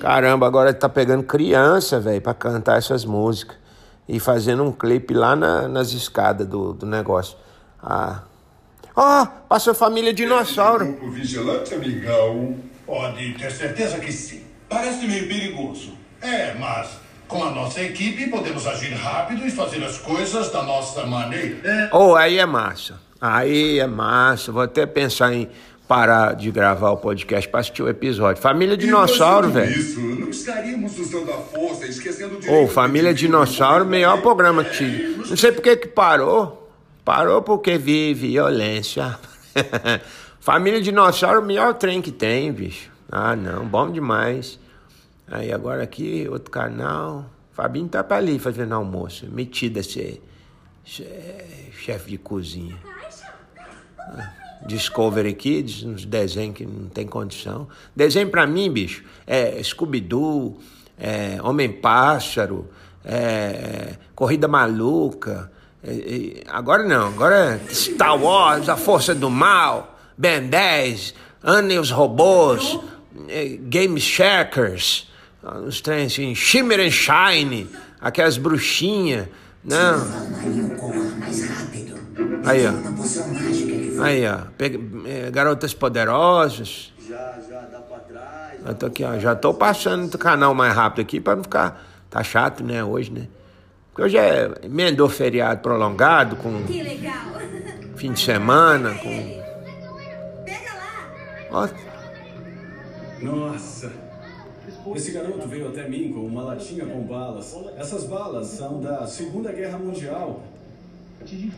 Caramba, 0.00 0.46
agora 0.46 0.72
tá 0.72 0.88
pegando 0.88 1.24
criança, 1.24 1.98
velho, 1.98 2.22
pra 2.22 2.32
cantar 2.32 2.78
essas 2.78 3.04
músicas. 3.04 3.56
E 4.08 4.20
fazendo 4.20 4.62
um 4.62 4.70
clipe 4.70 5.12
lá 5.12 5.34
na, 5.34 5.66
nas 5.66 5.92
escadas 5.92 6.46
do, 6.46 6.72
do 6.72 6.86
negócio. 6.86 7.36
Ah. 7.82 8.22
Ó, 8.94 9.22
oh, 9.22 9.26
passou 9.48 9.74
família 9.74 10.14
dinossauro. 10.14 10.86
Grupo 10.86 11.10
vigilante, 11.10 11.74
amigão. 11.74 12.56
Pode 12.86 13.34
ter 13.34 13.50
certeza 13.50 13.98
que 13.98 14.12
sim. 14.12 14.44
Parece 14.68 15.06
meio 15.06 15.26
perigoso. 15.26 15.92
É, 16.22 16.54
mas 16.54 17.00
com 17.28 17.42
a 17.42 17.50
nossa 17.50 17.82
equipe, 17.82 18.28
podemos 18.28 18.66
agir 18.66 18.92
rápido 18.94 19.46
e 19.46 19.50
fazer 19.50 19.82
as 19.84 19.98
coisas 19.98 20.50
da 20.50 20.62
nossa 20.62 21.04
maneira. 21.06 21.56
É. 21.64 21.90
Oh, 21.92 22.14
aí 22.14 22.38
é 22.38 22.46
massa. 22.46 23.00
Aí 23.20 23.78
é 23.78 23.86
massa. 23.86 24.52
Vou 24.52 24.62
até 24.62 24.86
pensar 24.86 25.32
em 25.32 25.48
parar 25.88 26.34
de 26.34 26.50
gravar 26.50 26.90
o 26.90 26.96
podcast 26.96 27.48
para 27.48 27.60
assistir 27.60 27.82
o 27.82 27.88
episódio. 27.88 28.42
Família 28.42 28.76
Dinossauro, 28.76 29.48
velho. 29.50 29.70
Isso, 29.70 30.00
não 30.00 30.28
estaríamos 30.28 30.98
usando 30.98 31.30
a 31.30 31.38
força, 31.38 31.86
esquecendo 31.86 32.38
de. 32.38 32.48
Ô, 32.48 32.64
oh, 32.64 32.68
Família 32.68 33.14
Dinossauro, 33.14 33.84
melhor 33.84 34.20
programa 34.20 34.64
que 34.64 34.76
tive. 34.76 35.28
Não 35.28 35.36
sei 35.36 35.52
por 35.52 35.62
que 35.62 35.76
que 35.76 35.88
parou. 35.88 36.70
Parou 37.04 37.40
porque 37.42 37.78
vive 37.78 38.28
violência. 38.30 39.18
Família 40.40 40.80
Dinossauro, 40.80 41.42
melhor 41.42 41.74
trem 41.74 42.02
que 42.02 42.12
tem, 42.12 42.52
bicho. 42.52 42.90
Ah, 43.10 43.36
não, 43.36 43.64
bom 43.64 43.90
demais. 43.90 44.58
Aí 45.28 45.52
agora 45.52 45.82
aqui, 45.82 46.28
outro 46.28 46.50
canal. 46.50 47.26
Fabinho 47.52 47.88
tá 47.88 48.04
pra 48.04 48.18
ali 48.18 48.38
fazendo 48.38 48.74
almoço. 48.74 49.26
Metida 49.30 49.82
ser, 49.82 50.22
ser 50.84 51.72
chefe 51.72 52.10
de 52.10 52.18
cozinha. 52.18 52.76
Discovery 54.66 55.34
Kids, 55.34 55.82
uns 55.82 56.04
desenhos 56.04 56.56
que 56.56 56.64
não 56.64 56.88
tem 56.88 57.06
condição. 57.06 57.68
Desenho 57.94 58.28
pra 58.28 58.46
mim, 58.46 58.70
bicho, 58.70 59.04
é 59.26 59.62
Scooby-Doo, 59.62 60.58
é 60.98 61.38
Homem-Pássaro, 61.42 62.68
é 63.04 63.94
Corrida 64.14 64.46
Maluca. 64.48 65.50
É, 65.82 66.42
agora 66.48 66.82
não, 66.84 67.08
agora 67.08 67.60
é 67.68 67.72
Star 67.72 68.20
Wars, 68.20 68.68
A 68.68 68.76
Força 68.76 69.14
do 69.14 69.30
Mal, 69.30 69.98
Ben 70.16 70.46
10, 70.48 71.14
Anne 71.42 71.74
e 71.74 71.78
os 71.78 71.90
Robôs, 71.90 72.78
é, 73.28 73.56
Game 73.60 74.00
Shakers 74.00 75.08
uns 75.54 75.80
trens 75.80 76.12
assim, 76.12 76.34
Shimmer 76.34 76.80
and 76.80 76.90
Shine, 76.90 77.68
aquelas 78.00 78.36
bruxinhas, 78.36 79.28
não. 79.66 80.06
Aí, 82.44 82.64
ó. 82.66 84.04
Aí, 84.04 84.24
ó. 84.26 84.38
É, 85.08 85.30
garotas 85.30 85.74
Poderosas. 85.74 86.92
Já, 87.08 87.38
já, 87.48 87.60
dá 87.62 87.78
pra 87.80 87.98
trás. 87.98 88.60
Eu 88.64 88.74
tô 88.74 88.86
aqui, 88.86 89.04
ó. 89.04 89.18
Já 89.18 89.34
tô 89.34 89.52
passando 89.52 90.08
do 90.08 90.18
canal 90.18 90.54
mais 90.54 90.72
rápido 90.74 91.00
aqui 91.00 91.20
pra 91.20 91.34
não 91.34 91.42
ficar. 91.42 91.84
Tá 92.08 92.22
chato, 92.22 92.62
né, 92.62 92.84
hoje, 92.84 93.10
né? 93.10 93.26
Porque 93.90 94.02
hoje 94.02 94.16
é 94.16 94.52
emendou 94.62 95.08
feriado 95.08 95.60
prolongado 95.60 96.36
com. 96.36 96.62
Que 96.62 96.82
legal. 96.82 97.14
Fim 97.96 98.12
de 98.12 98.20
semana, 98.20 98.94
com. 98.94 99.42
Pega 100.44 100.72
lá. 100.74 101.48
Ó. 101.50 101.68
Nossa. 103.20 104.05
Esse 104.94 105.12
garoto 105.12 105.48
veio 105.48 105.68
até 105.68 105.88
mim 105.88 106.12
com 106.12 106.20
uma 106.20 106.42
latinha 106.42 106.86
com 106.86 107.00
balas. 107.02 107.56
Essas 107.76 108.04
balas 108.04 108.46
são 108.46 108.80
da 108.80 109.06
Segunda 109.06 109.52
Guerra 109.52 109.78
Mundial. 109.78 110.42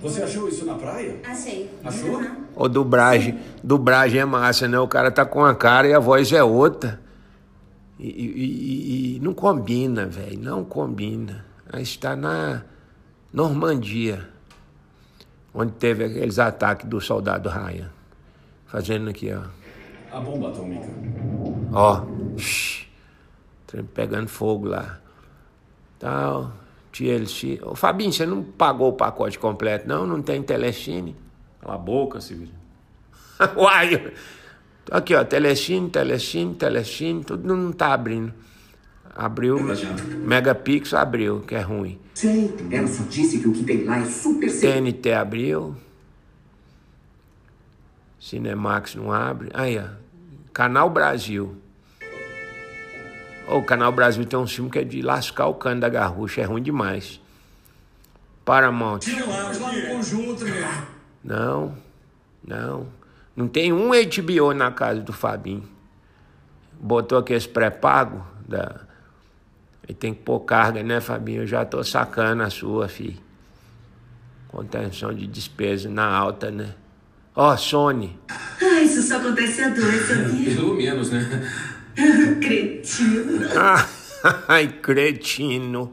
Você 0.00 0.22
achou 0.22 0.48
isso 0.48 0.64
na 0.64 0.74
praia? 0.74 1.16
Achei. 1.24 1.70
Achou? 1.84 2.16
Uhum. 2.16 2.36
Ô, 2.56 2.68
dublagem. 2.68 3.38
Dublagem 3.62 4.20
é 4.20 4.24
massa, 4.24 4.66
né? 4.66 4.78
O 4.78 4.88
cara 4.88 5.10
tá 5.10 5.26
com 5.26 5.44
a 5.44 5.54
cara 5.54 5.88
e 5.88 5.92
a 5.92 5.98
voz 5.98 6.32
é 6.32 6.42
outra. 6.42 7.00
E, 7.98 8.08
e, 8.08 9.16
e, 9.16 9.20
não 9.20 9.34
combina, 9.34 10.06
velho. 10.06 10.38
Não 10.38 10.64
combina. 10.64 11.44
Aí 11.70 11.82
está 11.82 12.16
na 12.16 12.62
Normandia, 13.32 14.26
onde 15.52 15.72
teve 15.72 16.04
aqueles 16.04 16.38
ataques 16.38 16.88
do 16.88 17.00
soldado 17.00 17.48
Ryan. 17.48 17.90
Fazendo 18.66 19.10
aqui, 19.10 19.32
ó. 19.32 19.42
A 20.16 20.20
bomba 20.20 20.48
atômica. 20.48 20.88
Ó. 21.72 22.06
Shhh. 22.36 22.87
Trem 23.68 23.84
pegando 23.84 24.28
fogo 24.28 24.66
lá. 24.66 24.98
Tal. 25.98 26.52
TLC. 26.90 27.60
Ô, 27.62 27.76
Fabinho, 27.76 28.12
você 28.12 28.26
não 28.26 28.42
pagou 28.42 28.88
o 28.88 28.92
pacote 28.94 29.38
completo, 29.38 29.86
não? 29.86 30.06
Não 30.06 30.20
tem 30.20 30.42
telecine? 30.42 31.14
Cala 31.60 31.74
a 31.74 31.78
boca, 31.78 32.20
Silvio. 32.20 32.48
Uai! 33.56 34.12
Aqui, 34.90 35.14
ó, 35.14 35.22
telecine, 35.22 35.90
telecine, 35.90 36.54
telecine, 36.54 37.22
tudo 37.22 37.54
não 37.54 37.70
tá 37.70 37.92
abrindo. 37.92 38.32
Abriu, 39.14 39.58
Megapix 40.24 40.94
abriu, 40.94 41.40
que 41.40 41.54
é 41.54 41.60
ruim. 41.60 42.00
Sei, 42.14 42.54
ela 42.70 42.86
só 42.86 43.02
disse 43.04 43.40
que 43.40 43.48
o 43.48 43.52
que 43.52 43.64
tem 43.64 43.84
lá 43.84 43.98
é 43.98 44.04
super 44.04 44.48
TNT 44.48 45.12
abriu. 45.12 45.76
Cinemax 48.18 48.94
não 48.94 49.12
abre. 49.12 49.50
Aí, 49.52 49.78
ó. 49.78 49.88
Canal 50.52 50.88
Brasil. 50.88 51.56
O 53.50 53.62
Canal 53.62 53.90
Brasil 53.92 54.24
tem 54.24 54.38
um 54.38 54.46
filme 54.46 54.70
que 54.70 54.78
é 54.78 54.84
de 54.84 55.00
lascar 55.00 55.46
o 55.46 55.54
cano 55.54 55.80
da 55.80 55.88
garrucha, 55.88 56.40
é 56.40 56.44
ruim 56.44 56.62
demais. 56.62 57.20
Paramount. 58.44 59.00
Tira 59.00 59.26
lá, 59.26 59.52
lá 59.52 59.72
no 59.72 59.86
conjunto, 59.88 60.44
meu. 60.44 60.68
Não, 61.24 61.74
não. 62.46 62.86
Não 63.34 63.48
tem 63.48 63.72
um 63.72 63.90
HBO 63.90 64.52
na 64.52 64.70
casa 64.70 65.00
do 65.00 65.12
Fabinho. 65.12 65.68
Botou 66.80 67.18
aqueles 67.18 67.46
pré-pago 67.46 68.24
da 68.46 68.88
Aí 69.88 69.94
tem 69.94 70.12
que 70.12 70.20
pôr 70.20 70.40
carga, 70.40 70.82
né, 70.82 71.00
Fabinho? 71.00 71.42
Eu 71.42 71.46
já 71.46 71.64
tô 71.64 71.82
sacando 71.82 72.42
a 72.42 72.50
sua, 72.50 72.88
fi. 72.88 73.18
Contenção 74.48 75.14
de 75.14 75.26
despesa 75.26 75.88
na 75.88 76.06
alta, 76.06 76.50
né? 76.50 76.74
Ó, 77.34 77.52
oh, 77.52 77.56
Sony. 77.56 78.18
Ah, 78.30 78.82
isso 78.82 79.00
só 79.00 79.16
acontece 79.16 79.62
a 79.62 79.68
dois, 79.70 80.06
sabia? 80.06 80.52
Pelo 80.56 80.74
menos, 80.74 81.10
né? 81.10 81.50
Cretino. 82.40 83.40
Ai, 84.48 84.68
cretino. 84.80 85.92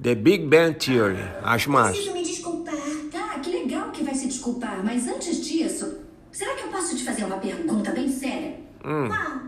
The 0.00 0.14
Big 0.14 0.46
Bang 0.46 0.74
Theory. 0.74 1.22
Acho 1.42 1.70
massa. 1.70 1.92
Preciso 1.92 2.12
me 2.12 2.22
desculpar. 2.22 2.74
Tá, 3.12 3.38
que 3.38 3.50
legal 3.50 3.90
que 3.90 4.02
vai 4.02 4.14
se 4.14 4.26
desculpar. 4.26 4.84
Mas 4.84 5.06
antes 5.06 5.44
disso, 5.44 5.98
será 6.32 6.54
que 6.54 6.64
eu 6.64 6.68
posso 6.68 6.96
te 6.96 7.04
fazer 7.04 7.24
uma 7.24 7.38
pergunta 7.38 7.92
bem 7.92 8.08
séria? 8.08 8.56
Hum. 8.84 9.08
Qual? 9.08 9.44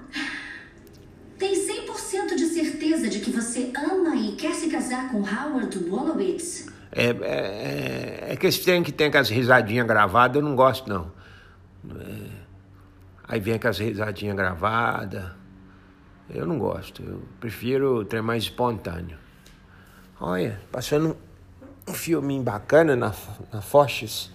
Tem 1.39 1.55
100% 1.55 2.35
de 2.35 2.47
certeza 2.47 3.09
de 3.09 3.21
que 3.21 3.31
você 3.31 3.71
ama 3.75 4.17
e 4.17 4.37
quer 4.37 4.55
se 4.55 4.69
casar 4.69 5.11
com 5.11 5.19
Howard 5.19 5.77
Wolowitz? 5.79 6.67
É, 6.93 7.09
é, 7.09 8.33
é 8.33 8.37
que 8.37 8.47
esse 8.47 8.63
trem 8.63 8.83
que 8.83 8.93
tem 8.93 9.11
com 9.11 9.19
as 9.19 9.29
risadinhas 9.29 9.87
gravadas, 9.87 10.37
eu 10.37 10.43
não 10.43 10.57
gosto, 10.57 10.89
não. 10.89 11.13
É, 11.91 12.26
aí 13.29 13.41
vem 13.41 13.59
com 13.59 13.69
as 13.69 13.79
risadinhas 13.79 14.37
gravadas. 14.37 15.31
Eu 16.29 16.47
não 16.47 16.59
gosto. 16.59 17.03
Eu 17.03 17.23
prefiro 17.41 18.01
o 18.01 18.05
trem 18.05 18.23
mais 18.23 18.45
espontâneo. 18.45 19.19
Olha, 20.21 20.61
passando 20.73 21.17
um 21.89 21.93
filminho 21.93 22.43
bacana 22.43 22.97
na, 22.97 23.13
na 23.53 23.61
Foches. 23.61 24.33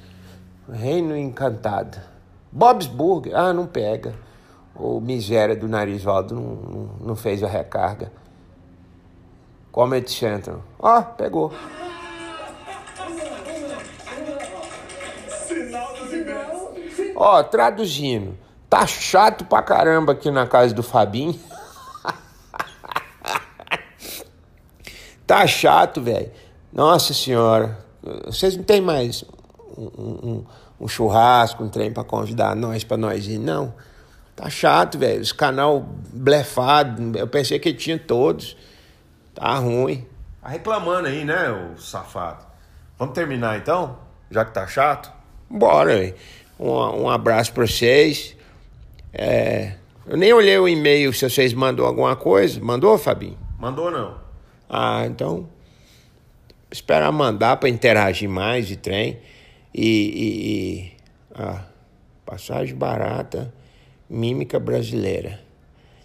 Reino 0.72 1.16
Encantado. 1.18 2.00
Bob's 2.52 2.88
Burger. 2.88 3.36
Ah, 3.36 3.52
não 3.52 3.68
pega. 3.68 4.14
O 4.74 5.00
miséria 5.02 5.56
do 5.56 5.68
Narizvaldo 5.68 6.34
não, 6.34 6.56
não, 6.56 6.96
não 7.08 7.16
fez 7.16 7.44
a 7.44 7.48
recarga. 7.48 8.12
Comedy 9.72 10.12
Central. 10.12 10.64
Ó, 10.80 11.00
oh, 11.00 11.04
pegou. 11.04 11.54
Ó, 17.16 17.40
oh, 17.40 17.44
traduzindo. 17.44 18.38
Tá 18.72 18.88
chato 18.88 19.44
pra 19.44 19.62
caramba 19.62 20.14
aqui 20.14 20.32
na 20.32 20.48
casa 20.48 20.74
do 20.74 20.82
Fabinho. 20.82 21.38
tá 25.28 25.46
chato, 25.46 26.02
velho. 26.02 26.32
Nossa 26.72 27.14
senhora. 27.14 27.78
Vocês 28.26 28.56
não 28.56 28.64
tem 28.64 28.80
mais 28.80 29.26
um, 29.78 29.84
um, 29.84 30.46
um 30.80 30.88
churrasco, 30.88 31.66
um 31.66 31.68
trem 31.68 31.92
pra 31.92 32.06
convidar 32.06 32.56
nós 32.56 32.86
pra 32.86 32.96
nós 32.96 33.28
ir, 33.28 33.40
não. 33.40 33.74
Tá 34.38 34.50
chato, 34.50 34.98
velho. 34.98 35.20
Os 35.20 35.34
canal 35.34 35.86
blefado. 36.14 37.18
Eu 37.18 37.28
pensei 37.28 37.60
que 37.60 37.74
tinha 37.74 38.00
todos. 38.00 38.56
Tá 39.36 39.54
ruim. 39.56 40.08
Tá 40.42 40.48
reclamando 40.48 41.10
aí, 41.10 41.26
né, 41.26 41.52
o 41.52 41.78
safado? 41.78 42.46
Vamos 42.98 43.14
terminar 43.14 43.58
então? 43.58 43.98
Já 44.30 44.46
que 44.46 44.54
tá 44.54 44.66
chato? 44.66 45.12
Bora, 45.50 45.94
velho. 45.94 46.16
Um, 46.58 47.02
um 47.02 47.10
abraço 47.10 47.52
pra 47.52 47.68
vocês. 47.68 48.40
É, 49.14 49.74
eu 50.06 50.18
nem 50.18 50.34
olhei 50.34 50.58
o 50.58 50.68
e-mail 50.68 51.14
se 51.14 51.30
vocês 51.30 51.54
mandou 51.54 51.86
alguma 51.86 52.16
coisa. 52.16 52.60
Mandou, 52.60 52.98
Fabinho? 52.98 53.38
Mandou 53.60 53.92
não. 53.92 54.18
Ah, 54.70 55.04
então. 55.06 55.48
Esperar 56.72 57.12
mandar 57.12 57.58
para 57.58 57.70
interagir 57.70 58.30
mais 58.30 58.68
de 58.68 58.76
trem. 58.78 59.20
E. 59.74 59.86
e, 59.86 60.52
e 60.52 60.92
ah, 61.34 61.64
passagem 62.26 62.76
barata, 62.76 63.54
mímica 64.10 64.60
brasileira. 64.60 65.40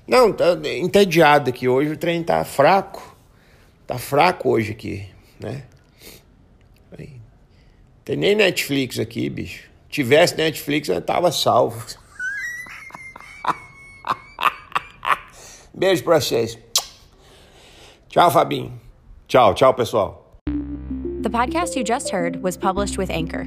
Não, 0.07 0.33
tá 0.33 0.57
entediado 0.65 1.51
aqui. 1.51 1.69
Hoje 1.69 1.93
o 1.93 1.97
trem 1.97 2.23
tá 2.23 2.45
fraco. 2.45 3.17
Tá 3.87 3.99
fraco 3.99 4.51
hoje 4.51 4.73
aqui, 4.73 5.07
né? 5.39 5.65
Tem 8.05 8.17
nem 8.17 8.37
Netflix 8.37 9.01
aqui, 9.01 9.29
bicho 9.29 9.67
tivesse 9.97 10.37
Netflix, 10.37 10.89
eu 10.89 11.01
tava 11.01 11.33
salvo. 11.33 11.85
Beijo 15.77 16.03
pra 16.03 16.21
vocês. 16.21 16.57
Tchau, 18.09 18.31
Fabinho. 18.31 18.73
Tchau, 19.29 19.53
tchau, 19.53 19.73
pessoal. 19.73 20.23
The 21.21 21.29
podcast 21.29 21.77
you 21.77 21.85
just 21.85 22.11
heard 22.11 22.43
was 22.43 22.57
published 22.57 22.97
with 22.97 23.11
Anchor. 23.11 23.47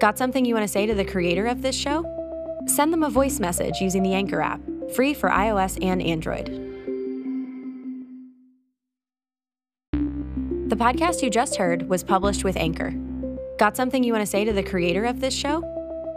Got 0.00 0.18
something 0.18 0.44
you 0.44 0.54
want 0.54 0.64
to 0.64 0.72
say 0.72 0.84
to 0.84 0.94
the 0.94 1.04
creator 1.04 1.46
of 1.46 1.62
this 1.62 1.74
show? 1.74 2.04
Send 2.66 2.92
them 2.92 3.02
a 3.02 3.08
voice 3.08 3.40
message 3.40 3.80
using 3.80 4.02
the 4.02 4.12
Anchor 4.12 4.40
app, 4.40 4.60
free 4.94 5.14
for 5.14 5.30
iOS 5.30 5.78
and 5.82 6.02
Android. 6.02 6.46
The 10.68 10.76
podcast 10.76 11.22
you 11.22 11.30
just 11.30 11.56
heard 11.56 11.88
was 11.88 12.02
published 12.02 12.42
with 12.42 12.56
Anchor. 12.56 12.92
Got 13.58 13.76
something 13.76 14.02
you 14.02 14.12
want 14.12 14.22
to 14.22 14.30
say 14.30 14.44
to 14.44 14.52
the 14.52 14.62
creator 14.62 15.04
of 15.04 15.20
this 15.20 15.34
show? 15.34 15.62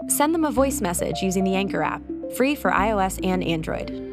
Send 0.10 0.34
them 0.34 0.46
a 0.46 0.52
voice 0.52 0.82
message 0.82 1.22
using 1.22 1.44
the 1.44 1.56
Anchor 1.56 1.84
app, 1.84 2.02
free 2.36 2.56
for 2.56 2.72
iOS 2.72 3.20
and 3.24 3.44
Android. 3.44 4.07